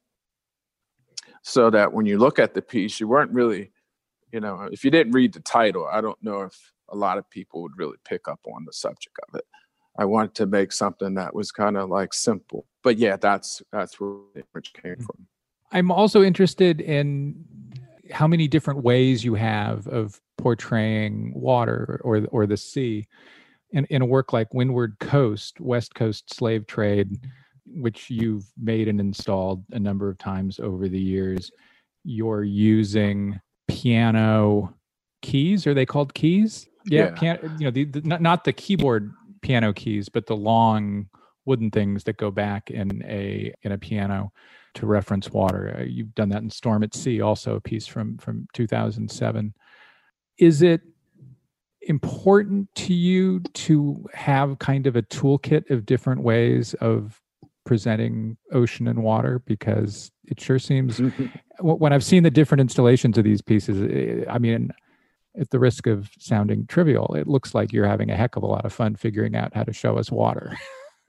so 1.41 1.71
that 1.71 1.95
when 1.95 2.05
you 2.05 2.19
look 2.19 2.39
at 2.39 2.53
the 2.53 2.61
piece, 2.61 3.01
you 3.01 3.09
weren't 3.09 3.33
really, 3.33 3.73
you 4.33 4.41
know, 4.41 4.69
if 4.71 4.85
you 4.85 4.91
didn't 4.91 5.15
read 5.15 5.33
the 5.33 5.41
title, 5.41 5.89
I 5.91 6.03
don't 6.03 6.23
know 6.23 6.43
if 6.43 6.73
a 6.91 6.97
lot 6.97 7.19
of 7.19 7.29
people 7.31 7.63
would 7.63 7.77
really 7.77 7.97
pick 8.05 8.29
up 8.29 8.41
on 8.47 8.65
the 8.65 8.73
subject 8.73 9.17
of 9.29 9.39
it. 9.39 9.45
I 9.99 10.05
wanted 10.05 10.35
to 10.37 10.47
make 10.47 10.73
something 10.73 11.15
that 11.15 11.35
was 11.35 11.51
kind 11.51 11.77
of 11.77 11.89
like 11.91 12.15
simple. 12.15 12.67
But 12.83 12.99
yeah, 12.99 13.17
that's 13.17 13.63
that's 13.73 14.01
where 14.01 14.19
the 14.35 14.45
image 14.55 14.73
came 14.73 14.95
mm. 14.95 15.05
from. 15.05 15.27
I'm 15.73 15.91
also 15.91 16.23
interested 16.23 16.81
in 16.81 17.45
how 18.11 18.27
many 18.27 18.49
different 18.49 18.83
ways 18.83 19.25
you 19.25 19.35
have 19.35 19.87
of 19.89 20.21
portraying 20.39 21.33
water 21.35 22.01
or 22.05 22.27
or 22.31 22.47
the 22.47 22.57
sea 22.57 23.07
in, 23.71 23.85
in 23.87 24.03
a 24.03 24.07
work 24.07 24.33
like 24.33 24.55
Windward 24.55 24.99
Coast, 24.99 25.61
West 25.61 25.95
Coast 25.95 26.33
Slave 26.33 26.67
Trade, 26.67 27.19
which 27.67 28.09
you've 28.11 28.47
made 28.57 28.89
and 28.89 29.01
installed 29.01 29.65
a 29.73 29.79
number 29.79 30.09
of 30.09 30.19
times 30.19 30.59
over 30.59 30.89
the 30.89 31.01
years, 31.01 31.51
you're 32.05 32.45
using 32.45 33.39
piano 33.67 34.75
keys. 35.23 35.67
Are 35.67 35.75
they 35.75 35.87
called 35.87 36.15
keys? 36.15 36.67
Yeah, 36.89 37.15
yeah. 37.21 37.37
You 37.59 37.65
know, 37.67 37.71
the, 37.71 37.85
the, 37.85 38.01
not, 38.03 38.21
not 38.21 38.45
the 38.45 38.53
keyboard 38.53 39.13
piano 39.43 39.73
keys, 39.73 40.09
but 40.09 40.27
the 40.27 40.37
long 40.37 41.09
wooden 41.45 41.71
things 41.71 42.05
that 42.05 42.17
go 42.17 42.31
back 42.31 42.71
in 42.71 43.03
a 43.07 43.53
in 43.63 43.73
a 43.73 43.79
piano 43.79 44.33
to 44.75 44.87
reference 44.87 45.31
water. 45.31 45.77
Uh, 45.79 45.83
you've 45.83 46.15
done 46.15 46.29
that 46.29 46.43
in 46.43 46.51
Storm 46.51 46.83
at 46.83 46.95
Sea, 46.95 47.21
also 47.21 47.57
a 47.57 47.61
piece 47.61 47.87
from 47.87 48.19
from 48.19 48.47
2007. 48.53 49.55
Is 50.39 50.63
it 50.63 50.83
important 51.83 52.69
to 52.75 52.93
you 52.93 53.41
to 53.55 54.07
have 54.13 54.59
kind 54.59 54.87
of 54.87 54.95
a 54.95 55.03
toolkit 55.03 55.71
of 55.71 55.87
different 55.87 56.23
ways 56.23 56.75
of 56.75 57.21
presenting 57.65 58.37
ocean 58.53 58.89
and 58.89 59.03
water 59.03 59.41
because 59.47 60.11
it 60.27 60.41
sure 60.41 60.59
seems 60.59 61.01
when 61.61 61.93
I've 61.93 62.05
seen 62.05 62.23
the 62.23 62.31
different 62.31 62.61
installations 62.61 63.19
of 63.19 63.25
these 63.25 63.43
pieces, 63.43 63.83
eh, 63.83 64.31
I 64.31 64.39
mean, 64.39 64.71
at 65.39 65.51
the 65.51 65.59
risk 65.59 65.87
of 65.87 66.11
sounding 66.19 66.67
trivial, 66.67 67.15
it 67.15 67.27
looks 67.27 67.55
like 67.55 67.73
you're 67.73 67.87
having 67.87 68.11
a 68.11 68.17
heck 68.17 68.37
of 68.37 68.43
a 68.43 68.47
lot 68.47 68.65
of 68.65 68.73
fun 68.73 68.97
figuring 68.97 69.37
out 69.37 69.55
how 69.55 69.65
to 69.65 69.73
show 69.73 69.99
us 69.99 70.11
water. 70.11 70.57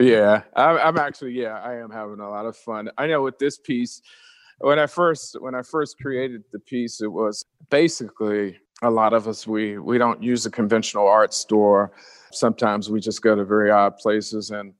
yeah, 0.00 0.42
I'm, 0.56 0.78
I'm 0.78 0.98
actually, 0.98 1.32
yeah, 1.32 1.60
I 1.60 1.76
am 1.76 1.90
having 1.90 2.20
a 2.20 2.28
lot 2.28 2.46
of 2.46 2.56
fun. 2.56 2.90
I 2.98 3.06
know 3.06 3.22
with 3.22 3.38
this 3.38 3.58
piece, 3.58 4.00
when 4.62 4.78
I 4.78 4.86
first 4.86 5.36
when 5.40 5.54
I 5.54 5.62
first 5.62 5.98
created 6.00 6.44
the 6.52 6.58
piece, 6.60 7.00
it 7.00 7.08
was 7.08 7.44
basically 7.68 8.58
a 8.82 8.90
lot 8.90 9.12
of 9.12 9.28
us 9.28 9.46
we 9.46 9.78
we 9.78 9.98
don't 9.98 10.22
use 10.22 10.46
a 10.46 10.50
conventional 10.50 11.08
art 11.08 11.34
store. 11.34 11.92
Sometimes 12.32 12.88
we 12.88 13.00
just 13.00 13.22
go 13.22 13.34
to 13.34 13.44
very 13.44 13.70
odd 13.70 13.96
places. 13.96 14.50
And 14.50 14.74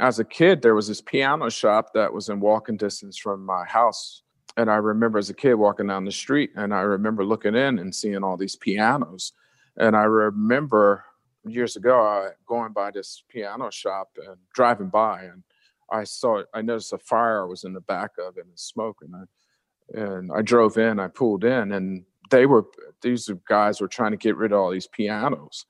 as 0.00 0.18
a 0.18 0.24
kid, 0.24 0.62
there 0.62 0.74
was 0.74 0.88
this 0.88 1.00
piano 1.00 1.50
shop 1.50 1.92
that 1.94 2.12
was 2.12 2.28
in 2.28 2.40
walking 2.40 2.76
distance 2.76 3.18
from 3.18 3.44
my 3.44 3.64
house. 3.64 4.22
And 4.58 4.70
I 4.70 4.76
remember 4.76 5.18
as 5.18 5.30
a 5.30 5.34
kid 5.34 5.54
walking 5.54 5.86
down 5.86 6.04
the 6.04 6.12
street, 6.12 6.50
and 6.56 6.74
I 6.74 6.80
remember 6.80 7.24
looking 7.24 7.54
in 7.54 7.78
and 7.78 7.94
seeing 7.94 8.22
all 8.22 8.36
these 8.36 8.56
pianos. 8.56 9.32
And 9.76 9.96
I 9.96 10.02
remember 10.02 11.04
years 11.46 11.76
ago 11.76 12.04
uh, 12.04 12.30
going 12.46 12.72
by 12.72 12.90
this 12.90 13.22
piano 13.28 13.70
shop 13.70 14.10
and 14.16 14.36
driving 14.52 14.88
by 14.88 15.22
and 15.22 15.42
I 15.90 16.04
saw 16.04 16.42
I 16.52 16.60
noticed 16.60 16.92
a 16.92 16.98
fire 16.98 17.46
was 17.46 17.64
in 17.64 17.72
the 17.72 17.80
back 17.80 18.10
of 18.18 18.36
it 18.36 18.44
and 18.44 18.58
smoke 18.58 18.98
and 19.00 19.14
I 19.16 19.98
and 19.98 20.30
I 20.30 20.42
drove 20.42 20.76
in, 20.76 21.00
I 21.00 21.08
pulled 21.08 21.44
in 21.44 21.72
and 21.72 22.04
they 22.30 22.44
were 22.44 22.66
these 23.00 23.30
guys 23.48 23.80
were 23.80 23.88
trying 23.88 24.10
to 24.10 24.18
get 24.18 24.36
rid 24.36 24.52
of 24.52 24.58
all 24.58 24.70
these 24.70 24.88
pianos. 24.88 25.64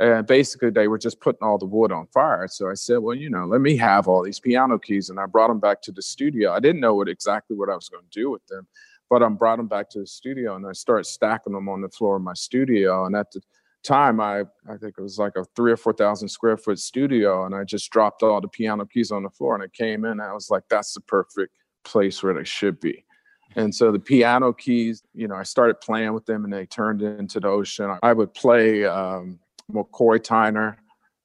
And 0.00 0.26
basically 0.26 0.70
they 0.70 0.88
were 0.88 0.98
just 0.98 1.20
putting 1.20 1.42
all 1.42 1.58
the 1.58 1.66
wood 1.66 1.92
on 1.92 2.06
fire. 2.08 2.48
So 2.48 2.68
I 2.68 2.74
said, 2.74 2.98
well, 2.98 3.14
you 3.14 3.30
know, 3.30 3.44
let 3.44 3.60
me 3.60 3.76
have 3.76 4.08
all 4.08 4.24
these 4.24 4.40
piano 4.40 4.78
keys. 4.78 5.08
And 5.08 5.20
I 5.20 5.26
brought 5.26 5.48
them 5.48 5.60
back 5.60 5.82
to 5.82 5.92
the 5.92 6.02
studio. 6.02 6.52
I 6.52 6.60
didn't 6.60 6.80
know 6.80 6.94
what 6.94 7.08
exactly 7.08 7.56
what 7.56 7.70
I 7.70 7.76
was 7.76 7.88
going 7.88 8.02
to 8.02 8.20
do 8.20 8.30
with 8.30 8.44
them, 8.46 8.66
but 9.08 9.22
I 9.22 9.28
brought 9.28 9.56
them 9.56 9.68
back 9.68 9.88
to 9.90 10.00
the 10.00 10.06
studio 10.06 10.56
and 10.56 10.66
I 10.66 10.72
started 10.72 11.04
stacking 11.04 11.52
them 11.52 11.68
on 11.68 11.80
the 11.80 11.88
floor 11.88 12.16
of 12.16 12.22
my 12.22 12.34
studio. 12.34 13.06
And 13.06 13.14
at 13.14 13.30
the 13.30 13.40
time 13.84 14.18
i 14.18 14.40
i 14.68 14.76
think 14.78 14.94
it 14.96 15.02
was 15.02 15.18
like 15.18 15.36
a 15.36 15.44
three 15.54 15.70
or 15.70 15.76
four 15.76 15.92
thousand 15.92 16.26
square 16.26 16.56
foot 16.56 16.78
studio 16.78 17.44
and 17.44 17.54
i 17.54 17.62
just 17.62 17.90
dropped 17.90 18.22
all 18.22 18.40
the 18.40 18.48
piano 18.48 18.84
keys 18.86 19.12
on 19.12 19.22
the 19.22 19.30
floor 19.30 19.54
and 19.54 19.62
i 19.62 19.68
came 19.68 20.04
in 20.06 20.20
i 20.20 20.32
was 20.32 20.50
like 20.50 20.62
that's 20.70 20.94
the 20.94 21.00
perfect 21.02 21.54
place 21.84 22.22
where 22.22 22.32
they 22.32 22.44
should 22.44 22.80
be 22.80 23.04
and 23.56 23.72
so 23.74 23.92
the 23.92 23.98
piano 23.98 24.52
keys 24.52 25.02
you 25.12 25.28
know 25.28 25.34
i 25.34 25.42
started 25.42 25.78
playing 25.82 26.14
with 26.14 26.24
them 26.24 26.44
and 26.44 26.52
they 26.52 26.64
turned 26.64 27.02
into 27.02 27.38
the 27.38 27.46
ocean 27.46 27.94
i 28.02 28.12
would 28.12 28.32
play 28.32 28.84
um, 28.86 29.38
mccoy 29.72 30.18
tyner 30.18 30.76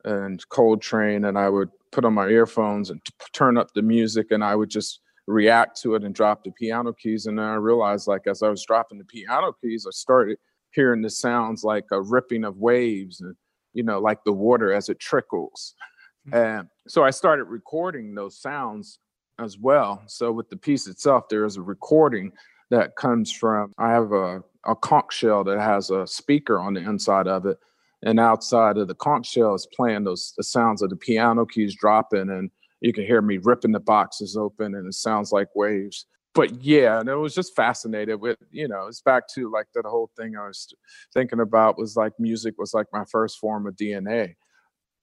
and 0.05 0.47
coltrane 0.49 1.25
and 1.25 1.37
i 1.37 1.49
would 1.49 1.69
put 1.91 2.05
on 2.05 2.13
my 2.13 2.27
earphones 2.27 2.89
and 2.89 3.03
t- 3.03 3.13
turn 3.33 3.57
up 3.57 3.73
the 3.73 3.81
music 3.81 4.27
and 4.31 4.43
i 4.43 4.55
would 4.55 4.69
just 4.69 5.01
react 5.29 5.79
to 5.79 5.93
it 5.93 6.03
and 6.03 6.15
drop 6.15 6.43
the 6.43 6.51
piano 6.51 6.91
keys. 6.91 7.27
And 7.27 7.37
then 7.37 7.45
i 7.45 7.53
realized 7.53 8.07
like 8.07 8.25
as 8.27 8.41
i 8.41 8.49
was 8.49 8.65
dropping 8.65 8.97
the 8.97 9.05
piano 9.05 9.53
keys 9.61 9.85
i 9.87 9.91
started 9.91 10.37
hearing 10.71 11.01
the 11.01 11.09
sounds 11.09 11.63
like 11.63 11.85
a 11.91 12.01
ripping 12.01 12.43
of 12.43 12.57
waves 12.57 13.21
and 13.21 13.35
you 13.73 13.83
know 13.83 13.99
like 13.99 14.23
the 14.23 14.33
water 14.33 14.73
as 14.73 14.89
it 14.89 14.99
trickles. 14.99 15.75
Mm-hmm. 16.27 16.37
and 16.37 16.67
so 16.87 17.03
i 17.03 17.11
started 17.11 17.45
recording 17.45 18.15
those 18.15 18.41
sounds 18.41 18.99
as 19.37 19.57
well. 19.57 20.03
So 20.07 20.33
with 20.33 20.49
the 20.49 20.57
piece 20.57 20.87
itself 20.87 21.29
there 21.29 21.45
is 21.45 21.57
a 21.57 21.61
recording 21.61 22.31
that 22.71 22.95
comes 22.95 23.31
from 23.31 23.71
i 23.77 23.91
have 23.91 24.11
a, 24.11 24.41
a 24.65 24.75
conch 24.75 25.13
shell 25.13 25.43
that 25.43 25.59
has 25.59 25.91
a 25.91 26.07
speaker 26.07 26.59
on 26.59 26.73
the 26.73 26.81
inside 26.81 27.27
of 27.27 27.45
it 27.45 27.57
and 28.03 28.19
outside 28.19 28.77
of 28.77 28.87
the 28.87 28.95
conch 28.95 29.27
shell 29.27 29.53
is 29.53 29.67
playing 29.75 30.03
those 30.03 30.33
the 30.37 30.43
sounds 30.43 30.81
of 30.81 30.89
the 30.89 30.95
piano 30.95 31.45
keys 31.45 31.75
dropping 31.75 32.29
and 32.29 32.49
you 32.81 32.93
can 32.93 33.05
hear 33.05 33.21
me 33.21 33.37
ripping 33.37 33.73
the 33.73 33.79
boxes 33.79 34.37
open 34.37 34.75
and 34.75 34.87
it 34.87 34.93
sounds 34.93 35.31
like 35.31 35.47
waves 35.55 36.05
but 36.35 36.63
yeah, 36.63 36.99
and 36.99 37.09
it 37.09 37.15
was 37.15 37.33
just 37.33 37.55
fascinated 37.55 38.21
with, 38.21 38.37
you 38.51 38.67
know, 38.67 38.87
it's 38.87 39.01
back 39.01 39.23
to 39.35 39.51
like 39.51 39.65
that 39.73 39.85
whole 39.85 40.11
thing 40.15 40.37
I 40.37 40.47
was 40.47 40.73
thinking 41.13 41.39
about 41.39 41.77
was 41.77 41.95
like 41.95 42.13
music 42.19 42.55
was 42.57 42.73
like 42.73 42.85
my 42.93 43.03
first 43.11 43.39
form 43.39 43.65
of 43.67 43.75
DNA. 43.75 44.35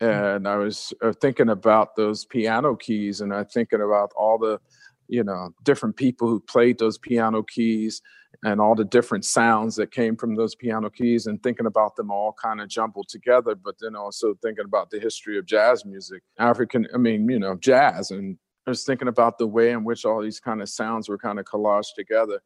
Mm. 0.01 0.37
And 0.37 0.49
I 0.49 0.57
was 0.57 0.93
uh, 1.03 1.13
thinking 1.21 1.49
about 1.49 1.97
those 1.97 2.25
piano 2.25 2.77
keys 2.77 3.21
and 3.21 3.35
I 3.35 3.45
thinking 3.45 3.81
about 3.81 4.13
all 4.17 4.39
the, 4.39 4.61
you 5.09 5.25
know, 5.25 5.51
different 5.65 5.97
people 5.97 6.29
who 6.29 6.41
played 6.41 6.79
those 6.79 6.99
piano 6.99 7.43
keys 7.43 8.01
and 8.45 8.61
all 8.61 8.75
the 8.75 8.85
different 8.85 9.25
sounds 9.25 9.77
that 9.77 9.91
came 9.91 10.17
from 10.17 10.35
those 10.35 10.55
piano 10.55 10.91
keys 10.91 11.27
and 11.27 11.43
thinking 11.43 11.67
about 11.67 11.97
them 11.97 12.11
all 12.11 12.33
kind 12.33 12.61
of 12.61 12.69
jumbled 12.69 13.09
together, 13.09 13.55
but 13.55 13.77
then 13.81 13.97
also 13.97 14.35
thinking 14.43 14.65
about 14.65 14.91
the 14.91 15.01
history 15.01 15.39
of 15.39 15.47
jazz 15.47 15.85
music, 15.85 16.23
African, 16.39 16.87
I 16.95 16.99
mean, 16.99 17.29
you 17.29 17.39
know, 17.39 17.57
jazz 17.57 18.11
and 18.11 18.39
I 18.67 18.71
was 18.71 18.85
thinking 18.85 19.09
about 19.09 19.39
the 19.39 19.47
way 19.47 19.71
in 19.71 19.85
which 19.85 20.05
all 20.05 20.21
these 20.21 20.41
kind 20.41 20.61
of 20.61 20.69
sounds 20.69 21.09
were 21.09 21.19
kind 21.19 21.39
of 21.39 21.45
collaged 21.45 21.95
together. 21.95 22.41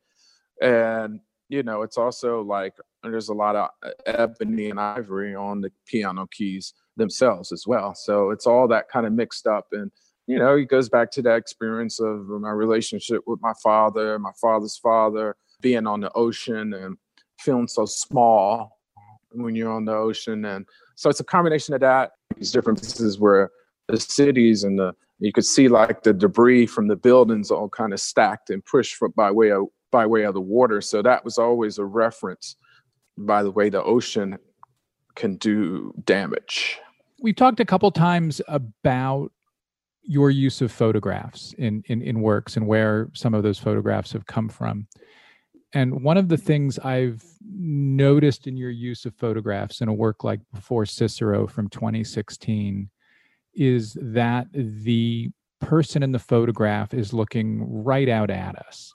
And, 0.61 1.21
you 1.49 1.63
know, 1.63 1.81
it's 1.81 1.97
also 1.97 2.43
like 2.43 2.75
there's 3.03 3.31
a 3.31 3.35
lot 3.35 3.57
of 3.57 3.71
uh, 3.83 3.91
ebony 4.05 4.69
and 4.69 4.79
ivory 4.79 5.35
on 5.35 5.63
the 5.63 5.73
piano 5.87 6.27
keys 6.31 6.75
themselves 6.97 7.53
as 7.53 7.67
well. 7.67 7.95
So 7.95 8.31
it's 8.31 8.47
all 8.47 8.69
that 8.69 8.91
kind 8.91 9.07
of 9.07 9.15
mixed 9.15 9.47
up. 9.47 9.69
And, 9.73 9.91
you 10.27 10.39
know, 10.39 10.57
it 10.57 10.67
goes 10.67 10.91
back 10.91 11.11
to 11.13 11.23
that 11.23 11.39
experience 11.39 11.99
of 12.01 12.27
my 12.29 12.51
relationship 12.51 13.23
with 13.27 13.41
my 13.41 13.55
father, 13.63 14.19
my 14.19 14.33
father's 14.39 14.77
father, 14.77 15.37
being 15.61 15.87
on 15.87 16.01
the 16.01 16.13
ocean 16.13 16.75
and 16.75 16.97
feeling 17.39 17.69
so 17.69 17.87
small 17.87 18.79
when 19.33 19.55
you're 19.55 19.73
on 19.73 19.85
the 19.85 19.95
ocean. 19.95 20.45
And 20.45 20.67
so 20.97 21.09
it's 21.11 21.21
a 21.21 21.25
combination 21.25 21.75
of 21.75 21.81
that, 21.81 22.13
these 22.37 22.53
different 22.53 22.81
places 22.81 23.19
where 23.19 23.51
the 23.89 23.99
cities 23.99 24.65
and 24.65 24.79
the 24.79 24.95
you 25.23 25.33
could 25.33 25.45
see 25.45 25.69
like 25.69 26.03
the 26.03 26.15
debris 26.15 26.65
from 26.67 26.89
the 26.89 26.97
buildings 26.97 27.51
all 27.51 27.69
kind 27.69 27.93
of 27.93 28.01
stacked 28.01 28.49
and 28.49 28.65
pushed 28.65 28.95
from, 28.95 29.13
by 29.17 29.31
way 29.31 29.51
of 29.51 29.67
by 29.91 30.07
way 30.07 30.23
of 30.23 30.35
the 30.35 30.41
water. 30.41 30.81
So 30.81 31.03
that 31.03 31.25
was 31.25 31.37
always 31.37 31.79
a 31.79 31.85
reference 31.85 32.57
by 33.19 33.43
the 33.43 33.51
way 33.51 33.69
the 33.69 33.83
ocean 33.83 34.39
can 35.15 35.37
do 35.37 35.93
damage. 36.05 36.79
We've 37.21 37.37
talked 37.37 37.61
a 37.61 37.67
couple 37.67 37.91
times 37.91 38.41
about 38.49 39.31
your 40.03 40.31
use 40.31 40.63
of 40.63 40.73
photographs 40.73 41.55
in, 41.59 41.85
in, 41.87 42.01
in 42.01 42.21
works 42.21 42.57
and 42.57 42.67
where 42.67 43.11
some 43.13 43.35
of 43.35 43.43
those 43.43 43.59
photographs 43.59 44.13
have 44.13 44.27
come 44.27 44.49
from. 44.49 44.87
And 45.73 46.03
one 46.03 46.17
of 46.17 46.29
the 46.29 46.37
things 46.37 46.79
I've 46.81 47.25
noticed 47.43 48.47
in 48.47 48.57
your 48.57 48.71
use 48.71 49.05
of 49.05 49.15
photographs 49.15 49.81
in 49.81 49.89
a 49.89 49.95
work 49.95 50.25
like 50.25 50.41
Before 50.53 50.85
Cicero 50.85 51.47
from 51.47 51.69
2016 51.69 52.91
is 53.55 53.97
that 54.01 54.47
the 54.53 55.31
person 55.61 56.03
in 56.03 56.13
the 56.13 56.19
photograph 56.19 56.95
is 56.95 57.13
looking 57.13 57.63
right 57.85 58.09
out 58.09 58.31
at 58.31 58.57
us, 58.57 58.93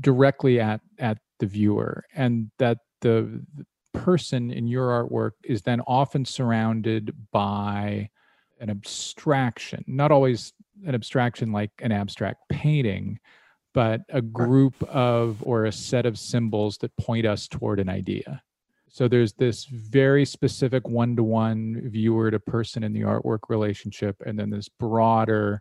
directly 0.00 0.60
at, 0.60 0.80
at 0.98 1.18
the 1.40 1.46
viewer, 1.46 2.04
and 2.14 2.50
that 2.58 2.78
the, 3.00 3.42
the 3.56 3.66
person 3.98 4.50
in 4.50 4.66
your 4.66 4.88
artwork 4.88 5.32
is 5.42 5.62
then 5.62 5.80
often 5.86 6.24
surrounded 6.24 7.14
by 7.32 8.08
an 8.60 8.70
abstraction, 8.70 9.84
not 9.86 10.12
always 10.12 10.52
an 10.86 10.94
abstraction 10.94 11.52
like 11.52 11.70
an 11.80 11.92
abstract 11.92 12.40
painting, 12.48 13.18
but 13.74 14.00
a 14.08 14.22
group 14.22 14.80
of 14.84 15.42
or 15.42 15.66
a 15.66 15.72
set 15.72 16.06
of 16.06 16.18
symbols 16.18 16.78
that 16.78 16.96
point 16.96 17.26
us 17.26 17.46
toward 17.46 17.80
an 17.80 17.88
idea. 17.88 18.42
So 18.88 19.08
there's 19.08 19.32
this 19.32 19.64
very 19.64 20.24
specific 20.24 20.88
one 20.88 21.16
to 21.16 21.24
one 21.24 21.82
viewer 21.90 22.30
to 22.30 22.38
person 22.38 22.84
in 22.84 22.92
the 22.92 23.00
artwork 23.00 23.40
relationship, 23.48 24.16
and 24.24 24.38
then 24.38 24.50
this 24.50 24.68
broader 24.68 25.60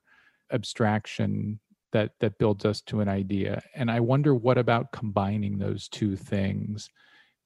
abstraction 0.51 1.59
that 1.91 2.11
that 2.20 2.38
builds 2.38 2.64
us 2.64 2.82
to 2.82 3.01
an 3.01 3.09
idea. 3.09 3.64
And 3.76 3.89
I 3.89 3.99
wonder 3.99 4.36
what 4.36 4.59
about 4.59 4.91
combining 4.91 5.57
those 5.57 5.89
two 5.89 6.16
things 6.16 6.89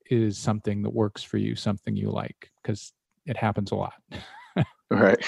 is 0.10 0.38
something 0.38 0.82
that 0.84 0.90
works 0.90 1.24
for 1.24 1.38
you, 1.38 1.56
something 1.56 1.96
you 1.96 2.10
like, 2.10 2.52
because 2.62 2.92
it 3.26 3.38
happens 3.38 3.72
a 3.72 3.76
lot. 3.76 3.94
right. 4.92 5.26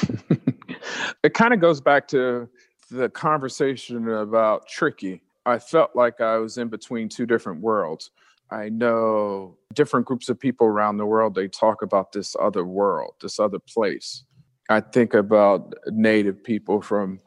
it 1.23 1.33
kind 1.33 1.53
of 1.53 1.61
goes 1.61 1.79
back 1.79 2.07
to 2.09 2.49
the 2.91 3.09
conversation 3.09 4.09
about 4.09 4.67
tricky. 4.67 5.21
I 5.45 5.59
felt 5.59 5.95
like 5.95 6.21
I 6.21 6.37
was 6.37 6.57
in 6.57 6.67
between 6.67 7.09
two 7.09 7.25
different 7.25 7.61
worlds. 7.61 8.11
I 8.51 8.69
know 8.69 9.57
different 9.73 10.05
groups 10.05 10.29
of 10.29 10.39
people 10.39 10.67
around 10.67 10.97
the 10.97 11.05
world, 11.05 11.35
they 11.35 11.47
talk 11.47 11.81
about 11.81 12.11
this 12.11 12.35
other 12.39 12.65
world, 12.65 13.13
this 13.21 13.39
other 13.39 13.59
place. 13.59 14.23
I 14.69 14.81
think 14.81 15.13
about 15.13 15.73
native 15.87 16.43
people 16.43 16.81
from 16.81 17.19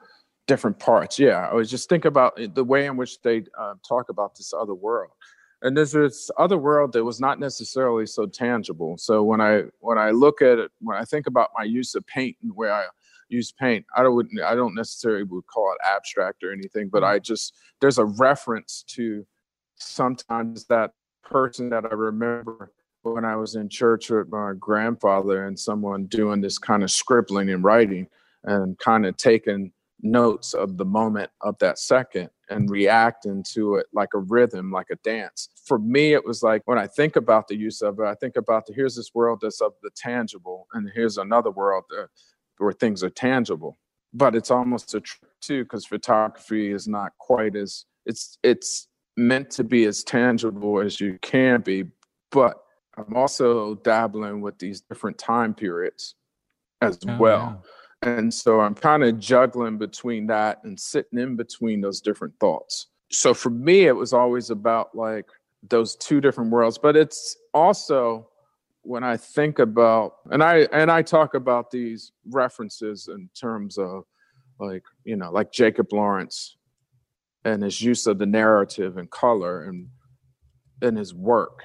different 0.46 0.78
parts. 0.78 1.18
Yeah, 1.18 1.48
I 1.48 1.54
was 1.54 1.70
just 1.70 1.88
think 1.88 2.04
about 2.04 2.38
the 2.54 2.64
way 2.64 2.86
in 2.86 2.96
which 2.96 3.20
they 3.22 3.44
uh, 3.58 3.74
talk 3.88 4.08
about 4.08 4.36
this 4.36 4.52
other 4.52 4.74
world 4.74 5.10
and 5.62 5.76
there's 5.76 5.92
this 5.92 6.30
other 6.38 6.58
world 6.58 6.92
that 6.92 7.04
was 7.04 7.20
not 7.20 7.38
necessarily 7.38 8.06
so 8.06 8.26
tangible 8.26 8.96
so 8.98 9.22
when 9.22 9.40
i 9.40 9.62
when 9.80 9.96
i 9.96 10.10
look 10.10 10.42
at 10.42 10.58
it 10.58 10.70
when 10.80 10.96
i 10.96 11.04
think 11.04 11.26
about 11.26 11.50
my 11.56 11.64
use 11.64 11.94
of 11.94 12.06
paint 12.06 12.36
and 12.42 12.52
where 12.54 12.72
i 12.72 12.84
use 13.32 13.52
paint 13.52 13.84
i 13.96 14.02
don't 14.02 14.28
i 14.44 14.54
don't 14.54 14.74
necessarily 14.74 15.24
would 15.24 15.46
call 15.46 15.72
it 15.72 15.86
abstract 15.86 16.42
or 16.44 16.52
anything 16.52 16.88
but 16.88 17.02
mm-hmm. 17.02 17.14
i 17.14 17.18
just 17.18 17.54
there's 17.80 17.98
a 17.98 18.04
reference 18.04 18.84
to 18.86 19.26
sometimes 19.76 20.64
that 20.66 20.92
person 21.24 21.68
that 21.70 21.84
i 21.84 21.94
remember 21.94 22.72
when 23.02 23.24
i 23.24 23.34
was 23.34 23.56
in 23.56 23.68
church 23.68 24.10
with 24.10 24.28
my 24.30 24.52
grandfather 24.58 25.46
and 25.46 25.58
someone 25.58 26.04
doing 26.06 26.40
this 26.40 26.58
kind 26.58 26.82
of 26.82 26.90
scribbling 26.90 27.50
and 27.50 27.64
writing 27.64 28.06
and 28.44 28.78
kind 28.78 29.06
of 29.06 29.16
taking 29.16 29.72
notes 30.02 30.52
of 30.52 30.76
the 30.76 30.84
moment 30.84 31.30
of 31.40 31.56
that 31.58 31.78
second 31.78 32.28
and 32.50 32.70
reacting 32.70 33.42
to 33.42 33.76
it 33.76 33.86
like 33.92 34.10
a 34.14 34.18
rhythm, 34.18 34.70
like 34.70 34.88
a 34.90 34.96
dance. 34.96 35.48
For 35.64 35.78
me, 35.78 36.12
it 36.12 36.24
was 36.24 36.42
like 36.42 36.62
when 36.66 36.78
I 36.78 36.86
think 36.86 37.16
about 37.16 37.48
the 37.48 37.56
use 37.56 37.82
of 37.82 37.98
it, 38.00 38.04
I 38.04 38.14
think 38.14 38.36
about 38.36 38.66
the 38.66 38.74
here's 38.74 38.96
this 38.96 39.14
world 39.14 39.38
that's 39.40 39.60
of 39.60 39.72
the 39.82 39.90
tangible, 39.96 40.66
and 40.74 40.90
here's 40.94 41.18
another 41.18 41.50
world 41.50 41.84
that, 41.90 42.08
where 42.58 42.72
things 42.72 43.02
are 43.02 43.10
tangible. 43.10 43.78
But 44.14 44.34
it's 44.34 44.50
almost 44.50 44.94
a 44.94 45.00
trick 45.00 45.30
too, 45.40 45.64
because 45.64 45.86
photography 45.86 46.70
is 46.70 46.86
not 46.86 47.12
quite 47.18 47.56
as 47.56 47.84
it's 48.04 48.38
it's 48.42 48.88
meant 49.16 49.50
to 49.50 49.64
be 49.64 49.84
as 49.84 50.02
tangible 50.04 50.80
as 50.80 51.00
you 51.00 51.18
can 51.22 51.60
be, 51.60 51.84
but 52.30 52.62
I'm 52.96 53.16
also 53.16 53.76
dabbling 53.76 54.40
with 54.40 54.58
these 54.58 54.82
different 54.82 55.18
time 55.18 55.54
periods 55.54 56.14
as 56.80 56.98
oh, 57.08 57.16
well. 57.18 57.62
Yeah 57.62 57.70
and 58.02 58.32
so 58.34 58.60
I'm 58.60 58.74
kind 58.74 59.04
of 59.04 59.18
juggling 59.18 59.78
between 59.78 60.26
that 60.26 60.60
and 60.64 60.78
sitting 60.78 61.18
in 61.18 61.36
between 61.36 61.80
those 61.80 62.00
different 62.00 62.34
thoughts. 62.40 62.88
So 63.10 63.32
for 63.32 63.50
me, 63.50 63.86
it 63.86 63.94
was 63.94 64.12
always 64.12 64.50
about 64.50 64.94
like 64.94 65.28
those 65.68 65.94
two 65.96 66.20
different 66.20 66.50
worlds, 66.50 66.78
but 66.78 66.96
it's 66.96 67.36
also 67.54 68.28
when 68.82 69.04
I 69.04 69.16
think 69.16 69.58
about 69.58 70.14
and 70.30 70.42
I 70.42 70.68
and 70.72 70.90
I 70.90 71.02
talk 71.02 71.34
about 71.34 71.70
these 71.70 72.12
references 72.30 73.08
in 73.08 73.28
terms 73.38 73.78
of 73.78 74.04
like, 74.58 74.82
you 75.04 75.16
know, 75.16 75.30
like 75.30 75.52
Jacob 75.52 75.92
Lawrence 75.92 76.56
and 77.44 77.62
his 77.62 77.80
use 77.80 78.06
of 78.06 78.18
the 78.18 78.26
narrative 78.26 78.96
and 78.96 79.10
color 79.10 79.64
and 79.64 79.88
in 80.80 80.96
his 80.96 81.14
work. 81.14 81.64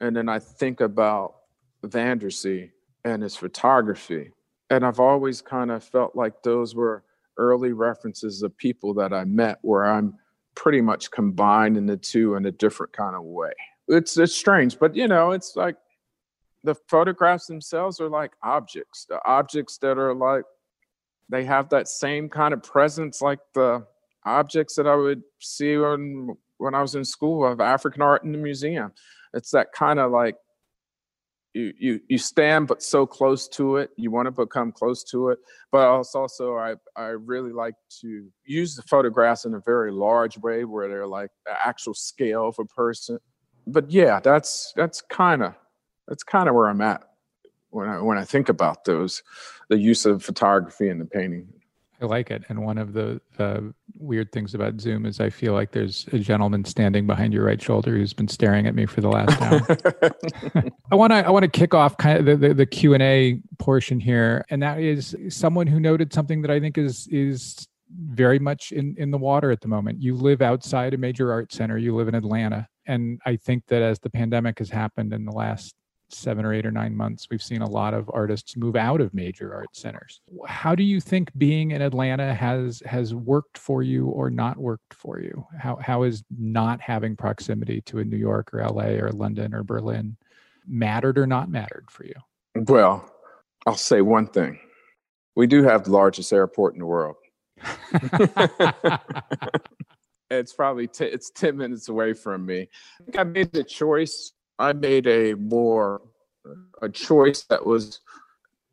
And 0.00 0.14
then 0.14 0.28
I 0.28 0.38
think 0.38 0.80
about 0.80 1.34
Van 1.82 2.18
Der 2.18 2.30
Zee 2.30 2.70
and 3.04 3.22
his 3.22 3.36
photography 3.36 4.32
and 4.70 4.84
I've 4.84 5.00
always 5.00 5.40
kind 5.40 5.70
of 5.70 5.82
felt 5.82 6.14
like 6.14 6.42
those 6.42 6.74
were 6.74 7.04
early 7.38 7.72
references 7.72 8.42
of 8.42 8.56
people 8.56 8.92
that 8.94 9.12
I 9.12 9.24
met 9.24 9.58
where 9.62 9.84
I'm 9.84 10.14
pretty 10.54 10.80
much 10.80 11.10
combining 11.10 11.86
the 11.86 11.96
two 11.96 12.34
in 12.34 12.46
a 12.46 12.50
different 12.50 12.92
kind 12.92 13.14
of 13.14 13.22
way. 13.22 13.52
It's 13.86 14.18
it's 14.18 14.34
strange, 14.34 14.78
but 14.78 14.94
you 14.94 15.08
know, 15.08 15.30
it's 15.30 15.56
like 15.56 15.76
the 16.64 16.74
photographs 16.88 17.46
themselves 17.46 18.00
are 18.00 18.08
like 18.08 18.32
objects. 18.42 19.06
The 19.08 19.20
objects 19.24 19.78
that 19.78 19.98
are 19.98 20.14
like 20.14 20.44
they 21.28 21.44
have 21.44 21.68
that 21.70 21.88
same 21.88 22.28
kind 22.28 22.54
of 22.54 22.62
presence 22.62 23.20
like 23.20 23.40
the 23.54 23.86
objects 24.24 24.76
that 24.76 24.86
I 24.86 24.94
would 24.94 25.22
see 25.40 25.76
when 25.76 26.36
when 26.58 26.74
I 26.74 26.82
was 26.82 26.94
in 26.94 27.04
school 27.04 27.46
of 27.46 27.60
African 27.60 28.02
art 28.02 28.24
in 28.24 28.32
the 28.32 28.38
museum. 28.38 28.92
It's 29.34 29.50
that 29.50 29.72
kind 29.72 29.98
of 29.98 30.10
like 30.10 30.36
you 31.54 31.72
you 31.78 32.00
you 32.08 32.18
stand 32.18 32.66
but 32.68 32.82
so 32.82 33.06
close 33.06 33.48
to 33.48 33.76
it 33.76 33.90
you 33.96 34.10
want 34.10 34.26
to 34.26 34.30
become 34.30 34.70
close 34.70 35.02
to 35.02 35.30
it 35.30 35.38
but 35.72 35.86
also, 35.86 36.56
i 36.56 36.74
i 36.96 37.06
really 37.06 37.52
like 37.52 37.74
to 38.00 38.28
use 38.44 38.76
the 38.76 38.82
photographs 38.82 39.44
in 39.44 39.54
a 39.54 39.60
very 39.60 39.90
large 39.90 40.36
way 40.38 40.64
where 40.64 40.88
they're 40.88 41.06
like 41.06 41.30
the 41.46 41.52
actual 41.66 41.94
scale 41.94 42.48
of 42.48 42.56
a 42.58 42.64
person 42.66 43.18
but 43.66 43.90
yeah 43.90 44.20
that's 44.20 44.72
that's 44.76 45.00
kind 45.00 45.42
of 45.42 45.54
that's 46.08 46.24
kind 46.24 46.48
of 46.48 46.54
where 46.54 46.68
i'm 46.68 46.80
at 46.80 47.02
when 47.70 47.88
i 47.88 48.00
when 48.00 48.18
i 48.18 48.24
think 48.24 48.48
about 48.48 48.84
those 48.84 49.22
the 49.68 49.78
use 49.78 50.06
of 50.06 50.22
photography 50.22 50.88
in 50.88 50.98
the 50.98 51.04
painting 51.04 51.46
I 52.00 52.06
like 52.06 52.30
it. 52.30 52.44
And 52.48 52.64
one 52.64 52.78
of 52.78 52.92
the 52.92 53.20
uh, 53.38 53.60
weird 53.96 54.30
things 54.30 54.54
about 54.54 54.80
Zoom 54.80 55.04
is 55.04 55.20
I 55.20 55.30
feel 55.30 55.52
like 55.52 55.72
there's 55.72 56.06
a 56.12 56.18
gentleman 56.18 56.64
standing 56.64 57.06
behind 57.06 57.32
your 57.32 57.44
right 57.44 57.60
shoulder 57.60 57.90
who's 57.90 58.12
been 58.12 58.28
staring 58.28 58.66
at 58.66 58.74
me 58.74 58.86
for 58.86 59.00
the 59.00 59.08
last 59.08 59.40
hour. 59.42 60.64
I 60.92 60.94
want 60.94 61.12
to 61.12 61.26
I 61.26 61.30
want 61.30 61.42
to 61.42 61.48
kick 61.50 61.74
off 61.74 61.96
kind 61.96 62.18
of 62.18 62.24
the, 62.26 62.48
the, 62.48 62.54
the 62.54 62.66
Q 62.66 62.94
and 62.94 63.02
A 63.02 63.40
portion 63.58 63.98
here, 63.98 64.44
and 64.50 64.62
that 64.62 64.78
is 64.78 65.16
someone 65.28 65.66
who 65.66 65.80
noted 65.80 66.12
something 66.12 66.40
that 66.42 66.50
I 66.50 66.60
think 66.60 66.78
is 66.78 67.08
is 67.08 67.66
very 67.90 68.38
much 68.38 68.70
in 68.70 68.94
in 68.96 69.10
the 69.10 69.18
water 69.18 69.50
at 69.50 69.60
the 69.60 69.68
moment. 69.68 70.00
You 70.00 70.14
live 70.14 70.40
outside 70.40 70.94
a 70.94 70.98
major 70.98 71.32
art 71.32 71.52
center. 71.52 71.78
You 71.78 71.96
live 71.96 72.06
in 72.06 72.14
Atlanta, 72.14 72.68
and 72.86 73.20
I 73.26 73.36
think 73.36 73.66
that 73.68 73.82
as 73.82 73.98
the 73.98 74.10
pandemic 74.10 74.60
has 74.60 74.70
happened 74.70 75.12
in 75.12 75.24
the 75.24 75.32
last 75.32 75.74
seven 76.10 76.44
or 76.44 76.52
eight 76.52 76.66
or 76.66 76.70
nine 76.70 76.96
months, 76.96 77.26
we've 77.30 77.42
seen 77.42 77.62
a 77.62 77.68
lot 77.68 77.94
of 77.94 78.10
artists 78.12 78.56
move 78.56 78.76
out 78.76 79.00
of 79.00 79.12
major 79.14 79.54
art 79.54 79.74
centers. 79.74 80.20
How 80.46 80.74
do 80.74 80.82
you 80.82 81.00
think 81.00 81.30
being 81.36 81.72
in 81.72 81.82
Atlanta 81.82 82.34
has 82.34 82.82
has 82.86 83.14
worked 83.14 83.58
for 83.58 83.82
you 83.82 84.06
or 84.06 84.30
not 84.30 84.56
worked 84.56 84.94
for 84.94 85.20
you? 85.20 85.46
How 85.58 85.76
how 85.76 86.02
is 86.02 86.22
not 86.38 86.80
having 86.80 87.16
proximity 87.16 87.80
to 87.82 87.98
a 87.98 88.04
New 88.04 88.16
York 88.16 88.52
or 88.52 88.66
LA 88.66 88.98
or 88.98 89.10
London 89.10 89.54
or 89.54 89.62
Berlin 89.62 90.16
mattered 90.66 91.18
or 91.18 91.26
not 91.26 91.50
mattered 91.50 91.86
for 91.90 92.04
you? 92.04 92.14
Well, 92.54 93.08
I'll 93.66 93.76
say 93.76 94.00
one 94.00 94.26
thing. 94.26 94.58
We 95.36 95.46
do 95.46 95.62
have 95.62 95.84
the 95.84 95.92
largest 95.92 96.32
airport 96.32 96.74
in 96.74 96.80
the 96.80 96.86
world. 96.86 97.16
it's 100.30 100.52
probably 100.52 100.86
t- 100.86 101.04
it's 101.04 101.30
10 101.30 101.56
minutes 101.56 101.88
away 101.88 102.12
from 102.12 102.44
me. 102.44 102.68
I 103.00 103.04
think 103.04 103.18
I 103.18 103.24
made 103.24 103.52
the 103.52 103.64
choice 103.64 104.32
I 104.58 104.72
made 104.72 105.06
a 105.06 105.34
more 105.34 106.02
a 106.82 106.88
choice 106.88 107.42
that 107.44 107.64
was 107.64 108.00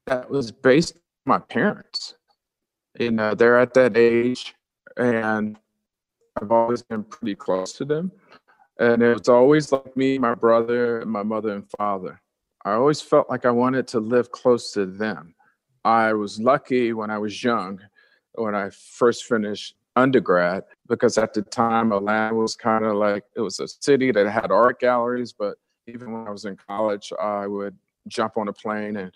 that 0.07 0.29
was 0.29 0.51
based 0.51 0.95
on 0.95 1.01
my 1.25 1.39
parents. 1.39 2.15
You 2.99 3.11
know, 3.11 3.35
they're 3.35 3.59
at 3.59 3.73
that 3.73 3.97
age, 3.97 4.55
and 4.97 5.57
I've 6.41 6.51
always 6.51 6.81
been 6.81 7.03
pretty 7.03 7.35
close 7.35 7.73
to 7.73 7.85
them. 7.85 8.11
And 8.79 9.01
it 9.01 9.17
was 9.17 9.29
always 9.29 9.71
like 9.71 9.95
me, 9.95 10.17
my 10.17 10.35
brother, 10.35 11.03
my 11.05 11.23
mother 11.23 11.53
and 11.53 11.69
father. 11.77 12.21
I 12.65 12.73
always 12.73 13.01
felt 13.01 13.29
like 13.29 13.45
I 13.45 13.51
wanted 13.51 13.87
to 13.89 13.99
live 13.99 14.31
close 14.31 14.71
to 14.71 14.85
them. 14.85 15.35
I 15.83 16.13
was 16.13 16.39
lucky 16.39 16.93
when 16.93 17.09
I 17.11 17.17
was 17.17 17.43
young, 17.43 17.79
when 18.33 18.55
I 18.55 18.69
first 18.71 19.25
finished 19.25 19.75
undergrad, 19.95 20.63
because 20.87 21.17
at 21.17 21.33
the 21.33 21.41
time 21.41 21.91
Atlanta 21.91 22.33
was 22.33 22.55
kind 22.55 22.83
of 22.83 22.95
like 22.95 23.23
it 23.35 23.41
was 23.41 23.59
a 23.59 23.67
city 23.67 24.11
that 24.11 24.27
had 24.27 24.51
art 24.51 24.79
galleries. 24.79 25.31
But 25.31 25.57
even 25.87 26.11
when 26.11 26.27
I 26.27 26.31
was 26.31 26.45
in 26.45 26.57
college, 26.57 27.11
I 27.19 27.47
would 27.47 27.75
jump 28.07 28.37
on 28.37 28.47
a 28.47 28.53
plane 28.53 28.97
and 28.97 29.11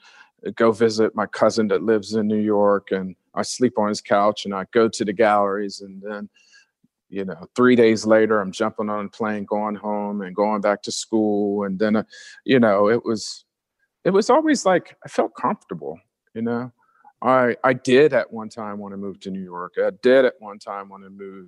go 0.56 0.72
visit 0.72 1.16
my 1.16 1.26
cousin 1.26 1.68
that 1.70 1.84
lives 1.84 2.16
in 2.16 2.28
New 2.28 2.38
York, 2.38 2.92
and 2.92 3.16
I 3.36 3.42
sleep 3.42 3.78
on 3.78 3.90
his 3.90 4.02
couch, 4.02 4.46
and 4.46 4.54
I 4.54 4.66
go 4.72 4.88
to 4.88 5.06
the 5.06 5.14
galleries, 5.14 5.82
and 5.82 6.02
then 6.02 6.30
you 7.10 7.26
know 7.26 7.48
three 7.56 7.76
days 7.76 8.06
later 8.06 8.40
i'm 8.40 8.52
jumping 8.52 8.88
on 8.88 9.06
a 9.06 9.10
plane 9.10 9.44
going 9.44 9.74
home 9.74 10.22
and 10.22 10.36
going 10.36 10.62
back 10.62 10.84
to 10.84 10.92
school 10.92 11.64
and 11.64 11.80
then 11.80 11.96
uh, 11.96 12.04
you 12.46 12.60
know 12.60 12.88
it 12.88 13.04
was 13.04 13.46
it 14.06 14.12
was 14.12 14.30
always 14.30 14.64
like 14.64 14.96
i 15.04 15.08
felt 15.10 15.34
comfortable 15.34 16.00
you 16.34 16.42
know? 16.42 16.72
I 17.22 17.56
i 17.64 17.74
did 17.74 18.14
at 18.14 18.32
one 18.32 18.50
time 18.50 18.78
want 18.78 18.94
to 18.94 18.98
move 18.98 19.20
to 19.22 19.32
new 19.32 19.44
york. 19.44 19.74
I 19.78 19.92
did 20.02 20.26
at 20.26 20.36
one 20.40 20.60
time 20.60 20.90
want 20.90 21.04
to 21.04 21.10
move 21.10 21.48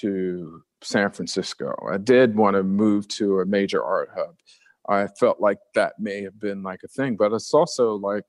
to 0.00 0.62
san 0.82 1.10
francisco 1.10 1.74
i 1.92 1.96
did 1.96 2.34
want 2.34 2.54
to 2.54 2.62
move 2.62 3.06
to 3.08 3.40
a 3.40 3.46
major 3.46 3.82
art 3.82 4.10
hub 4.14 4.34
i 4.88 5.06
felt 5.18 5.40
like 5.40 5.58
that 5.74 5.94
may 5.98 6.22
have 6.22 6.38
been 6.38 6.62
like 6.62 6.80
a 6.84 6.88
thing 6.88 7.16
but 7.16 7.32
it's 7.32 7.54
also 7.54 7.94
like 7.94 8.24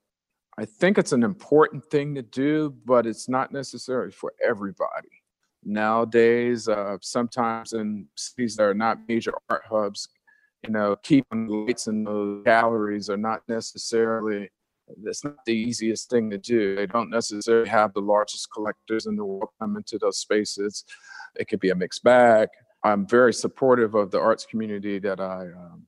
i 0.58 0.66
think 0.66 0.98
it's 0.98 1.14
an 1.14 1.24
important 1.24 1.84
thing 1.86 2.14
to 2.16 2.22
do 2.22 2.74
but 2.86 3.06
it's 3.08 3.28
not 3.28 3.52
necessary 3.52 4.12
for 4.12 4.34
everybody 4.46 5.10
nowadays. 5.66 6.68
Uh, 6.68 6.98
sometimes 7.02 7.74
in 7.74 8.08
cities 8.16 8.56
that 8.56 8.64
are 8.64 8.74
not 8.74 9.00
major 9.08 9.34
art 9.50 9.64
hubs, 9.70 10.10
you 10.64 10.72
know, 10.72 10.96
keeping 11.04 11.48
lights 11.48 11.88
in 11.88 12.04
the 12.04 12.42
galleries 12.46 13.10
are 13.10 13.18
not 13.18 13.42
necessarily 13.48 14.50
that's 15.04 15.24
not 15.24 15.44
the 15.46 15.54
easiest 15.54 16.10
thing 16.10 16.30
to 16.30 16.38
do. 16.38 16.76
They 16.76 16.86
don't 16.86 17.10
necessarily 17.10 17.70
have 17.70 17.94
the 17.94 18.02
largest 18.02 18.50
collectors 18.54 19.06
in 19.06 19.16
the 19.16 19.26
world 19.26 19.50
come 19.60 19.78
into 19.78 19.98
those 19.98 20.18
spaces. 20.18 20.86
It 21.36 21.48
could 21.48 21.60
be 21.60 21.70
a 21.70 21.76
mixed 21.76 22.04
bag. 22.04 22.50
I'm 22.84 23.08
very 23.08 23.34
supportive 23.34 23.96
of 23.96 24.12
the 24.12 24.20
arts 24.20 24.46
community 24.46 25.00
that 25.00 25.20
I 25.20 25.48
um, 25.48 25.88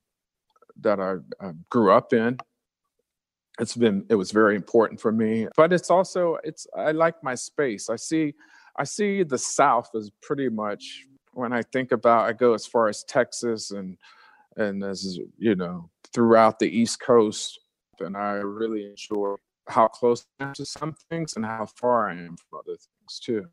that 0.82 0.99
I 0.99 1.16
uh, 1.45 1.53
grew 1.70 1.91
up 1.91 2.14
in. 2.14 2.38
It's 3.60 3.76
been 3.76 4.06
it 4.10 4.16
was 4.16 4.32
very 4.32 4.56
important 4.56 4.99
for 4.99 5.12
me, 5.12 5.47
but 5.56 5.72
it's 5.72 5.89
also 5.89 6.38
it's 6.43 6.68
I 6.76 6.91
like 6.91 7.24
my 7.24 7.36
space. 7.36 7.89
I 7.89 7.95
see 7.95 8.34
I 8.78 8.84
see 8.84 9.24
the 9.24 9.38
South 9.38 9.89
as 9.95 10.10
pretty 10.22 10.49
much 10.49 11.06
when 11.34 11.53
I 11.53 11.62
think 11.62 11.91
about 11.91 12.26
I 12.26 12.34
go 12.34 12.53
as 12.53 12.66
far 12.66 12.88
as 12.88 13.03
Texas 13.03 13.72
and 13.72 13.97
and 14.58 14.84
as 14.84 15.20
you 15.38 15.56
know 15.56 15.89
throughout 16.14 16.60
the 16.60 16.68
East 16.68 16.99
Coast, 16.99 17.60
and 18.01 18.15
I 18.15 18.33
really 18.33 18.85
enjoy 18.85 19.35
how 19.67 19.87
close 19.87 20.25
I 20.39 20.45
am 20.45 20.53
to 20.53 20.65
some 20.65 20.95
things 21.09 21.35
and 21.35 21.45
how 21.45 21.65
far 21.65 22.09
I 22.09 22.13
am 22.13 22.37
from 22.37 22.59
other 22.59 22.77
things 22.77 23.19
too. 23.19 23.45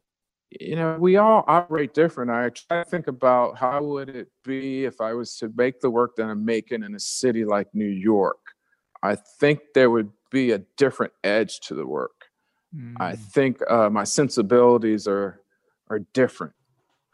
You 0.61 0.77
know, 0.77 0.97
we 1.01 1.17
all 1.17 1.45
operate 1.47 1.95
different. 1.95 2.31
I 2.31 2.51
try 2.51 2.85
to 2.85 2.91
think 2.91 3.07
about 3.07 3.57
how 3.57 3.83
would 3.83 4.11
it 4.11 4.29
be 4.45 4.85
if 4.85 5.01
I 5.01 5.15
was 5.15 5.37
to 5.39 5.51
make 5.57 5.81
the 5.81 5.91
work 5.91 6.17
that 6.17 6.25
I'm 6.25 6.45
making 6.45 6.83
in 6.83 6.95
a 6.95 7.01
city 7.01 7.45
like 7.47 7.69
New 7.73 7.89
York. 7.89 8.37
I 9.03 9.17
think 9.41 9.61
there 9.75 9.91
would 9.91 10.11
be 10.31 10.51
a 10.51 10.59
different 10.77 11.15
edge 11.25 11.61
to 11.61 11.75
the 11.75 11.87
work 11.87 12.13
Mm. 12.75 12.97
I 12.99 13.17
think 13.17 13.59
uh, 13.71 13.91
my 13.91 14.05
sensibilities 14.05 15.07
are 15.07 15.41
are 15.91 16.01
different, 16.15 16.55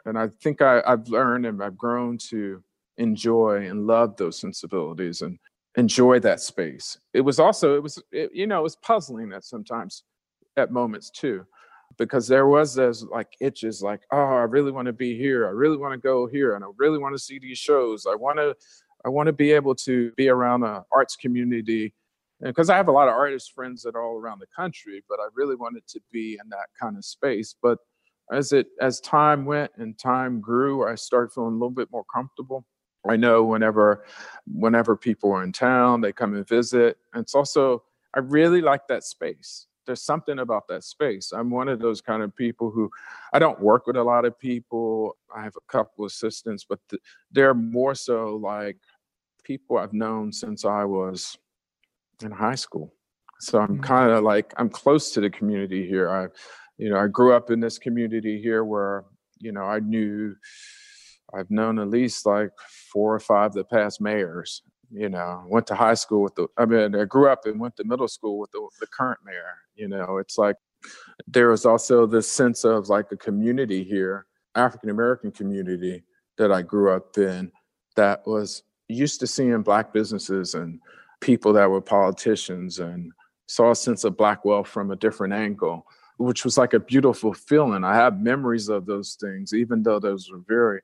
and 0.05 0.17
I 0.17 0.29
think 0.41 0.61
I, 0.61 0.81
I've 0.85 1.09
learned 1.09 1.45
and 1.45 1.61
I've 1.61 1.77
grown 1.77 2.17
to 2.29 2.63
enjoy 2.97 3.67
and 3.67 3.87
love 3.87 4.15
those 4.17 4.39
sensibilities 4.39 5.21
and 5.21 5.37
enjoy 5.77 6.19
that 6.19 6.39
space. 6.39 6.97
It 7.13 7.21
was 7.21 7.39
also 7.39 7.75
it 7.75 7.83
was 7.83 8.01
it, 8.11 8.31
you 8.33 8.47
know 8.47 8.59
it 8.59 8.63
was 8.63 8.75
puzzling 8.77 9.33
at 9.33 9.43
sometimes 9.43 10.03
at 10.57 10.71
moments 10.71 11.09
too 11.09 11.45
because 11.97 12.27
there 12.27 12.47
was 12.47 12.75
those 12.75 13.03
like 13.03 13.27
itches 13.41 13.81
like 13.81 14.01
oh 14.11 14.17
i 14.17 14.43
really 14.43 14.71
want 14.71 14.85
to 14.85 14.93
be 14.93 15.17
here 15.17 15.47
i 15.47 15.49
really 15.49 15.77
want 15.77 15.91
to 15.91 15.97
go 15.97 16.27
here 16.27 16.55
and 16.55 16.63
i 16.63 16.67
really 16.77 16.99
want 16.99 17.15
to 17.15 17.19
see 17.19 17.39
these 17.39 17.57
shows 17.57 18.05
i 18.05 18.13
want 18.13 18.37
to 18.37 18.55
i 19.05 19.09
want 19.09 19.25
to 19.25 19.33
be 19.33 19.51
able 19.51 19.73
to 19.73 20.11
be 20.15 20.29
around 20.29 20.63
an 20.63 20.83
arts 20.91 21.15
community 21.15 21.91
because 22.41 22.69
I 22.69 22.77
have 22.77 22.87
a 22.87 22.91
lot 22.91 23.07
of 23.07 23.13
artist 23.13 23.53
friends 23.53 23.81
that 23.83 23.95
are 23.95 24.03
all 24.03 24.17
around 24.17 24.39
the 24.39 24.47
country, 24.55 25.03
but 25.09 25.19
I 25.19 25.27
really 25.33 25.55
wanted 25.55 25.85
to 25.87 25.99
be 26.11 26.39
in 26.41 26.49
that 26.49 26.67
kind 26.79 26.97
of 26.97 27.03
space. 27.03 27.55
But 27.61 27.79
as 28.31 28.53
it 28.53 28.67
as 28.81 28.99
time 29.01 29.45
went 29.45 29.71
and 29.77 29.97
time 29.97 30.39
grew, 30.39 30.87
I 30.87 30.95
started 30.95 31.33
feeling 31.33 31.51
a 31.51 31.57
little 31.57 31.69
bit 31.69 31.89
more 31.91 32.05
comfortable. 32.13 32.65
I 33.07 33.15
know 33.15 33.43
whenever 33.43 34.03
whenever 34.47 34.95
people 34.95 35.31
are 35.31 35.43
in 35.43 35.51
town, 35.51 36.01
they 36.01 36.11
come 36.11 36.33
and 36.35 36.47
visit. 36.47 36.97
And 37.13 37.21
it's 37.21 37.35
also 37.35 37.83
I 38.15 38.19
really 38.19 38.61
like 38.61 38.87
that 38.87 39.03
space. 39.03 39.67
There's 39.85 40.01
something 40.01 40.39
about 40.39 40.67
that 40.67 40.83
space. 40.83 41.31
I'm 41.31 41.49
one 41.49 41.67
of 41.67 41.79
those 41.79 42.01
kind 42.01 42.21
of 42.21 42.35
people 42.35 42.69
who 42.69 42.91
I 43.33 43.39
don't 43.39 43.59
work 43.59 43.87
with 43.87 43.95
a 43.95 44.03
lot 44.03 44.25
of 44.25 44.37
people. 44.37 45.17
I 45.35 45.43
have 45.43 45.55
a 45.55 45.71
couple 45.71 46.05
assistants, 46.05 46.65
but 46.67 46.79
they're 47.31 47.53
more 47.53 47.95
so 47.95 48.35
like 48.35 48.77
people 49.43 49.77
I've 49.77 49.93
known 49.93 50.31
since 50.31 50.65
I 50.65 50.83
was 50.83 51.37
in 52.21 52.31
high 52.31 52.55
school. 52.55 52.93
So 53.39 53.59
I'm 53.59 53.79
mm. 53.79 53.83
kind 53.83 54.11
of 54.11 54.23
like 54.23 54.53
I'm 54.57 54.69
close 54.69 55.11
to 55.13 55.21
the 55.21 55.29
community 55.29 55.87
here. 55.87 56.09
I, 56.09 56.27
you 56.77 56.89
know, 56.89 56.97
I 56.97 57.07
grew 57.07 57.33
up 57.33 57.49
in 57.49 57.59
this 57.59 57.79
community 57.79 58.41
here 58.41 58.63
where 58.63 59.05
you 59.39 59.51
know 59.51 59.63
I 59.63 59.79
knew 59.79 60.35
I've 61.33 61.51
known 61.51 61.79
at 61.79 61.89
least 61.89 62.25
like 62.25 62.51
four 62.91 63.13
or 63.13 63.19
five 63.19 63.47
of 63.47 63.53
the 63.53 63.63
past 63.63 64.01
mayors. 64.01 64.63
You 64.91 65.09
know, 65.09 65.43
went 65.47 65.67
to 65.67 65.75
high 65.75 65.93
school 65.93 66.23
with 66.23 66.35
the. 66.35 66.47
I 66.57 66.65
mean, 66.65 66.95
I 66.95 67.05
grew 67.05 67.29
up 67.29 67.45
and 67.45 67.59
went 67.59 67.75
to 67.77 67.83
middle 67.83 68.07
school 68.07 68.39
with 68.39 68.51
the, 68.51 68.67
the 68.79 68.87
current 68.87 69.19
mayor. 69.23 69.57
You 69.75 69.87
know, 69.87 70.17
it's 70.17 70.37
like 70.37 70.55
there 71.27 71.49
was 71.49 71.65
also 71.65 72.07
this 72.07 72.31
sense 72.31 72.63
of 72.63 72.89
like 72.89 73.11
a 73.11 73.17
community 73.17 73.83
here, 73.83 74.25
African 74.55 74.89
American 74.89 75.31
community 75.31 76.03
that 76.39 76.51
I 76.51 76.63
grew 76.63 76.91
up 76.91 77.17
in, 77.17 77.51
that 77.95 78.25
was 78.25 78.63
used 78.87 79.19
to 79.19 79.27
seeing 79.27 79.61
black 79.61 79.93
businesses 79.93 80.55
and 80.55 80.79
people 81.21 81.53
that 81.53 81.69
were 81.69 81.81
politicians 81.81 82.79
and 82.79 83.11
saw 83.45 83.71
a 83.71 83.75
sense 83.75 84.03
of 84.03 84.17
black 84.17 84.45
wealth 84.45 84.67
from 84.67 84.91
a 84.91 84.95
different 84.95 85.33
angle 85.33 85.85
which 86.17 86.43
was 86.43 86.57
like 86.57 86.73
a 86.73 86.79
beautiful 86.79 87.33
feeling 87.33 87.83
i 87.83 87.95
have 87.95 88.19
memories 88.19 88.69
of 88.69 88.85
those 88.85 89.17
things 89.19 89.53
even 89.53 89.83
though 89.83 89.99
those 89.99 90.29
were 90.31 90.41
very 90.47 90.81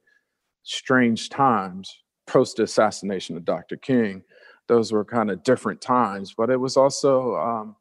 strange 0.65 1.29
times 1.29 2.03
post 2.27 2.59
assassination 2.59 3.37
of 3.37 3.45
dr 3.45 3.77
king. 3.77 4.23
Those 4.67 4.91
were 4.91 5.05
kind 5.05 5.31
of 5.31 5.43
different 5.43 5.79
times 5.79 6.33
but 6.37 6.49
it 6.49 6.59
was 6.59 6.75
also 6.75 7.35
um, 7.35 7.75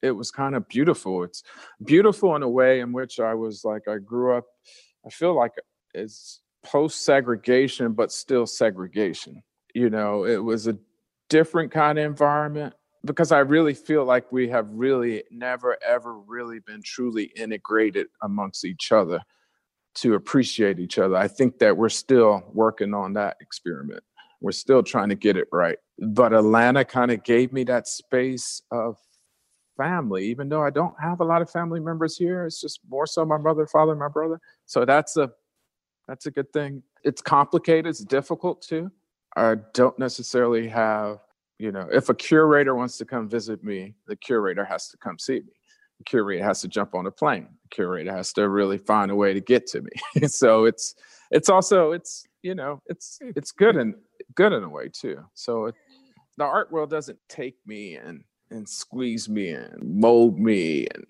it 0.00 0.12
was 0.12 0.30
kind 0.30 0.54
of 0.54 0.68
beautiful. 0.68 1.24
It's 1.24 1.42
beautiful 1.84 2.36
in 2.36 2.42
a 2.42 2.48
way 2.48 2.80
in 2.80 2.92
which 2.92 3.18
i 3.18 3.34
was 3.34 3.64
like 3.64 3.88
i 3.88 3.98
grew 3.98 4.36
up 4.36 4.44
i 5.04 5.10
feel 5.10 5.34
like 5.34 5.52
it's 5.94 6.40
post 6.64 7.04
segregation 7.04 7.92
but 7.92 8.12
still 8.12 8.46
segregation 8.46 9.42
you 9.74 9.90
know? 9.90 10.24
It 10.24 10.42
was 10.42 10.66
a 10.66 10.76
different 11.28 11.70
kind 11.70 11.98
of 11.98 12.04
environment 12.04 12.74
because 13.04 13.32
I 13.32 13.40
really 13.40 13.74
feel 13.74 14.04
like 14.04 14.32
we 14.32 14.48
have 14.48 14.68
really 14.70 15.22
never 15.30 15.76
ever 15.86 16.18
really 16.18 16.58
been 16.60 16.82
truly 16.82 17.24
integrated 17.36 18.08
amongst 18.22 18.64
each 18.64 18.92
other 18.92 19.20
to 19.96 20.14
appreciate 20.14 20.78
each 20.78 20.98
other. 20.98 21.16
I 21.16 21.28
think 21.28 21.58
that 21.58 21.76
we're 21.76 21.88
still 21.88 22.42
working 22.52 22.94
on 22.94 23.14
that 23.14 23.36
experiment. 23.40 24.02
We're 24.40 24.52
still 24.52 24.82
trying 24.82 25.08
to 25.08 25.14
get 25.16 25.36
it 25.36 25.48
right. 25.52 25.78
But 25.98 26.32
Atlanta 26.32 26.84
kind 26.84 27.10
of 27.10 27.24
gave 27.24 27.52
me 27.52 27.64
that 27.64 27.88
space 27.88 28.62
of 28.70 28.96
family, 29.76 30.26
even 30.26 30.48
though 30.48 30.62
I 30.62 30.70
don't 30.70 30.94
have 31.00 31.20
a 31.20 31.24
lot 31.24 31.40
of 31.40 31.50
family 31.50 31.80
members 31.80 32.16
here. 32.16 32.44
It's 32.44 32.60
just 32.60 32.80
more 32.88 33.06
so 33.06 33.24
my 33.24 33.38
mother, 33.38 33.66
father, 33.66 33.94
my 33.94 34.08
brother. 34.08 34.40
So 34.66 34.84
that's 34.84 35.16
a 35.16 35.30
that's 36.06 36.26
a 36.26 36.30
good 36.30 36.52
thing. 36.52 36.82
It's 37.04 37.22
complicated, 37.22 37.86
it's 37.86 38.04
difficult 38.04 38.62
too. 38.62 38.90
I 39.36 39.56
don't 39.74 39.98
necessarily 39.98 40.68
have, 40.68 41.18
you 41.58 41.70
know, 41.70 41.88
if 41.92 42.08
a 42.08 42.14
curator 42.14 42.74
wants 42.74 42.98
to 42.98 43.04
come 43.04 43.28
visit 43.28 43.62
me, 43.62 43.94
the 44.06 44.16
curator 44.16 44.64
has 44.64 44.88
to 44.88 44.96
come 44.96 45.18
see 45.18 45.40
me. 45.40 45.52
The 45.98 46.04
curator 46.04 46.44
has 46.44 46.60
to 46.62 46.68
jump 46.68 46.94
on 46.94 47.06
a 47.06 47.10
plane. 47.10 47.48
Curator 47.70 48.12
has 48.12 48.32
to 48.34 48.48
really 48.48 48.78
find 48.78 49.10
a 49.10 49.16
way 49.16 49.34
to 49.34 49.40
get 49.40 49.66
to 49.68 49.82
me. 49.82 50.26
so 50.28 50.64
it's 50.64 50.94
it's 51.30 51.48
also 51.48 51.92
it's 51.92 52.26
you 52.42 52.54
know 52.54 52.80
it's 52.86 53.18
hmm. 53.22 53.30
it's 53.36 53.52
good 53.52 53.76
and 53.76 53.94
good 54.34 54.52
in 54.52 54.62
a 54.62 54.68
way 54.68 54.88
too. 54.88 55.24
So 55.34 55.66
it, 55.66 55.74
the 56.36 56.44
art 56.44 56.70
world 56.70 56.90
doesn't 56.90 57.18
take 57.28 57.56
me 57.66 57.96
and 57.96 58.24
and 58.50 58.68
squeeze 58.68 59.28
me 59.28 59.50
and 59.50 59.82
mold 59.82 60.38
me 60.38 60.86
and 60.94 61.04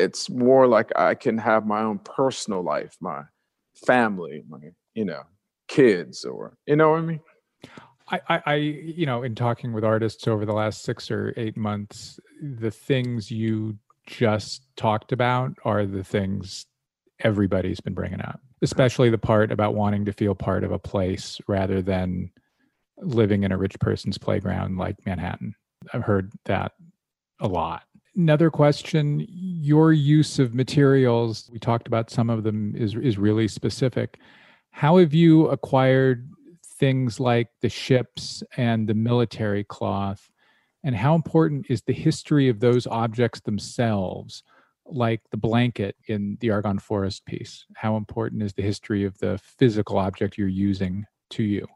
it's 0.00 0.30
more 0.30 0.66
like 0.66 0.90
I 0.96 1.14
can 1.14 1.36
have 1.38 1.66
my 1.66 1.82
own 1.82 1.98
personal 1.98 2.62
life, 2.62 2.96
my 3.00 3.22
family, 3.74 4.42
my 4.48 4.58
you 4.94 5.04
know 5.04 5.22
kids 5.68 6.24
or 6.24 6.56
you 6.66 6.76
know 6.76 6.90
what 6.90 6.98
I 6.98 7.02
mean. 7.02 7.20
I, 8.12 8.42
I, 8.44 8.54
you 8.56 9.06
know, 9.06 9.22
in 9.22 9.36
talking 9.36 9.72
with 9.72 9.84
artists 9.84 10.26
over 10.26 10.44
the 10.44 10.52
last 10.52 10.82
six 10.82 11.12
or 11.12 11.32
eight 11.36 11.56
months, 11.56 12.18
the 12.42 12.70
things 12.70 13.30
you 13.30 13.78
just 14.10 14.66
talked 14.76 15.12
about 15.12 15.54
are 15.64 15.86
the 15.86 16.04
things 16.04 16.66
everybody's 17.20 17.80
been 17.80 17.94
bringing 17.94 18.20
up, 18.20 18.40
especially 18.62 19.10
the 19.10 19.18
part 19.18 19.52
about 19.52 19.74
wanting 19.74 20.04
to 20.04 20.12
feel 20.12 20.34
part 20.34 20.64
of 20.64 20.72
a 20.72 20.78
place 20.78 21.40
rather 21.46 21.80
than 21.80 22.30
living 22.98 23.44
in 23.44 23.52
a 23.52 23.56
rich 23.56 23.78
person's 23.80 24.18
playground 24.18 24.76
like 24.76 24.96
Manhattan. 25.06 25.54
I've 25.92 26.02
heard 26.02 26.32
that 26.44 26.72
a 27.40 27.48
lot. 27.48 27.82
Another 28.16 28.50
question 28.50 29.24
your 29.28 29.92
use 29.92 30.38
of 30.38 30.54
materials, 30.54 31.48
we 31.52 31.58
talked 31.58 31.86
about 31.86 32.10
some 32.10 32.28
of 32.28 32.42
them, 32.42 32.74
is, 32.76 32.96
is 32.96 33.16
really 33.16 33.48
specific. 33.48 34.18
How 34.72 34.98
have 34.98 35.14
you 35.14 35.48
acquired 35.48 36.28
things 36.78 37.20
like 37.20 37.48
the 37.60 37.68
ships 37.68 38.42
and 38.56 38.88
the 38.88 38.94
military 38.94 39.64
cloth? 39.64 40.30
And 40.82 40.96
how 40.96 41.14
important 41.14 41.66
is 41.68 41.82
the 41.82 41.92
history 41.92 42.48
of 42.48 42.60
those 42.60 42.86
objects 42.86 43.40
themselves, 43.40 44.42
like 44.86 45.20
the 45.30 45.36
blanket 45.36 45.96
in 46.06 46.38
the 46.40 46.50
Argonne 46.50 46.78
Forest 46.78 47.26
piece? 47.26 47.66
How 47.76 47.96
important 47.96 48.42
is 48.42 48.54
the 48.54 48.62
history 48.62 49.04
of 49.04 49.18
the 49.18 49.38
physical 49.58 49.98
object 49.98 50.38
you're 50.38 50.48
using 50.48 51.04
to 51.30 51.42
you? 51.42 51.66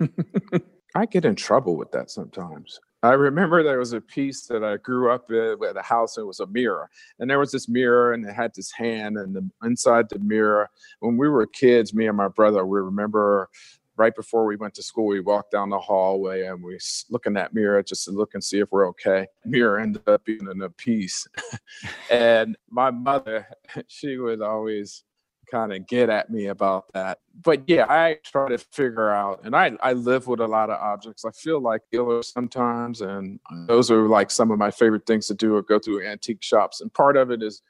I 0.94 1.06
get 1.06 1.24
in 1.24 1.36
trouble 1.36 1.76
with 1.76 1.90
that 1.92 2.10
sometimes. 2.10 2.80
I 3.02 3.12
remember 3.12 3.62
there 3.62 3.78
was 3.78 3.92
a 3.92 4.00
piece 4.00 4.46
that 4.46 4.64
I 4.64 4.76
grew 4.76 5.12
up 5.12 5.30
in 5.30 5.56
at 5.68 5.76
a 5.76 5.82
house. 5.82 6.16
And 6.16 6.24
it 6.24 6.26
was 6.26 6.40
a 6.40 6.46
mirror, 6.48 6.90
and 7.18 7.30
there 7.30 7.38
was 7.38 7.52
this 7.52 7.68
mirror, 7.68 8.12
and 8.12 8.28
it 8.28 8.34
had 8.34 8.52
this 8.54 8.72
hand, 8.72 9.16
and 9.16 9.36
the, 9.36 9.48
inside 9.62 10.08
the 10.08 10.18
mirror. 10.18 10.68
When 10.98 11.16
we 11.16 11.28
were 11.28 11.46
kids, 11.46 11.94
me 11.94 12.08
and 12.08 12.16
my 12.16 12.28
brother, 12.28 12.66
we 12.66 12.80
remember 12.80 13.50
right 13.98 14.14
before 14.14 14.46
we 14.46 14.56
went 14.56 14.74
to 14.74 14.82
school, 14.82 15.06
we 15.06 15.20
walked 15.20 15.50
down 15.50 15.68
the 15.68 15.78
hallway 15.78 16.46
and 16.46 16.62
we 16.62 16.78
look 17.10 17.26
in 17.26 17.34
that 17.34 17.52
mirror 17.52 17.82
just 17.82 18.04
to 18.04 18.12
look 18.12 18.34
and 18.34 18.42
see 18.42 18.60
if 18.60 18.70
we're 18.70 18.88
okay. 18.88 19.26
Mirror 19.44 19.80
ended 19.80 20.08
up 20.08 20.24
being 20.24 20.48
in 20.50 20.62
a 20.62 20.70
piece, 20.70 21.26
and 22.10 22.56
my 22.70 22.90
mother, 22.90 23.46
she 23.88 24.16
would 24.16 24.40
always 24.40 25.04
kind 25.50 25.72
of 25.72 25.86
get 25.86 26.10
at 26.10 26.30
me 26.30 26.46
about 26.46 26.92
that. 26.92 27.18
But 27.42 27.62
yeah, 27.66 27.86
I 27.88 28.18
try 28.24 28.48
to 28.48 28.58
figure 28.58 29.10
out, 29.10 29.40
and 29.44 29.56
I, 29.56 29.72
I 29.82 29.94
live 29.94 30.26
with 30.26 30.40
a 30.40 30.46
lot 30.46 30.70
of 30.70 30.78
objects. 30.80 31.24
I 31.24 31.30
feel 31.30 31.60
like 31.60 31.82
dealer 31.90 32.22
sometimes, 32.22 33.00
and 33.00 33.40
those 33.66 33.90
are 33.90 34.08
like 34.08 34.30
some 34.30 34.50
of 34.50 34.58
my 34.58 34.70
favorite 34.70 35.06
things 35.06 35.26
to 35.28 35.34
do 35.34 35.54
or 35.54 35.62
go 35.62 35.78
through 35.78 36.06
antique 36.06 36.42
shops. 36.42 36.80
And 36.80 36.92
part 36.92 37.16
of 37.16 37.30
it 37.30 37.42
is 37.42 37.62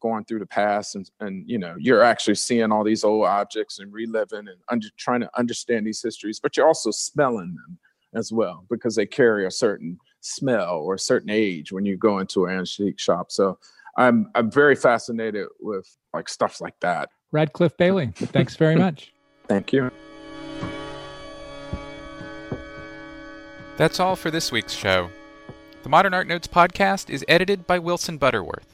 going 0.00 0.24
through 0.24 0.38
the 0.38 0.46
past 0.46 0.94
and, 0.94 1.10
and 1.20 1.48
you 1.48 1.58
know, 1.58 1.74
you're 1.78 2.02
actually 2.02 2.34
seeing 2.34 2.72
all 2.72 2.84
these 2.84 3.04
old 3.04 3.24
objects 3.24 3.78
and 3.78 3.92
reliving 3.92 4.48
and 4.48 4.58
under, 4.70 4.88
trying 4.96 5.20
to 5.20 5.30
understand 5.38 5.86
these 5.86 6.02
histories, 6.02 6.40
but 6.40 6.56
you're 6.56 6.66
also 6.66 6.90
smelling 6.90 7.54
them 7.54 7.78
as 8.14 8.32
well 8.32 8.64
because 8.70 8.94
they 8.94 9.06
carry 9.06 9.46
a 9.46 9.50
certain 9.50 9.98
smell 10.20 10.78
or 10.78 10.94
a 10.94 10.98
certain 10.98 11.30
age 11.30 11.72
when 11.72 11.84
you 11.84 11.96
go 11.96 12.18
into 12.18 12.46
an 12.46 12.58
antique 12.58 12.98
shop. 12.98 13.30
So 13.30 13.58
I'm 13.96 14.30
I'm 14.34 14.50
very 14.50 14.74
fascinated 14.74 15.46
with 15.60 15.88
like 16.12 16.28
stuff 16.28 16.60
like 16.60 16.78
that. 16.80 17.10
Radcliffe 17.32 17.76
Bailey, 17.76 18.12
thanks 18.14 18.56
very 18.56 18.76
much. 18.76 19.12
Thank 19.48 19.72
you. 19.74 19.90
That's 23.76 24.00
all 24.00 24.16
for 24.16 24.30
this 24.30 24.50
week's 24.50 24.72
show. 24.72 25.10
The 25.82 25.88
Modern 25.88 26.14
Art 26.14 26.26
Notes 26.26 26.46
podcast 26.46 27.10
is 27.10 27.24
edited 27.28 27.66
by 27.66 27.78
Wilson 27.78 28.16
Butterworth. 28.16 28.73